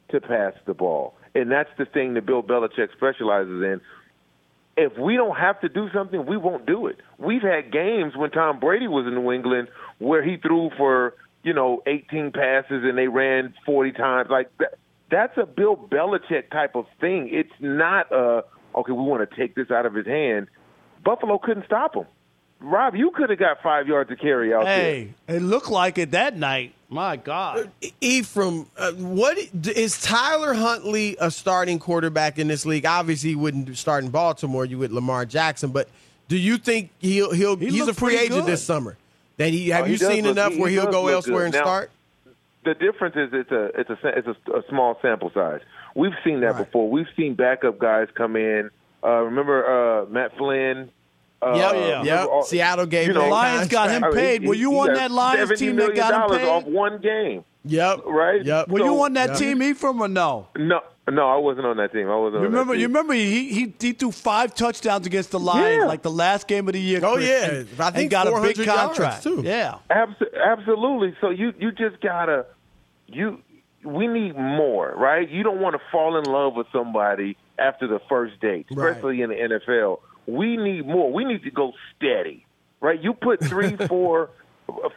to 0.09 0.21
pass 0.21 0.53
the 0.65 0.73
ball, 0.73 1.15
and 1.33 1.51
that's 1.51 1.69
the 1.77 1.85
thing 1.85 2.13
that 2.13 2.25
Bill 2.25 2.43
Belichick 2.43 2.93
specializes 2.95 3.61
in. 3.61 3.81
If 4.77 4.97
we 4.97 5.15
don't 5.15 5.37
have 5.37 5.61
to 5.61 5.69
do 5.69 5.89
something, 5.93 6.25
we 6.25 6.35
won't 6.35 6.65
do 6.65 6.87
it. 6.87 6.97
We've 7.17 7.41
had 7.41 7.71
games 7.71 8.15
when 8.15 8.31
Tom 8.31 8.59
Brady 8.59 8.87
was 8.87 9.07
in 9.07 9.15
New 9.15 9.31
England 9.31 9.69
where 9.99 10.23
he 10.23 10.37
threw 10.37 10.69
for 10.77 11.13
you 11.43 11.53
know 11.53 11.81
18 11.87 12.31
passes 12.31 12.83
and 12.83 12.97
they 12.97 13.07
ran 13.07 13.53
40 13.65 13.91
times. 13.93 14.29
Like 14.29 14.49
that, 14.59 14.77
that's 15.09 15.37
a 15.37 15.45
Bill 15.45 15.77
Belichick 15.77 16.49
type 16.51 16.75
of 16.75 16.85
thing. 16.99 17.29
It's 17.31 17.53
not 17.59 18.11
a 18.11 18.43
okay. 18.75 18.91
We 18.91 19.03
want 19.03 19.29
to 19.29 19.35
take 19.35 19.55
this 19.55 19.71
out 19.71 19.85
of 19.85 19.93
his 19.93 20.07
hand. 20.07 20.47
Buffalo 21.03 21.37
couldn't 21.37 21.65
stop 21.65 21.95
him. 21.95 22.05
Rob, 22.59 22.95
you 22.95 23.11
could 23.11 23.29
have 23.29 23.39
got 23.39 23.61
five 23.61 23.87
yards 23.87 24.09
to 24.09 24.15
carry 24.15 24.53
out 24.53 24.65
there. 24.65 24.79
Hey, 24.79 25.13
it 25.27 25.41
looked 25.41 25.69
like 25.69 25.97
it 25.97 26.11
that 26.11 26.35
night. 26.35 26.73
My 26.89 27.15
God. 27.17 27.71
Ephraim, 27.99 28.67
uh, 28.77 28.91
what 28.93 29.37
is 29.63 30.01
Tyler 30.01 30.53
Huntley 30.53 31.17
a 31.19 31.31
starting 31.31 31.79
quarterback 31.79 32.37
in 32.37 32.47
this 32.47 32.65
league? 32.65 32.85
Obviously, 32.85 33.29
he 33.29 33.35
wouldn't 33.35 33.75
start 33.77 34.03
in 34.03 34.11
Baltimore. 34.11 34.65
You 34.65 34.77
with 34.77 34.91
Lamar 34.91 35.25
Jackson, 35.25 35.71
but 35.71 35.89
do 36.27 36.37
you 36.37 36.57
think 36.57 36.91
he'll 36.99 37.31
he'll 37.33 37.55
He 37.55 37.67
he's 37.69 37.87
a 37.87 37.93
free 37.93 38.17
agent 38.17 38.41
good. 38.41 38.45
this 38.45 38.63
summer? 38.63 38.97
That 39.37 39.49
he 39.49 39.69
have 39.69 39.83
Oh, 39.83 39.85
you 39.87 39.93
he 39.93 39.97
does 39.97 40.07
seen 40.09 40.23
look- 40.25 40.31
enough 40.33 40.53
he- 40.53 40.59
where 40.61 40.69
he 40.69 40.75
he'll 40.75 40.91
go 40.91 41.07
elsewhere 41.07 41.39
good. 41.39 41.45
and 41.45 41.53
Now, 41.55 41.61
start? 41.61 41.91
the 42.63 42.75
difference 42.75 43.15
is 43.15 43.29
it's 43.33 43.51
a 43.51 43.65
it's 43.79 43.89
a 43.89 43.97
it's 44.17 44.27
a, 44.27 44.51
a 44.57 44.63
small 44.69 44.97
sample 45.01 45.31
size. 45.33 45.61
We've 45.95 46.13
seen 46.23 46.41
that 46.41 46.55
before. 46.57 46.89
We've 46.89 47.07
seen 47.17 47.33
backup 47.33 47.79
guys 47.79 48.09
come 48.13 48.35
in. 48.35 48.69
Uh, 49.03 49.21
remember 49.21 49.65
uh, 50.03 50.05
Matt 50.05 50.37
Flynn? 50.37 50.91
Uh, 51.45 51.55
Yep, 51.55 51.73
yeah. 51.75 52.03
yep. 52.03 52.27
all- 52.29 52.43
Seattle 52.43 52.85
gave 52.85 53.07
you 53.07 53.11
him 53.13 53.17
know, 53.17 53.21
that 53.25 53.29
Lions 53.29 53.67
got 53.67 53.89
him 53.89 54.01
contract. 54.01 54.17
I 54.17 54.21
mean, 54.31 54.39
paid. 54.41 54.47
Were 54.47 54.53
you 54.55 54.71
he 54.71 54.77
on 54.79 54.93
that 54.93 55.11
Lions 55.11 55.59
team 55.59 55.75
that 55.77 55.95
got 55.95 56.31
him 56.31 56.37
paid? 56.37 56.47
off 56.47 56.63
one 56.65 56.99
game? 56.99 57.43
Yep, 57.67 58.01
Right? 58.05 58.43
Yep. 58.45 58.67
Were 58.69 58.79
you 58.79 59.01
on 59.03 59.13
that 59.13 59.29
Yeah. 59.29 59.35
team, 59.35 59.63
Ephraim, 59.63 59.99
or 60.01 60.07
no? 60.07 60.47
No, 60.55 60.81
no, 61.09 61.27
I 61.29 61.37
wasn't 61.37 61.65
on 61.65 61.77
that 61.77 61.91
team. 61.91 62.09
I 62.11 62.15
wasn't. 62.15 62.41
You 62.41 62.45
on 62.47 62.51
that 62.51 62.57
remember? 62.59 62.73
team. 62.73 62.81
You 62.81 62.87
remember? 62.87 63.13
He, 63.13 63.49
he 63.49 63.73
he 63.79 63.91
threw 63.93 64.11
five 64.11 64.53
touchdowns 64.53 65.07
against 65.07 65.31
the 65.31 65.39
Lions, 65.39 65.77
Yeah. 65.81 65.85
like 65.85 66.03
the 66.03 66.11
last 66.11 66.47
game 66.47 66.67
of 66.67 66.73
the 66.73 66.79
year. 66.79 66.99
Oh, 67.03 67.15
Chris, 67.15 67.27
yeah. 67.27 67.45
and, 67.51 67.67
I 67.79 67.89
think 67.91 68.11
got 68.11 68.27
a 68.27 68.39
big 68.41 68.63
contract 68.67 69.23
too. 69.23 69.41
Yeah, 69.43 69.75
Abs- 69.89 70.13
absolutely. 70.45 71.15
So 71.21 71.29
you 71.31 71.53
you 71.59 71.71
just 71.71 71.99
gotta 72.01 72.45
you 73.07 73.39
we 73.83 74.07
need 74.07 74.35
more, 74.37 74.93
right? 74.95 75.27
You 75.29 75.43
don't 75.43 75.59
want 75.59 75.73
to 75.75 75.81
fall 75.91 76.17
in 76.17 76.23
love 76.25 76.55
with 76.55 76.67
somebody 76.71 77.37
after 77.59 77.87
the 77.87 77.99
first 78.09 78.39
date, 78.41 78.65
Right. 78.71 78.89
especially 78.89 79.21
in 79.21 79.29
the 79.29 79.35
NFL. 79.35 79.99
We 80.27 80.57
need 80.57 80.85
more. 80.87 81.11
We 81.11 81.23
need 81.25 81.43
to 81.43 81.51
go 81.51 81.73
steady, 81.95 82.45
right? 82.81 82.99
You 83.01 83.13
put 83.13 83.43
three, 83.43 83.75
four, 83.87 84.29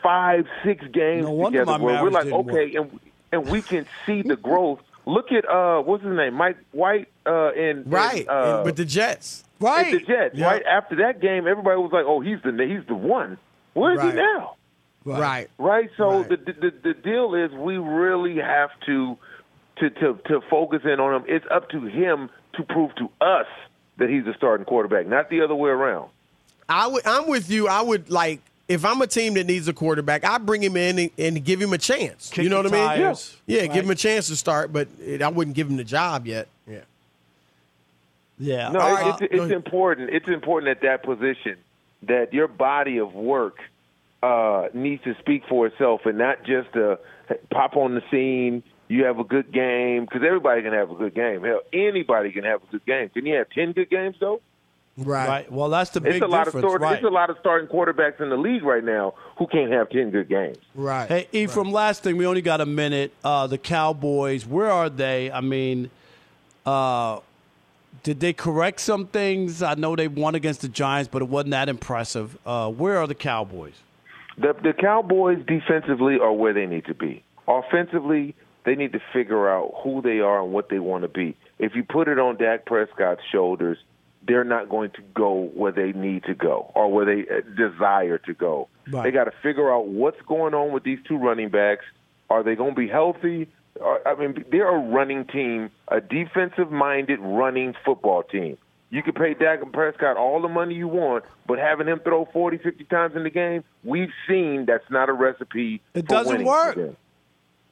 five, 0.03 0.47
six 0.65 0.85
games 0.93 1.27
No 1.27 1.45
together 1.47 1.79
where 1.79 2.03
we're 2.03 2.11
like, 2.11 2.25
didn't 2.25 2.49
okay, 2.51 2.75
and 2.77 3.01
and 3.33 3.47
we 3.49 3.61
can 3.63 3.87
see 4.07 4.23
the 4.23 4.37
growth. 4.37 4.81
Look 5.07 5.33
at 5.33 5.49
uh, 5.49 5.81
what's 5.83 6.03
his 6.05 6.15
name, 6.17 6.35
Mike 6.35 6.59
White. 6.73 7.09
uh, 7.27 7.53
in 7.53 7.79
in, 7.79 7.85
Right. 7.87 8.27
uh, 8.29 8.57
and 8.59 8.65
with 8.67 8.77
the 8.77 8.85
Jets. 8.85 9.45
at 9.63 9.91
the 9.91 10.01
Jets. 10.01 10.35
Yeah. 10.37 10.47
Right 10.47 10.63
after 10.65 10.97
that 10.97 11.21
game, 11.21 11.47
everybody 11.47 11.77
was 11.79 11.93
like, 11.93 12.05
"Oh, 12.07 12.21
he's 12.21 12.39
the 12.43 12.53
he's 12.65 12.87
the 12.87 12.95
one." 12.95 13.39
Where 13.75 13.93
is 13.93 13.99
Right. 13.99 14.15
he 14.15 14.21
now? 14.21 14.55
Right. 15.05 15.51
Right. 15.59 15.91
So 15.97 16.21
Right. 16.21 16.29
The, 16.29 16.37
the 16.53 16.73
the 16.83 16.95
deal 16.95 17.35
is 17.35 17.51
we 17.53 17.77
really 17.79 18.37
have 18.37 18.71
to 18.87 19.17
to 19.79 19.91
to 19.91 20.19
to 20.27 20.41
focus 20.51 20.83
in 20.85 21.01
on 21.01 21.15
him. 21.15 21.25
It's 21.29 21.47
up 21.51 21.71
to 21.71 21.81
him 21.87 22.29
to 22.55 22.63
prove 22.65 22.95
to 22.97 23.11
us 23.21 23.47
that 23.99 24.09
he's 24.09 24.27
a 24.27 24.35
starting 24.35 24.65
quarterback, 24.65 25.07
not 25.07 25.29
the 25.29 25.43
other 25.43 25.55
way 25.55 25.71
around. 25.71 26.09
I 26.69 26.87
would. 26.87 27.07
I'm 27.07 27.29
with 27.29 27.51
you. 27.51 27.69
I 27.69 27.83
would 27.83 28.11
like 28.11 28.41
if 28.69 28.85
I'm 28.85 29.01
a 29.01 29.07
team 29.07 29.35
that 29.35 29.47
needs 29.47 29.69
a 29.69 29.73
quarterback, 29.73 30.25
I 30.25 30.39
bring 30.39 30.63
him 30.63 30.77
in 30.77 30.99
and, 30.99 31.11
and 31.19 31.45
give 31.45 31.61
him 31.61 31.73
a 31.73 31.79
chance. 31.79 32.31
Kick 32.31 32.45
you 32.45 32.51
know 32.51 32.59
what 32.59 32.67
I 32.67 32.71
mean? 32.71 32.87
tires. 32.87 33.37
Yeah, 33.47 33.61
Right. 33.63 33.73
give 33.73 33.85
him 33.85 33.91
a 33.91 33.95
chance 33.95 34.29
to 34.29 34.37
start, 34.37 34.73
but 34.73 34.89
it, 35.01 35.23
I 35.23 35.29
wouldn't 35.29 35.57
give 35.57 35.69
him 35.69 35.77
the 35.77 35.85
job 35.85 36.27
yet. 36.27 36.49
Yeah. 36.67 36.81
Yeah. 38.39 38.69
No, 38.71 38.81
All 38.81 38.89
it- 38.89 39.01
right. 39.01 39.23
it's, 39.23 39.35
Go 39.35 39.43
it's 39.45 39.53
important. 39.53 40.11
It's 40.11 40.29
important 40.29 40.71
at 40.71 40.83
that 40.83 41.03
position 41.03 41.57
that 42.03 42.33
your 42.33 42.47
body 42.47 42.99
of 42.99 43.15
work 43.15 43.57
uh, 44.23 44.69
needs 44.75 45.03
to 45.05 45.17
speak 45.21 45.45
for 45.49 45.67
itself 45.67 46.03
and 46.05 46.19
not 46.19 46.45
just 46.45 46.75
uh, 46.77 46.97
pop 47.51 47.77
on 47.77 47.95
the 47.95 48.03
scene. 48.11 48.63
You 48.89 49.05
have 49.05 49.19
a 49.19 49.25
good 49.25 49.53
game 49.53 50.05
because 50.05 50.23
everybody 50.27 50.63
can 50.63 50.73
have 50.73 50.91
a 50.91 50.95
good 50.95 51.15
game. 51.15 51.45
Hell, 51.45 51.61
anybody 51.73 52.33
can 52.33 52.45
have 52.45 52.63
a 52.63 52.73
good 52.73 52.87
game. 52.87 53.11
Can 53.11 53.27
you 53.27 53.35
have 53.37 53.51
ten 53.51 53.73
good 53.73 53.91
games 53.91 54.17
though? 54.19 54.41
Right. 54.97 55.29
Right. 55.29 55.53
Well, 55.53 55.69
that's 55.69 55.91
the 55.91 56.01
big 56.01 56.15
It's 56.15 56.25
a 56.25 56.27
lot 56.27 56.47
difference. 56.47 56.65
of 56.65 56.71
start, 56.71 56.81
right. 56.83 56.95
it's 56.97 57.05
a 57.05 57.09
lot 57.09 57.31
of 57.31 57.37
starting 57.39 57.69
quarterbacks 57.69 58.21
in 58.21 58.31
the 58.31 58.37
league 58.37 58.65
right 58.65 58.83
now 58.83 59.15
who 59.37 59.47
can't 59.47 59.71
have 59.71 59.91
ten 59.91 60.11
good 60.11 60.29
games. 60.29 60.59
Right. 60.75 61.07
Hey, 61.07 61.29
Ephraim, 61.33 61.71
last 61.71 62.03
thing, 62.03 62.17
we 62.17 62.27
only 62.27 62.43
got 62.43 62.61
a 62.61 62.67
minute. 62.67 63.13
Uh, 63.23 63.47
the 63.47 63.59
Cowboys, 63.59 64.45
where 64.45 64.71
are 64.71 64.91
they? 64.91 65.31
I 65.31 65.41
mean, 65.41 65.91
uh, 66.67 67.21
did 68.03 68.19
they 68.19 68.33
correct 68.33 68.81
some 68.81 69.07
things? 69.07 69.63
I 69.63 69.75
know 69.75 69.95
they 69.95 70.09
won 70.09 70.35
against 70.35 70.63
the 70.63 70.69
Giants, 70.69 71.09
but 71.13 71.23
it 71.23 71.29
wasn't 71.29 71.53
that 71.53 71.69
impressive. 71.69 72.37
Uh, 72.45 72.71
where 72.71 72.99
are 72.99 73.07
the 73.07 73.15
Cowboys? 73.15 73.75
The 74.37 74.55
the 74.63 74.73
Cowboys 74.73 75.39
defensively 75.47 76.19
are 76.19 76.33
where 76.33 76.53
they 76.53 76.67
need 76.67 76.87
to 76.87 76.95
be. 76.95 77.23
Offensively, 77.47 78.35
they 78.69 78.75
need 78.75 78.93
to 78.93 79.01
figure 79.15 79.49
out 79.49 79.73
who 79.83 80.03
they 80.03 80.21
are 80.21 80.43
and 80.43 80.53
what 80.53 80.69
they 80.69 80.79
want 80.79 81.01
to 81.01 81.09
be. 81.09 81.35
If 81.59 81.75
you 81.75 81.83
put 81.83 82.07
it 82.07 82.19
on 82.19 82.37
Dak 82.37 82.67
Prescott's 82.67 83.23
shoulders, 83.33 83.79
they're 84.27 84.45
not 84.45 84.69
going 84.69 84.91
to 84.91 85.03
go 85.15 85.51
where 85.55 85.73
they 85.73 85.93
need 85.93 86.25
to 86.25 86.35
go 86.35 86.71
or 86.75 86.93
where 86.93 87.07
they 87.07 87.23
uh, 87.23 87.41
desire 87.57 88.19
to 88.19 88.35
go. 88.35 88.69
Right. 88.91 89.05
They 89.05 89.11
got 89.11 89.25
to 89.25 89.33
figure 89.43 89.73
out 89.73 89.87
what's 89.87 90.21
going 90.27 90.53
on 90.53 90.73
with 90.73 90.83
these 90.83 90.99
two 91.09 91.17
running 91.17 91.49
backs. 91.49 91.87
Are 92.29 92.43
they 92.43 92.57
going 92.57 92.75
to 92.75 92.77
be 92.79 92.89
healthy? 92.89 93.49
I 94.05 94.15
mean, 94.17 94.45
they're 94.51 94.69
a 94.69 94.79
running 94.79 95.25
team, 95.25 95.71
a 95.87 96.03
defensive-minded 96.03 97.21
running 97.21 97.75
football 97.87 98.23
team. 98.23 98.59
You 98.91 99.03
can 99.03 99.15
pay 99.15 99.33
Dak 99.33 99.63
and 99.63 99.73
Prescott 99.73 100.19
all 100.19 100.43
the 100.43 100.49
money 100.49 100.75
you 100.75 100.89
want, 100.89 101.25
but 101.47 101.59
having 101.59 101.87
him 101.87 102.01
throw 102.01 102.27
40, 102.27 102.59
50 102.59 102.85
times 102.85 103.17
in 103.17 103.23
the 103.23 103.31
game, 103.31 103.65
we've 103.83 104.13
seen 104.29 104.67
that's 104.67 104.91
not 104.91 105.09
a 105.09 105.13
recipe. 105.15 105.81
It 105.95 106.07
doesn't 106.07 106.45
work. 106.45 106.75
them. 106.75 106.97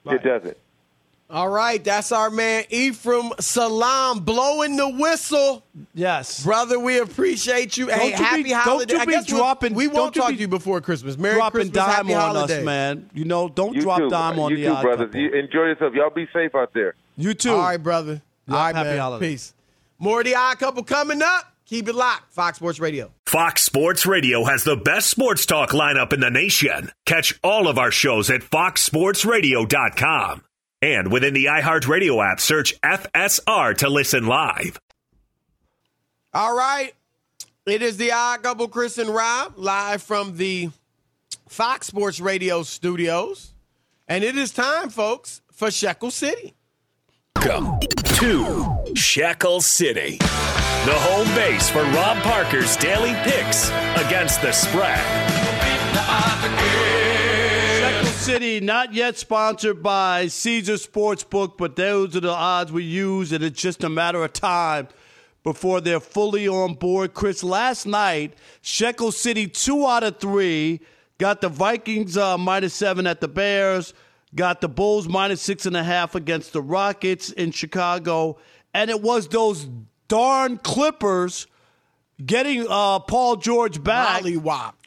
It 0.06 0.22
doesn't. 0.22 0.56
All 1.28 1.48
right, 1.48 1.82
that's 1.82 2.12
our 2.12 2.30
man 2.30 2.64
Ephraim 2.70 3.32
Salaam 3.40 4.20
blowing 4.20 4.76
the 4.76 4.88
whistle. 4.88 5.64
Yes. 5.92 6.44
Brother, 6.44 6.78
we 6.78 6.98
appreciate 6.98 7.76
you. 7.76 7.86
Don't 7.86 7.98
hey, 7.98 8.10
you 8.10 8.14
happy 8.16 8.42
be- 8.44 8.50
don't 8.50 8.88
you 8.88 8.98
be 9.00 9.06
guess 9.12 9.28
we'll- 9.30 9.40
dropping- 9.40 9.74
We 9.74 9.86
don't 9.86 9.94
won't 9.94 10.14
talk 10.14 10.28
be 10.30 10.36
to 10.36 10.40
you 10.42 10.46
before 10.48 10.80
Christmas. 10.80 11.18
Merry 11.18 11.34
Dropping 11.34 11.62
Christmas, 11.72 11.84
dime 11.84 11.94
happy 12.06 12.14
on 12.14 12.34
holiday. 12.36 12.60
us, 12.60 12.64
man. 12.64 13.10
You 13.12 13.24
know, 13.24 13.48
don't 13.48 13.74
You 13.74 13.80
drop 13.82 13.98
too. 13.98 14.08
dime 14.08 14.38
on 14.38 14.52
you 14.52 14.56
the 14.58 14.64
too, 14.66 14.70
odd 14.72 14.82
brothers. 14.82 15.14
You 15.14 15.32
enjoy 15.32 15.62
yourself. 15.64 15.94
Y'all 15.94 16.10
be 16.10 16.28
safe 16.32 16.54
out 16.54 16.72
there. 16.74 16.94
You 17.16 17.34
too. 17.34 17.50
All 17.50 17.60
right, 17.62 17.82
brother. 17.82 18.22
Yeah, 18.46 18.54
All 18.54 18.60
right, 18.62 18.74
happy 18.76 18.90
man. 18.90 18.98
holidays. 18.98 19.28
Peace. 19.32 19.52
More 19.98 20.20
of 20.20 20.26
the 20.26 20.36
odd 20.36 20.60
couple 20.60 20.84
coming 20.84 21.22
up. 21.22 21.52
Keep 21.64 21.88
it 21.88 21.96
locked. 21.96 22.32
Fox 22.32 22.58
Sports 22.58 22.78
Radio. 22.78 23.10
Fox 23.24 23.64
Sports 23.64 24.06
Radio 24.06 24.44
has 24.44 24.62
the 24.62 24.76
best 24.76 25.10
sports 25.10 25.44
talk 25.44 25.70
lineup 25.70 26.12
in 26.12 26.20
the 26.20 26.30
nation. 26.30 26.92
Catch 27.04 27.36
all 27.42 27.66
of 27.66 27.78
our 27.78 27.90
shows 27.90 28.30
at 28.30 28.42
foxsportsradio.com. 28.42 30.42
And 30.86 31.10
within 31.10 31.34
the 31.34 31.46
iHeartRadio 31.46 32.24
app, 32.24 32.38
search 32.38 32.80
FSR 32.80 33.76
to 33.78 33.88
listen 33.88 34.26
live. 34.26 34.78
All 36.32 36.56
right. 36.56 36.92
It 37.66 37.82
is 37.82 37.96
the 37.96 38.12
odd 38.12 38.44
couple, 38.44 38.68
Chris 38.68 38.96
and 38.96 39.10
Rob, 39.10 39.54
live 39.56 40.00
from 40.00 40.36
the 40.36 40.70
Fox 41.48 41.88
Sports 41.88 42.20
Radio 42.20 42.62
studios. 42.62 43.52
And 44.06 44.22
it 44.22 44.36
is 44.36 44.52
time, 44.52 44.90
folks, 44.90 45.42
for 45.50 45.72
Shekel 45.72 46.12
City. 46.12 46.54
Welcome 47.34 47.80
to 48.20 48.94
Shekel 48.94 49.60
City, 49.62 50.18
the 50.18 50.94
home 50.94 51.26
base 51.34 51.68
for 51.68 51.82
Rob 51.82 52.18
Parker's 52.18 52.76
daily 52.76 53.14
picks 53.24 53.70
against 53.96 54.40
the 54.40 54.52
spread. 54.52 55.02
City, 58.26 58.58
not 58.58 58.92
yet 58.92 59.16
sponsored 59.16 59.84
by 59.84 60.26
Caesar 60.26 60.72
Sportsbook, 60.72 61.56
but 61.56 61.76
those 61.76 62.16
are 62.16 62.20
the 62.20 62.28
odds 62.28 62.72
we 62.72 62.82
use, 62.82 63.30
and 63.30 63.44
it's 63.44 63.62
just 63.62 63.84
a 63.84 63.88
matter 63.88 64.24
of 64.24 64.32
time 64.32 64.88
before 65.44 65.80
they're 65.80 66.00
fully 66.00 66.48
on 66.48 66.74
board. 66.74 67.14
Chris, 67.14 67.44
last 67.44 67.86
night, 67.86 68.34
Shekel 68.62 69.12
City, 69.12 69.46
two 69.46 69.86
out 69.86 70.02
of 70.02 70.18
three, 70.18 70.80
got 71.18 71.40
the 71.40 71.48
Vikings 71.48 72.16
uh, 72.16 72.36
minus 72.36 72.74
seven 72.74 73.06
at 73.06 73.20
the 73.20 73.28
Bears, 73.28 73.94
got 74.34 74.60
the 74.60 74.68
Bulls 74.68 75.06
minus 75.06 75.40
six 75.40 75.64
and 75.64 75.76
a 75.76 75.84
half 75.84 76.16
against 76.16 76.52
the 76.52 76.60
Rockets 76.60 77.30
in 77.30 77.52
Chicago, 77.52 78.38
and 78.74 78.90
it 78.90 79.02
was 79.02 79.28
those 79.28 79.68
darn 80.08 80.58
Clippers 80.58 81.46
getting 82.24 82.66
uh, 82.68 83.00
Paul 83.00 83.36
George 83.36 83.82
back. 83.82 84.22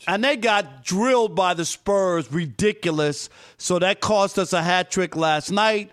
And 0.07 0.23
they 0.23 0.35
got 0.37 0.83
drilled 0.83 1.35
by 1.35 1.53
the 1.53 1.65
Spurs. 1.65 2.31
Ridiculous. 2.31 3.29
So 3.57 3.79
that 3.79 3.99
cost 4.01 4.39
us 4.39 4.53
a 4.53 4.61
hat 4.61 4.89
trick 4.91 5.15
last 5.15 5.51
night. 5.51 5.91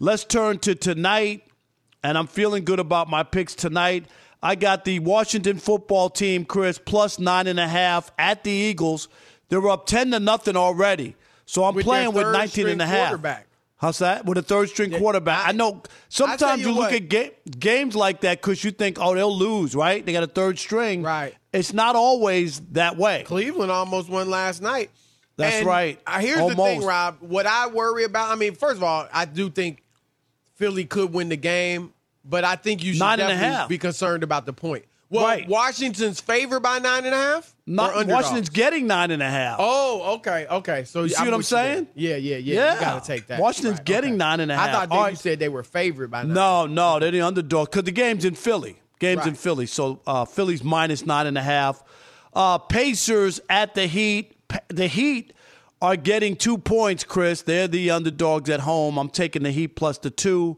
Let's 0.00 0.24
turn 0.24 0.58
to 0.60 0.74
tonight. 0.74 1.44
And 2.02 2.18
I'm 2.18 2.26
feeling 2.26 2.64
good 2.64 2.80
about 2.80 3.08
my 3.08 3.22
picks 3.22 3.54
tonight. 3.54 4.06
I 4.42 4.56
got 4.56 4.84
the 4.84 4.98
Washington 4.98 5.58
football 5.58 6.10
team, 6.10 6.44
Chris, 6.44 6.76
plus 6.78 7.20
nine 7.20 7.46
and 7.46 7.60
a 7.60 7.68
half 7.68 8.10
at 8.18 8.42
the 8.42 8.50
Eagles. 8.50 9.08
They're 9.48 9.68
up 9.68 9.86
10 9.86 10.10
to 10.10 10.18
nothing 10.18 10.56
already. 10.56 11.14
So 11.46 11.62
I'm 11.64 11.74
With 11.76 11.84
playing 11.84 12.12
with 12.12 12.24
third 12.24 12.32
19 12.32 12.66
and 12.68 12.82
a 12.82 12.86
half. 12.86 13.08
quarterback. 13.08 13.46
How's 13.82 13.98
that? 13.98 14.24
With 14.24 14.38
a 14.38 14.42
third 14.42 14.68
string 14.68 14.92
quarterback. 14.92 15.48
I 15.48 15.50
know 15.50 15.82
sometimes 16.08 16.62
you 16.62 16.68
you, 16.68 16.74
look 16.74 16.92
at 16.92 17.08
ga- 17.08 17.32
games 17.58 17.96
like 17.96 18.20
that 18.20 18.40
because 18.40 18.62
you 18.62 18.70
think, 18.70 18.98
oh, 19.00 19.12
they'll 19.12 19.36
lose, 19.36 19.74
right? 19.74 20.06
They 20.06 20.12
got 20.12 20.22
a 20.22 20.28
third 20.28 20.60
string. 20.60 21.02
Right. 21.02 21.34
It's 21.52 21.72
not 21.72 21.96
always 21.96 22.60
that 22.70 22.96
way. 22.96 23.24
Cleveland 23.26 23.72
almost 23.72 24.08
won 24.08 24.30
last 24.30 24.62
night. 24.62 24.92
That's 25.36 25.56
And, 25.56 25.66
right. 25.66 26.00
Here's 26.20 26.38
the 26.38 26.54
thing, 26.54 26.84
Rob. 26.84 27.16
What 27.22 27.44
I 27.44 27.66
worry 27.66 28.04
about, 28.04 28.30
I 28.30 28.36
mean, 28.36 28.54
first 28.54 28.76
of 28.76 28.84
all, 28.84 29.08
I 29.12 29.24
do 29.24 29.50
think 29.50 29.82
Philly 30.54 30.84
could 30.84 31.12
win 31.12 31.28
the 31.28 31.36
game, 31.36 31.92
but 32.24 32.44
I 32.44 32.54
think 32.54 32.84
you 32.84 32.92
should 32.92 33.00
Nine 33.00 33.18
definitely 33.18 33.66
be 33.66 33.78
concerned 33.78 34.22
about 34.22 34.46
the 34.46 34.52
point. 34.52 34.84
Well, 35.12 35.24
Right. 35.26 35.46
Washington's 35.46 36.20
favored 36.20 36.60
by 36.60 36.78
nine 36.78 37.04
and 37.04 37.14
a 37.14 37.18
half? 37.18 37.54
Not. 37.66 38.06
Washington's 38.06 38.48
getting 38.48 38.86
nine 38.86 39.10
and 39.10 39.22
a 39.22 39.28
half. 39.28 39.58
Oh, 39.60 40.14
okay, 40.16 40.46
okay. 40.50 40.84
So 40.84 41.02
You 41.02 41.10
see 41.10 41.14
what 41.16 41.20
I'm 41.20 41.26
you 41.26 41.36
there. 41.36 41.42
saying? 41.42 41.86
Yeah, 41.94 42.16
yeah, 42.16 42.36
yeah. 42.38 42.54
Yeah. 42.54 42.74
You 42.74 42.80
got 42.80 43.04
to 43.04 43.06
take 43.06 43.26
that. 43.26 43.38
Washington's 43.40 43.76
Right, 43.78 43.84
getting 43.84 44.10
okay. 44.12 44.16
nine 44.18 44.40
and 44.40 44.50
a 44.50 44.54
I 44.54 44.58
half. 44.58 44.70
thought 44.72 44.88
that 44.88 44.94
All 44.96 45.10
you 45.10 45.16
said 45.16 45.38
they 45.38 45.50
were 45.50 45.62
favored 45.62 46.10
by 46.10 46.22
nine. 46.22 46.32
No, 46.32 46.66
no, 46.66 46.98
they're 46.98 47.10
the 47.10 47.20
underdog 47.20 47.70
because 47.70 47.84
the 47.84 47.92
game's 47.92 48.24
in 48.24 48.34
Philly. 48.34 48.80
Game's 49.00 49.26
in 49.26 49.34
Philly, 49.34 49.66
so 49.66 50.00
uh, 50.06 50.24
Philly's 50.24 50.64
minus 50.64 51.04
nine 51.04 51.26
and 51.26 51.36
a 51.36 51.42
half. 51.42 51.82
Uh, 52.32 52.56
Pacers 52.58 53.38
at 53.50 53.74
the 53.74 53.86
Heat. 53.86 54.34
The 54.68 54.86
Heat 54.86 55.34
are 55.82 55.96
getting 55.96 56.36
two 56.36 56.56
points, 56.56 57.04
Chris. 57.04 57.42
They're 57.42 57.68
the 57.68 57.90
underdogs 57.90 58.48
at 58.48 58.60
home. 58.60 58.96
I'm 58.98 59.08
taking 59.10 59.42
the 59.42 59.50
Heat 59.50 59.76
plus 59.76 59.98
the 59.98 60.10
two. 60.10 60.56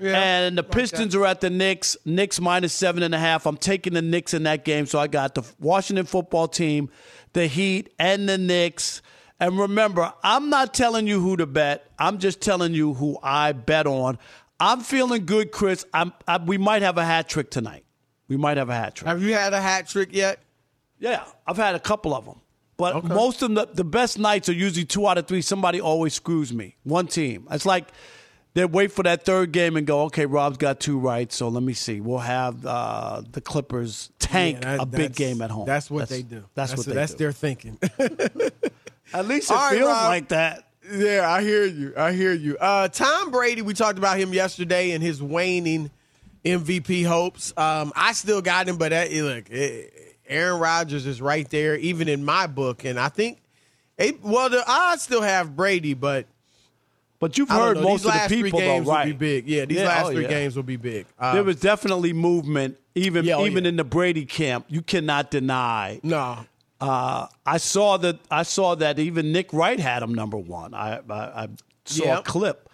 Yeah, 0.00 0.18
and 0.18 0.58
the 0.58 0.62
like 0.62 0.70
Pistons 0.70 1.14
are 1.14 1.26
at 1.26 1.40
the 1.40 1.50
Knicks. 1.50 1.96
Knicks 2.04 2.40
minus 2.40 2.72
seven 2.72 3.02
and 3.02 3.14
a 3.14 3.18
half. 3.18 3.46
I'm 3.46 3.56
taking 3.56 3.92
the 3.92 4.02
Knicks 4.02 4.34
in 4.34 4.44
that 4.44 4.64
game. 4.64 4.86
So 4.86 4.98
I 4.98 5.06
got 5.06 5.34
the 5.34 5.42
Washington 5.58 6.06
football 6.06 6.48
team, 6.48 6.90
the 7.32 7.46
Heat, 7.46 7.92
and 7.98 8.28
the 8.28 8.38
Knicks. 8.38 9.02
And 9.38 9.58
remember, 9.58 10.12
I'm 10.22 10.50
not 10.50 10.74
telling 10.74 11.06
you 11.06 11.20
who 11.20 11.36
to 11.36 11.46
bet. 11.46 11.90
I'm 11.98 12.18
just 12.18 12.40
telling 12.40 12.74
you 12.74 12.94
who 12.94 13.18
I 13.22 13.52
bet 13.52 13.86
on. 13.86 14.18
I'm 14.58 14.80
feeling 14.80 15.24
good, 15.24 15.52
Chris. 15.52 15.86
I'm, 15.94 16.12
I, 16.28 16.36
we 16.36 16.58
might 16.58 16.82
have 16.82 16.98
a 16.98 17.04
hat 17.04 17.28
trick 17.28 17.50
tonight. 17.50 17.84
We 18.28 18.36
might 18.36 18.58
have 18.58 18.68
a 18.68 18.74
hat 18.74 18.96
trick. 18.96 19.08
Have 19.08 19.22
you 19.22 19.32
had 19.32 19.54
a 19.54 19.60
hat 19.60 19.88
trick 19.88 20.10
yet? 20.12 20.40
Yeah, 20.98 21.24
I've 21.46 21.56
had 21.56 21.74
a 21.74 21.80
couple 21.80 22.14
of 22.14 22.26
them. 22.26 22.40
But 22.76 23.04
most 23.04 23.42
of 23.42 23.54
the, 23.54 23.66
the 23.72 23.84
best 23.84 24.18
nights 24.18 24.48
are 24.48 24.54
usually 24.54 24.86
two 24.86 25.06
out 25.06 25.18
of 25.18 25.26
three. 25.26 25.42
Somebody 25.42 25.80
always 25.80 26.14
screws 26.14 26.52
me. 26.52 26.76
One 26.82 27.06
team. 27.06 27.46
It's 27.50 27.66
like 27.66 27.88
they 28.54 28.64
wait 28.64 28.90
for 28.92 29.02
that 29.04 29.24
third 29.24 29.52
game 29.52 29.76
and 29.76 29.86
go, 29.86 30.02
okay, 30.02 30.26
Rob's 30.26 30.56
got 30.56 30.80
two 30.80 30.98
right, 30.98 31.32
so 31.32 31.48
let 31.48 31.62
me 31.62 31.72
see. 31.72 32.00
We'll 32.00 32.18
have 32.18 32.66
uh, 32.66 33.22
the 33.30 33.40
Clippers 33.40 34.10
tank 34.18 34.58
Yeah, 34.62 34.76
that- 34.76 34.82
a 34.82 34.86
big 34.86 35.14
game 35.14 35.40
at 35.42 35.50
home. 35.50 35.66
That's 35.66 35.90
what 35.90 36.08
they 36.08 36.22
do. 36.22 36.44
That's, 36.54 36.76
what 36.76 36.86
they 36.86 36.94
That's 36.94 37.12
do. 37.12 37.18
their 37.18 37.32
thinking. 37.32 37.78
At 39.12 39.26
least 39.26 39.50
it 39.50 39.54
right, 39.54 39.76
feels 39.76 39.88
Rob. 39.88 40.04
like 40.08 40.28
that. 40.28 40.66
Yeah, 40.92 41.28
I 41.28 41.42
hear 41.42 41.64
you. 41.64 41.92
I 41.96 42.12
hear 42.12 42.32
you. 42.32 42.56
Uh, 42.58 42.88
Tom 42.88 43.30
Brady, 43.30 43.62
we 43.62 43.74
talked 43.74 43.98
about 43.98 44.18
him 44.18 44.32
yesterday 44.32 44.92
and 44.92 45.02
his 45.02 45.22
waning 45.22 45.90
MVP 46.44 47.04
hopes. 47.06 47.52
Um, 47.56 47.92
I 47.96 48.12
still 48.12 48.40
got 48.40 48.68
him, 48.68 48.76
but 48.76 48.90
that, 48.90 49.12
look, 49.12 49.44
eh, 49.50 49.82
Aaron 50.28 50.60
Rodgers 50.60 51.06
is 51.06 51.20
right 51.20 51.48
there, 51.50 51.76
even 51.76 52.08
in 52.08 52.24
my 52.24 52.46
book. 52.46 52.84
And 52.84 52.98
I 52.98 53.08
think, 53.08 53.38
eh, 53.98 54.12
well, 54.22 54.48
the 54.48 54.64
odds 54.68 55.02
still 55.02 55.22
have 55.22 55.54
Brady, 55.56 55.94
but 55.94 56.26
But 57.20 57.36
you've 57.38 57.48
heard 57.50 57.76
know. 57.76 57.82
most 57.84 58.04
of 58.06 58.12
the 58.12 58.18
three 58.28 58.42
people, 58.44 58.58
games 58.60 58.86
though, 58.86 58.92
right? 58.92 59.06
will 59.06 59.12
be 59.12 59.18
big. 59.18 59.46
Yeah, 59.46 59.66
these 59.66 59.78
Yeah, 59.78 59.88
last 59.88 60.06
oh, 60.06 60.12
three 60.12 60.22
yeah. 60.22 60.28
games 60.28 60.56
will 60.56 60.62
be 60.64 60.76
big. 60.76 61.06
Um, 61.18 61.34
there 61.34 61.44
was 61.44 61.56
definitely 61.60 62.12
movement, 62.14 62.78
even 62.94 63.24
Yeah, 63.26 63.34
oh, 63.36 63.46
even 63.46 63.66
in 63.66 63.76
the 63.76 63.84
Brady 63.84 64.24
camp. 64.24 64.64
You 64.68 64.80
cannot 64.82 65.30
deny. 65.30 66.00
no, 66.02 66.38
Uh, 66.80 67.26
I 67.44 67.58
saw 67.58 67.98
that. 67.98 68.18
I 68.30 68.42
saw 68.42 68.74
that 68.76 68.98
even 68.98 69.32
Nick 69.32 69.52
Wright 69.52 69.78
had 69.78 70.02
him 70.02 70.14
number 70.14 70.38
one. 70.38 70.72
I 70.72 71.00
I, 71.10 71.14
I 71.44 71.48
saw 71.84 72.18
a 72.18 72.22
clip. 72.22 72.68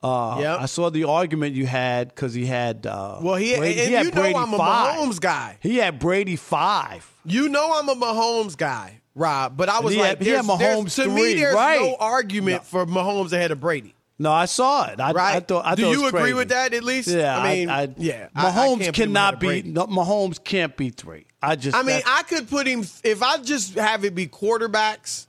Uh, 0.00 0.38
Yep. 0.40 0.60
I 0.60 0.66
saw 0.66 0.90
the 0.90 1.02
argument 1.04 1.56
you 1.56 1.66
had 1.66 2.08
because 2.10 2.32
he 2.34 2.46
had. 2.46 2.86
Uh, 2.86 3.18
Well, 3.20 3.34
he- 3.34 3.56
Brady, 3.56 3.80
and 3.80 3.88
he 3.88 3.94
had 3.94 4.06
you 4.06 4.12
know 4.12 4.22
I'm 4.38 4.54
a 4.54 4.56
five. 4.58 4.94
Mahomes 4.94 5.20
guy. 5.20 5.58
He 5.60 5.78
had 5.78 5.98
Brady 5.98 6.36
five. 6.36 7.10
You 7.24 7.48
know 7.48 7.72
I'm 7.76 7.88
a 7.88 7.96
Mahomes 7.96 8.56
guy, 8.56 9.00
Rob, 9.18 9.56
but 9.56 9.68
I 9.68 9.80
was 9.80 9.94
he 9.94 10.00
like, 10.00 10.18
had- 10.18 10.22
he 10.22 10.28
had 10.30 10.44
Mahomes 10.44 10.94
to 10.96 11.04
three, 11.04 11.12
me, 11.14 11.34
there's 11.34 11.54
right. 11.54 11.80
no 11.80 11.96
argument 11.98 12.64
for 12.64 12.86
Mahomes 12.86 13.32
ahead 13.32 13.50
of 13.50 13.60
Brady. 13.60 13.94
No, 14.20 14.32
I 14.32 14.46
saw 14.46 14.86
it. 14.88 14.98
I, 15.00 15.12
Right? 15.12 15.36
I 15.36 15.40
thought. 15.40 15.64
I 15.64 15.74
Do 15.76 15.82
thought 15.82 15.90
you 15.92 16.06
agree 16.06 16.20
crazy. 16.20 16.34
with 16.34 16.48
that 16.48 16.74
at 16.74 16.82
least? 16.82 17.08
Yeah, 17.08 17.38
I 17.38 17.54
mean, 17.54 17.70
I, 17.70 17.88
yeah. 17.98 18.28
I- 18.34 18.48
I 18.48 18.50
Mahomes 18.50 18.80
can't 18.80 18.96
put 18.96 19.04
him 19.04 19.16
ahead 19.16 19.38
cannot 19.38 19.40
be. 19.40 19.62
No, 19.62 19.86
Mahomes 19.86 20.42
can't 20.42 20.76
be 20.76 20.90
three. 20.90 21.26
I 21.40 21.54
just. 21.54 21.76
I 21.76 21.82
mean, 21.82 22.00
I 22.04 22.22
could 22.24 22.48
put 22.50 22.66
him 22.66 22.80
if 23.04 23.22
I 23.22 23.38
just 23.38 23.74
have 23.74 24.04
it 24.04 24.14
be 24.16 24.26
quarterbacks. 24.26 25.26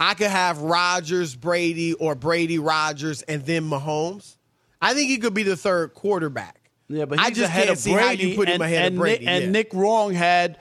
I 0.00 0.12
could 0.14 0.26
have 0.28 0.58
Rodgers, 0.60 1.34
Brady, 1.34 1.94
or 1.94 2.14
Brady, 2.14 2.58
Rodgers, 2.58 3.22
and 3.22 3.44
then 3.46 3.68
Mahomes. 3.68 4.36
I 4.80 4.92
think 4.94 5.08
he 5.08 5.18
could 5.18 5.34
be 5.34 5.42
the 5.42 5.56
third 5.56 5.94
quarterback. 5.94 6.70
Yeah, 6.88 7.06
but 7.06 7.18
I 7.18 7.30
just 7.30 7.50
can't 7.52 7.76
see 7.78 7.92
Brady. 7.94 8.06
how 8.06 8.12
you 8.30 8.36
put 8.36 8.48
him 8.48 8.54
and, 8.54 8.62
ahead 8.62 8.86
and 8.86 8.94
of 8.96 9.00
Brady. 9.00 9.24
Nick, 9.24 9.42
and. 9.42 9.52
Nick 9.52 9.74
Wrong 9.74 10.12
had 10.12 10.58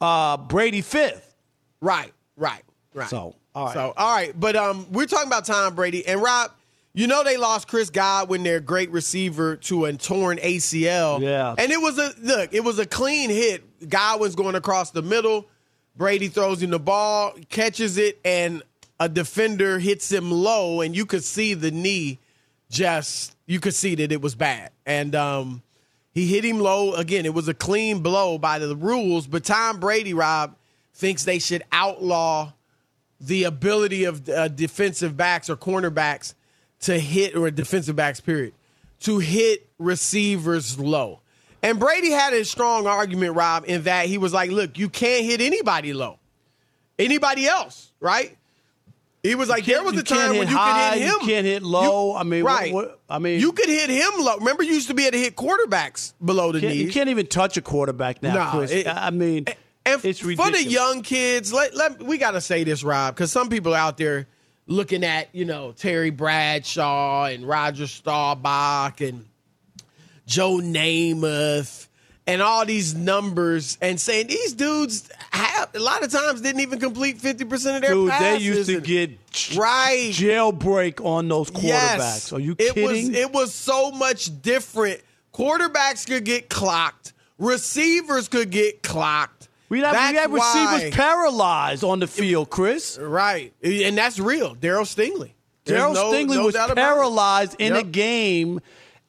uh, 0.00 0.36
Brady 0.36 0.80
fifth. 0.82 1.27
Right, 1.80 2.12
right, 2.36 2.62
right. 2.94 3.08
So, 3.08 3.34
all 3.54 3.66
right. 3.66 3.74
So, 3.74 3.94
all 3.96 4.14
right. 4.14 4.38
But 4.38 4.56
um, 4.56 4.86
we're 4.90 5.06
talking 5.06 5.28
about 5.28 5.44
Tom 5.44 5.74
Brady 5.74 6.06
and 6.06 6.20
Rob. 6.22 6.52
You 6.94 7.06
know 7.06 7.22
they 7.22 7.36
lost 7.36 7.68
Chris 7.68 7.90
Godwin, 7.90 8.42
their 8.42 8.58
great 8.60 8.90
receiver, 8.90 9.56
to 9.56 9.84
a 9.84 9.92
torn 9.92 10.38
ACL. 10.38 11.20
Yeah. 11.20 11.54
And 11.56 11.70
it 11.70 11.80
was 11.80 11.98
a 11.98 12.12
look. 12.20 12.52
It 12.52 12.64
was 12.64 12.78
a 12.78 12.86
clean 12.86 13.30
hit. 13.30 13.88
Godwin's 13.88 14.34
going 14.34 14.56
across 14.56 14.90
the 14.90 15.02
middle. 15.02 15.46
Brady 15.96 16.28
throws 16.28 16.62
him 16.62 16.70
the 16.70 16.78
ball, 16.78 17.34
catches 17.50 17.98
it, 17.98 18.18
and 18.24 18.62
a 19.00 19.08
defender 19.08 19.78
hits 19.78 20.10
him 20.10 20.30
low, 20.30 20.80
and 20.80 20.96
you 20.96 21.06
could 21.06 21.24
see 21.24 21.54
the 21.54 21.70
knee. 21.70 22.18
Just 22.70 23.36
you 23.46 23.60
could 23.60 23.74
see 23.74 23.94
that 23.94 24.12
it 24.12 24.20
was 24.20 24.34
bad, 24.34 24.70
and 24.84 25.14
um, 25.14 25.62
he 26.12 26.26
hit 26.26 26.44
him 26.44 26.60
low 26.60 26.94
again. 26.94 27.24
It 27.24 27.32
was 27.32 27.48
a 27.48 27.54
clean 27.54 28.00
blow 28.00 28.38
by 28.38 28.58
the 28.58 28.76
rules, 28.76 29.26
but 29.26 29.44
Tom 29.44 29.80
Brady, 29.80 30.12
Rob, 30.14 30.54
thinks 30.98 31.24
they 31.24 31.38
should 31.38 31.62
outlaw 31.70 32.52
the 33.20 33.44
ability 33.44 34.02
of 34.04 34.28
uh, 34.28 34.48
defensive 34.48 35.16
backs 35.16 35.48
or 35.48 35.56
cornerbacks 35.56 36.34
to 36.80 36.98
hit, 36.98 37.36
or 37.36 37.50
defensive 37.52 37.94
backs, 37.96 38.20
period, 38.20 38.52
to 39.00 39.18
hit 39.18 39.68
receivers 39.78 40.78
low. 40.78 41.20
And 41.62 41.78
Brady 41.78 42.10
had 42.10 42.32
a 42.34 42.44
strong 42.44 42.86
argument, 42.86 43.34
Rob, 43.36 43.64
in 43.66 43.84
that 43.84 44.06
he 44.06 44.18
was 44.18 44.32
like, 44.32 44.50
look, 44.50 44.76
you 44.78 44.88
can't 44.88 45.24
hit 45.24 45.40
anybody 45.40 45.92
low. 45.92 46.18
Anybody 46.98 47.46
else, 47.46 47.92
right? 48.00 48.36
He 49.22 49.34
was 49.34 49.48
like, 49.48 49.64
there 49.64 49.82
was 49.82 49.96
a 49.96 50.02
time 50.04 50.36
when 50.36 50.48
you 50.48 50.56
high, 50.56 50.90
could 50.94 50.98
hit 51.00 51.08
him. 51.08 51.14
you 51.20 51.26
can't 51.26 51.46
hit 51.46 51.62
low. 51.62 52.14
I 52.14 52.22
mean, 52.24 52.44
right. 52.44 52.72
what- 52.72 53.00
I 53.10 53.18
mean- 53.18 53.40
you 53.40 53.52
could 53.52 53.68
hit 53.68 53.88
him 53.90 54.10
low. 54.18 54.36
Remember, 54.38 54.62
you 54.62 54.74
used 54.74 54.88
to 54.88 54.94
be 54.94 55.04
able 55.04 55.12
to 55.12 55.18
hit 55.18 55.36
quarterbacks 55.36 56.12
below 56.24 56.52
the 56.52 56.60
Can't- 56.60 56.74
you 56.76 56.90
can't 56.92 57.08
even 57.08 57.26
touch 57.26 57.56
a 57.56 57.62
quarterback 57.62 58.22
now, 58.22 58.34
Nah, 58.34 58.50
Chris. 58.52 58.70
it- 58.70 58.86
I 58.88 59.10
mean, 59.10 59.46
And 59.94 60.04
it's 60.04 60.20
for 60.20 60.28
ridiculous. 60.28 60.64
the 60.64 60.70
young 60.70 61.02
kids, 61.02 61.52
let, 61.52 61.74
let 61.74 62.02
we 62.02 62.18
got 62.18 62.32
to 62.32 62.40
say 62.40 62.64
this, 62.64 62.82
Rob, 62.82 63.14
because 63.14 63.32
some 63.32 63.48
people 63.48 63.74
are 63.74 63.78
out 63.78 63.96
there 63.96 64.26
looking 64.66 65.04
at 65.04 65.34
you 65.34 65.44
know 65.44 65.72
Terry 65.72 66.10
Bradshaw 66.10 67.24
and 67.24 67.46
Roger 67.46 67.86
Staubach 67.86 69.00
and 69.00 69.24
Joe 70.26 70.58
Namath 70.62 71.88
and 72.26 72.42
all 72.42 72.66
these 72.66 72.94
numbers 72.94 73.78
and 73.80 73.98
saying 73.98 74.26
these 74.26 74.52
dudes 74.52 75.08
have 75.30 75.74
a 75.74 75.78
lot 75.78 76.04
of 76.04 76.12
times 76.12 76.42
didn't 76.42 76.60
even 76.60 76.78
complete 76.78 77.18
fifty 77.18 77.44
percent 77.44 77.76
of 77.76 77.82
their 77.82 77.94
Dude, 77.94 78.10
passes. 78.10 78.38
they 78.38 78.44
used 78.44 78.68
to 78.68 78.80
get 78.80 79.10
right 79.56 80.10
jailbreak 80.12 81.04
on 81.04 81.26
those 81.28 81.50
quarterbacks. 81.50 81.62
Yes. 81.62 82.32
Are 82.32 82.40
you 82.40 82.54
it 82.58 82.74
kidding? 82.74 83.08
Was, 83.08 83.18
it 83.18 83.32
was 83.32 83.54
so 83.54 83.90
much 83.90 84.42
different. 84.42 85.00
Quarterbacks 85.32 86.06
could 86.06 86.24
get 86.24 86.50
clocked. 86.50 87.14
Receivers 87.38 88.28
could 88.28 88.50
get 88.50 88.82
clocked. 88.82 89.47
We 89.68 89.80
have, 89.80 89.92
we 89.92 90.16
That's 90.16 90.28
why- 90.32 90.74
receivers 90.74 90.94
paralyzed 90.94 91.84
on 91.84 92.00
the 92.00 92.06
field, 92.06 92.48
Chris. 92.50 92.98
Right. 93.00 93.52
And 93.62 93.96
that's 93.98 94.18
real. 94.18 94.54
Darryl 94.56 94.82
Stingley. 94.86 95.32
Darryl 95.66 95.92
no- 95.94 96.12
Stingley 96.12 96.36
no 96.36 96.46
was 96.46 96.54
doubt 96.54 96.70
about 96.70 96.82
it. 96.82 96.94
paralyzed 96.94 97.56
in 97.58 97.76
a 97.76 97.82
game, 97.82 98.60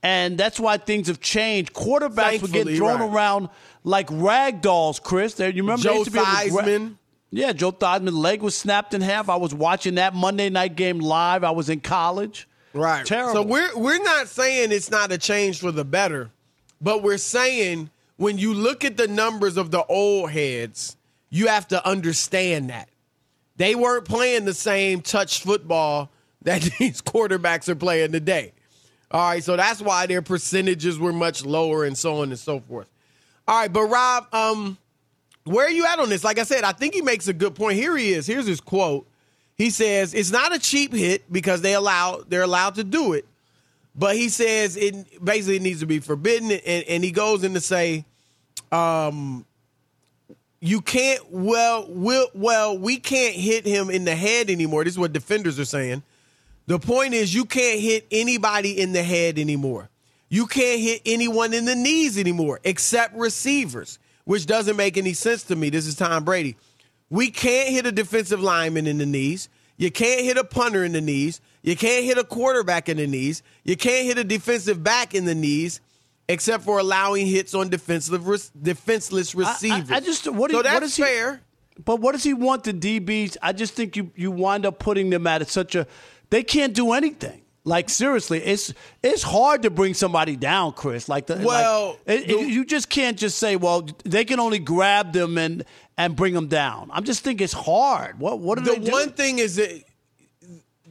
and 0.03 0.37
that's 0.37 0.59
why 0.59 0.77
things 0.77 1.07
have 1.07 1.21
changed. 1.21 1.73
Quarterbacks 1.73 2.41
would 2.41 2.51
get 2.51 2.65
Thankfully, 2.65 2.77
thrown 2.77 2.99
right. 2.99 3.09
around 3.13 3.49
like 3.85 4.07
rag 4.11 4.61
dolls, 4.61 4.99
Chris. 4.99 5.35
There, 5.35 5.49
you 5.49 5.63
remember 5.63 5.83
Joe 5.83 5.93
used 5.93 6.05
to 6.05 6.11
be 6.11 6.19
able 6.19 6.27
to 6.27 6.49
gra- 6.49 6.63
Theismann. 6.63 6.95
yeah, 7.31 7.53
Joe 7.53 7.71
Theismann 7.71 8.13
leg 8.13 8.41
was 8.41 8.55
snapped 8.55 8.93
in 8.93 8.99
half. 8.99 9.29
I 9.29 9.37
was 9.37 9.53
watching 9.53 9.95
that 9.95 10.13
Monday 10.13 10.49
night 10.49 10.75
game 10.75 10.99
live. 10.99 11.45
I 11.45 11.51
was 11.51 11.69
in 11.69 11.79
college. 11.79 12.47
Right. 12.73 13.05
Terrible. 13.05 13.33
So 13.33 13.41
we're 13.43 13.77
we're 13.77 14.03
not 14.03 14.27
saying 14.27 14.73
it's 14.73 14.91
not 14.91 15.13
a 15.13 15.17
change 15.17 15.61
for 15.61 15.71
the 15.71 15.85
better, 15.85 16.29
but 16.81 17.01
we're 17.03 17.17
saying 17.17 17.89
when 18.19 18.37
you 18.37 18.53
look 18.53 18.83
at 18.83 18.97
the 18.97 19.07
numbers 19.07 19.55
of 19.55 19.71
the 19.71 19.81
old 19.85 20.29
heads, 20.29 20.97
you 21.29 21.47
have 21.47 21.69
to 21.69 21.87
understand 21.87 22.69
that. 22.69 22.89
They 23.55 23.75
weren't 23.75 24.03
playing 24.03 24.43
the 24.43 24.53
same 24.53 24.99
touch 24.99 25.41
football 25.41 26.11
that 26.41 26.61
these 26.79 27.01
quarterbacks 27.01 27.69
are 27.69 27.75
playing 27.75 28.11
today. 28.11 28.51
All 29.09 29.21
right, 29.21 29.43
so 29.43 29.55
that's 29.55 29.81
why 29.81 30.05
their 30.05 30.21
percentages 30.21 30.99
were 30.99 31.13
much 31.13 31.45
lower 31.45 31.85
and 31.85 31.97
so 31.97 32.17
on 32.17 32.29
and 32.29 32.37
so 32.37 32.59
forth. 32.59 32.89
All 33.47 33.57
right, 33.57 33.71
but 33.71 33.83
Rob, 33.83 34.27
um, 34.33 34.77
where 35.45 35.65
are 35.65 35.71
you 35.71 35.85
at 35.85 35.97
on 35.97 36.09
this? 36.09 36.23
Like 36.23 36.39
I 36.39 36.43
said, 36.43 36.65
I 36.65 36.73
think 36.73 36.93
he 36.93 37.01
makes 37.01 37.29
a 37.29 37.33
good 37.33 37.55
point. 37.55 37.77
Here 37.77 37.95
he 37.95 38.11
is. 38.11 38.27
Here's 38.27 38.45
his 38.45 38.59
quote. 38.59 39.07
He 39.55 39.69
says 39.69 40.13
it's 40.13 40.31
not 40.31 40.53
a 40.53 40.59
cheap 40.59 40.93
hit 40.93 41.31
because 41.31 41.61
they 41.61 41.73
allow 41.73 42.21
they're 42.27 42.43
allowed 42.43 42.75
to 42.75 42.83
do 42.83 43.13
it, 43.13 43.25
but 43.99 44.15
he 44.15 44.29
says 44.29 44.77
it 44.77 45.23
basically 45.23 45.59
needs 45.59 45.81
to 45.81 45.85
be 45.85 45.99
forbidden. 45.99 46.51
And, 46.51 46.85
and 46.87 47.03
he 47.03 47.11
goes 47.11 47.43
in 47.43 47.53
to 47.53 47.59
say, 47.59 48.05
um, 48.71 49.45
you 50.61 50.79
can't. 50.79 51.21
Well, 51.29 51.85
will 51.89 52.27
well 52.33 52.77
we 52.77 52.97
can't 52.97 53.35
hit 53.35 53.65
him 53.65 53.89
in 53.89 54.05
the 54.05 54.15
head 54.15 54.49
anymore. 54.49 54.85
This 54.85 54.93
is 54.93 54.99
what 54.99 55.11
defenders 55.11 55.59
are 55.59 55.65
saying. 55.65 56.03
The 56.67 56.79
point 56.79 57.13
is 57.13 57.33
you 57.33 57.45
can't 57.45 57.79
hit 57.81 58.07
anybody 58.09 58.79
in 58.79 58.93
the 58.93 59.03
head 59.03 59.37
anymore. 59.37 59.89
You 60.29 60.45
can't 60.45 60.79
hit 60.79 61.01
anyone 61.05 61.53
in 61.53 61.65
the 61.65 61.75
knees 61.75 62.17
anymore 62.17 62.59
except 62.63 63.15
receivers, 63.15 63.99
which 64.23 64.45
doesn't 64.45 64.77
make 64.77 64.95
any 64.95 65.13
sense 65.13 65.43
to 65.43 65.55
me. 65.55 65.69
This 65.69 65.87
is 65.87 65.95
Tom 65.95 66.23
Brady. 66.23 66.55
We 67.09 67.31
can't 67.31 67.69
hit 67.69 67.85
a 67.85 67.91
defensive 67.91 68.41
lineman 68.41 68.87
in 68.87 68.99
the 68.99 69.05
knees. 69.05 69.49
You 69.77 69.91
can't 69.91 70.23
hit 70.23 70.37
a 70.37 70.43
punter 70.43 70.83
in 70.85 70.91
the 70.91 71.01
knees. 71.01 71.41
You 71.69 71.75
can't 71.75 72.03
hit 72.03 72.17
a 72.17 72.23
quarterback 72.23 72.89
in 72.89 72.97
the 72.97 73.05
knees. 73.05 73.43
You 73.63 73.75
can't 73.77 74.07
hit 74.07 74.17
a 74.17 74.23
defensive 74.23 74.83
back 74.83 75.13
in 75.13 75.25
the 75.25 75.35
knees, 75.35 75.81
except 76.27 76.63
for 76.63 76.79
allowing 76.79 77.27
hits 77.27 77.53
on 77.53 77.69
defensive 77.69 78.23
defenseless 78.59 79.35
I- 79.35 79.37
I- 79.37 79.41
receivers. 79.41 79.91
I, 79.91 79.99
just 79.99 80.27
what, 80.27 80.47
do 80.49 80.53
so 80.53 80.57
you- 80.57 80.63
that's 80.63 80.73
what 80.73 80.83
is 80.83 80.95
he, 80.95 81.03
fair. 81.03 81.41
But 81.85 82.01
what 82.01 82.13
does 82.13 82.23
he 82.23 82.33
want 82.33 82.63
the 82.63 82.73
DBs? 82.73 83.37
I 83.43 83.53
just 83.53 83.75
think 83.75 83.95
you 83.95 84.09
you 84.15 84.31
wind 84.31 84.65
up 84.65 84.79
putting 84.79 85.11
them 85.11 85.27
at 85.27 85.47
such 85.47 85.75
a 85.75 85.85
they 86.31 86.41
can't 86.41 86.73
do 86.73 86.93
anything. 86.93 87.41
Like 87.65 87.89
seriously, 87.89 88.39
it's 88.43 88.73
it's 89.03 89.21
hard 89.21 89.61
to 89.61 89.69
bring 89.69 89.93
somebody 89.93 90.35
down, 90.35 90.73
Chris. 90.73 91.07
Like 91.07 91.27
the 91.27 91.35
like- 91.35 91.45
Well, 91.45 91.97
it- 92.07 92.31
it- 92.31 92.47
you 92.49 92.65
just 92.65 92.89
can't 92.89 93.15
just 93.15 93.37
say, 93.37 93.55
well, 93.57 93.87
they 94.05 94.25
can 94.25 94.39
only 94.39 94.57
grab 94.59 95.13
them 95.13 95.37
and 95.37 95.63
and 95.99 96.15
bring 96.15 96.33
them 96.33 96.47
down. 96.47 96.89
I'm 96.91 97.03
just 97.03 97.23
think 97.23 97.41
it's 97.41 97.53
hard. 97.53 98.19
What 98.19 98.39
what 98.39 98.57
do 98.57 98.63
the 98.65 98.71
they 98.71 98.79
do? 98.79 98.85
The 98.85 98.91
one 98.91 99.11
thing 99.11 99.37
is 99.37 99.57
that 99.57 99.83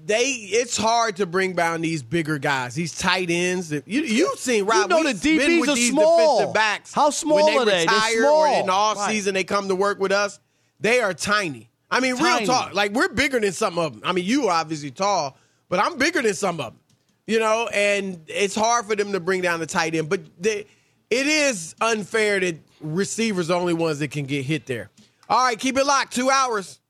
they 0.08 0.24
it's 0.30 0.76
hard 0.76 1.16
to 1.16 1.26
bring 1.26 1.52
down 1.52 1.82
these 1.82 2.02
bigger 2.02 2.38
guys, 2.38 2.74
these 2.74 2.96
tight 2.96 3.30
ends. 3.30 3.70
You 3.70 3.82
you've 4.02 4.38
seen 4.38 4.64
Rob. 4.64 4.90
You 4.90 4.96
know 4.96 5.02
the 5.12 5.14
been 5.14 5.38
DBs 5.38 5.60
with 5.60 5.68
are 5.70 5.74
these 5.74 5.90
small. 5.90 6.18
defensive 6.38 6.54
backs. 6.54 6.94
How 6.94 7.10
small 7.10 7.36
when 7.36 7.46
they 7.46 7.56
are 7.58 7.64
they? 7.66 7.86
They're 7.86 7.94
retire 7.94 8.26
or 8.26 8.46
in 8.48 8.52
the 8.52 8.62
small. 8.64 8.70
off 8.76 8.96
Right. 8.96 9.10
season 9.12 9.34
they 9.34 9.44
come 9.44 9.68
to 9.68 9.74
work 9.74 10.00
with 10.00 10.10
us. 10.10 10.40
They 10.80 11.00
are 11.00 11.12
tiny. 11.12 11.68
I 11.90 12.00
mean, 12.00 12.16
Tiny. 12.16 12.38
real 12.38 12.46
talk. 12.46 12.74
Like 12.74 12.92
we're 12.92 13.08
bigger 13.10 13.38
than 13.38 13.52
some 13.52 13.78
of 13.78 13.92
them. 13.92 14.02
I 14.04 14.12
mean, 14.12 14.24
you 14.24 14.48
are 14.48 14.60
obviously 14.60 14.90
tall, 14.90 15.36
but 15.68 15.78
I'm 15.78 15.98
bigger 15.98 16.22
than 16.22 16.34
some 16.34 16.58
of 16.60 16.72
them. 16.72 16.80
You 17.26 17.38
know, 17.40 17.68
and 17.74 18.20
it's 18.28 18.54
hard 18.54 18.86
for 18.86 18.96
them 18.96 19.12
to 19.12 19.20
bring 19.20 19.42
down 19.42 19.60
the 19.60 19.66
tight 19.66 19.94
end. 19.94 20.08
But 20.08 20.20
they, 20.40 20.64
it 21.10 21.26
is 21.26 21.74
unfair 21.82 22.40
that 22.40 22.56
receivers 22.80 23.50
are 23.50 23.54
the 23.54 23.60
only 23.60 23.74
ones 23.74 23.98
that 23.98 24.10
can 24.10 24.24
get 24.24 24.46
hit 24.46 24.64
there. 24.64 24.88
All 25.28 25.44
right, 25.44 25.58
keep 25.58 25.76
it 25.76 25.84
locked. 25.84 26.14
Two 26.14 26.30
hours. 26.30 26.80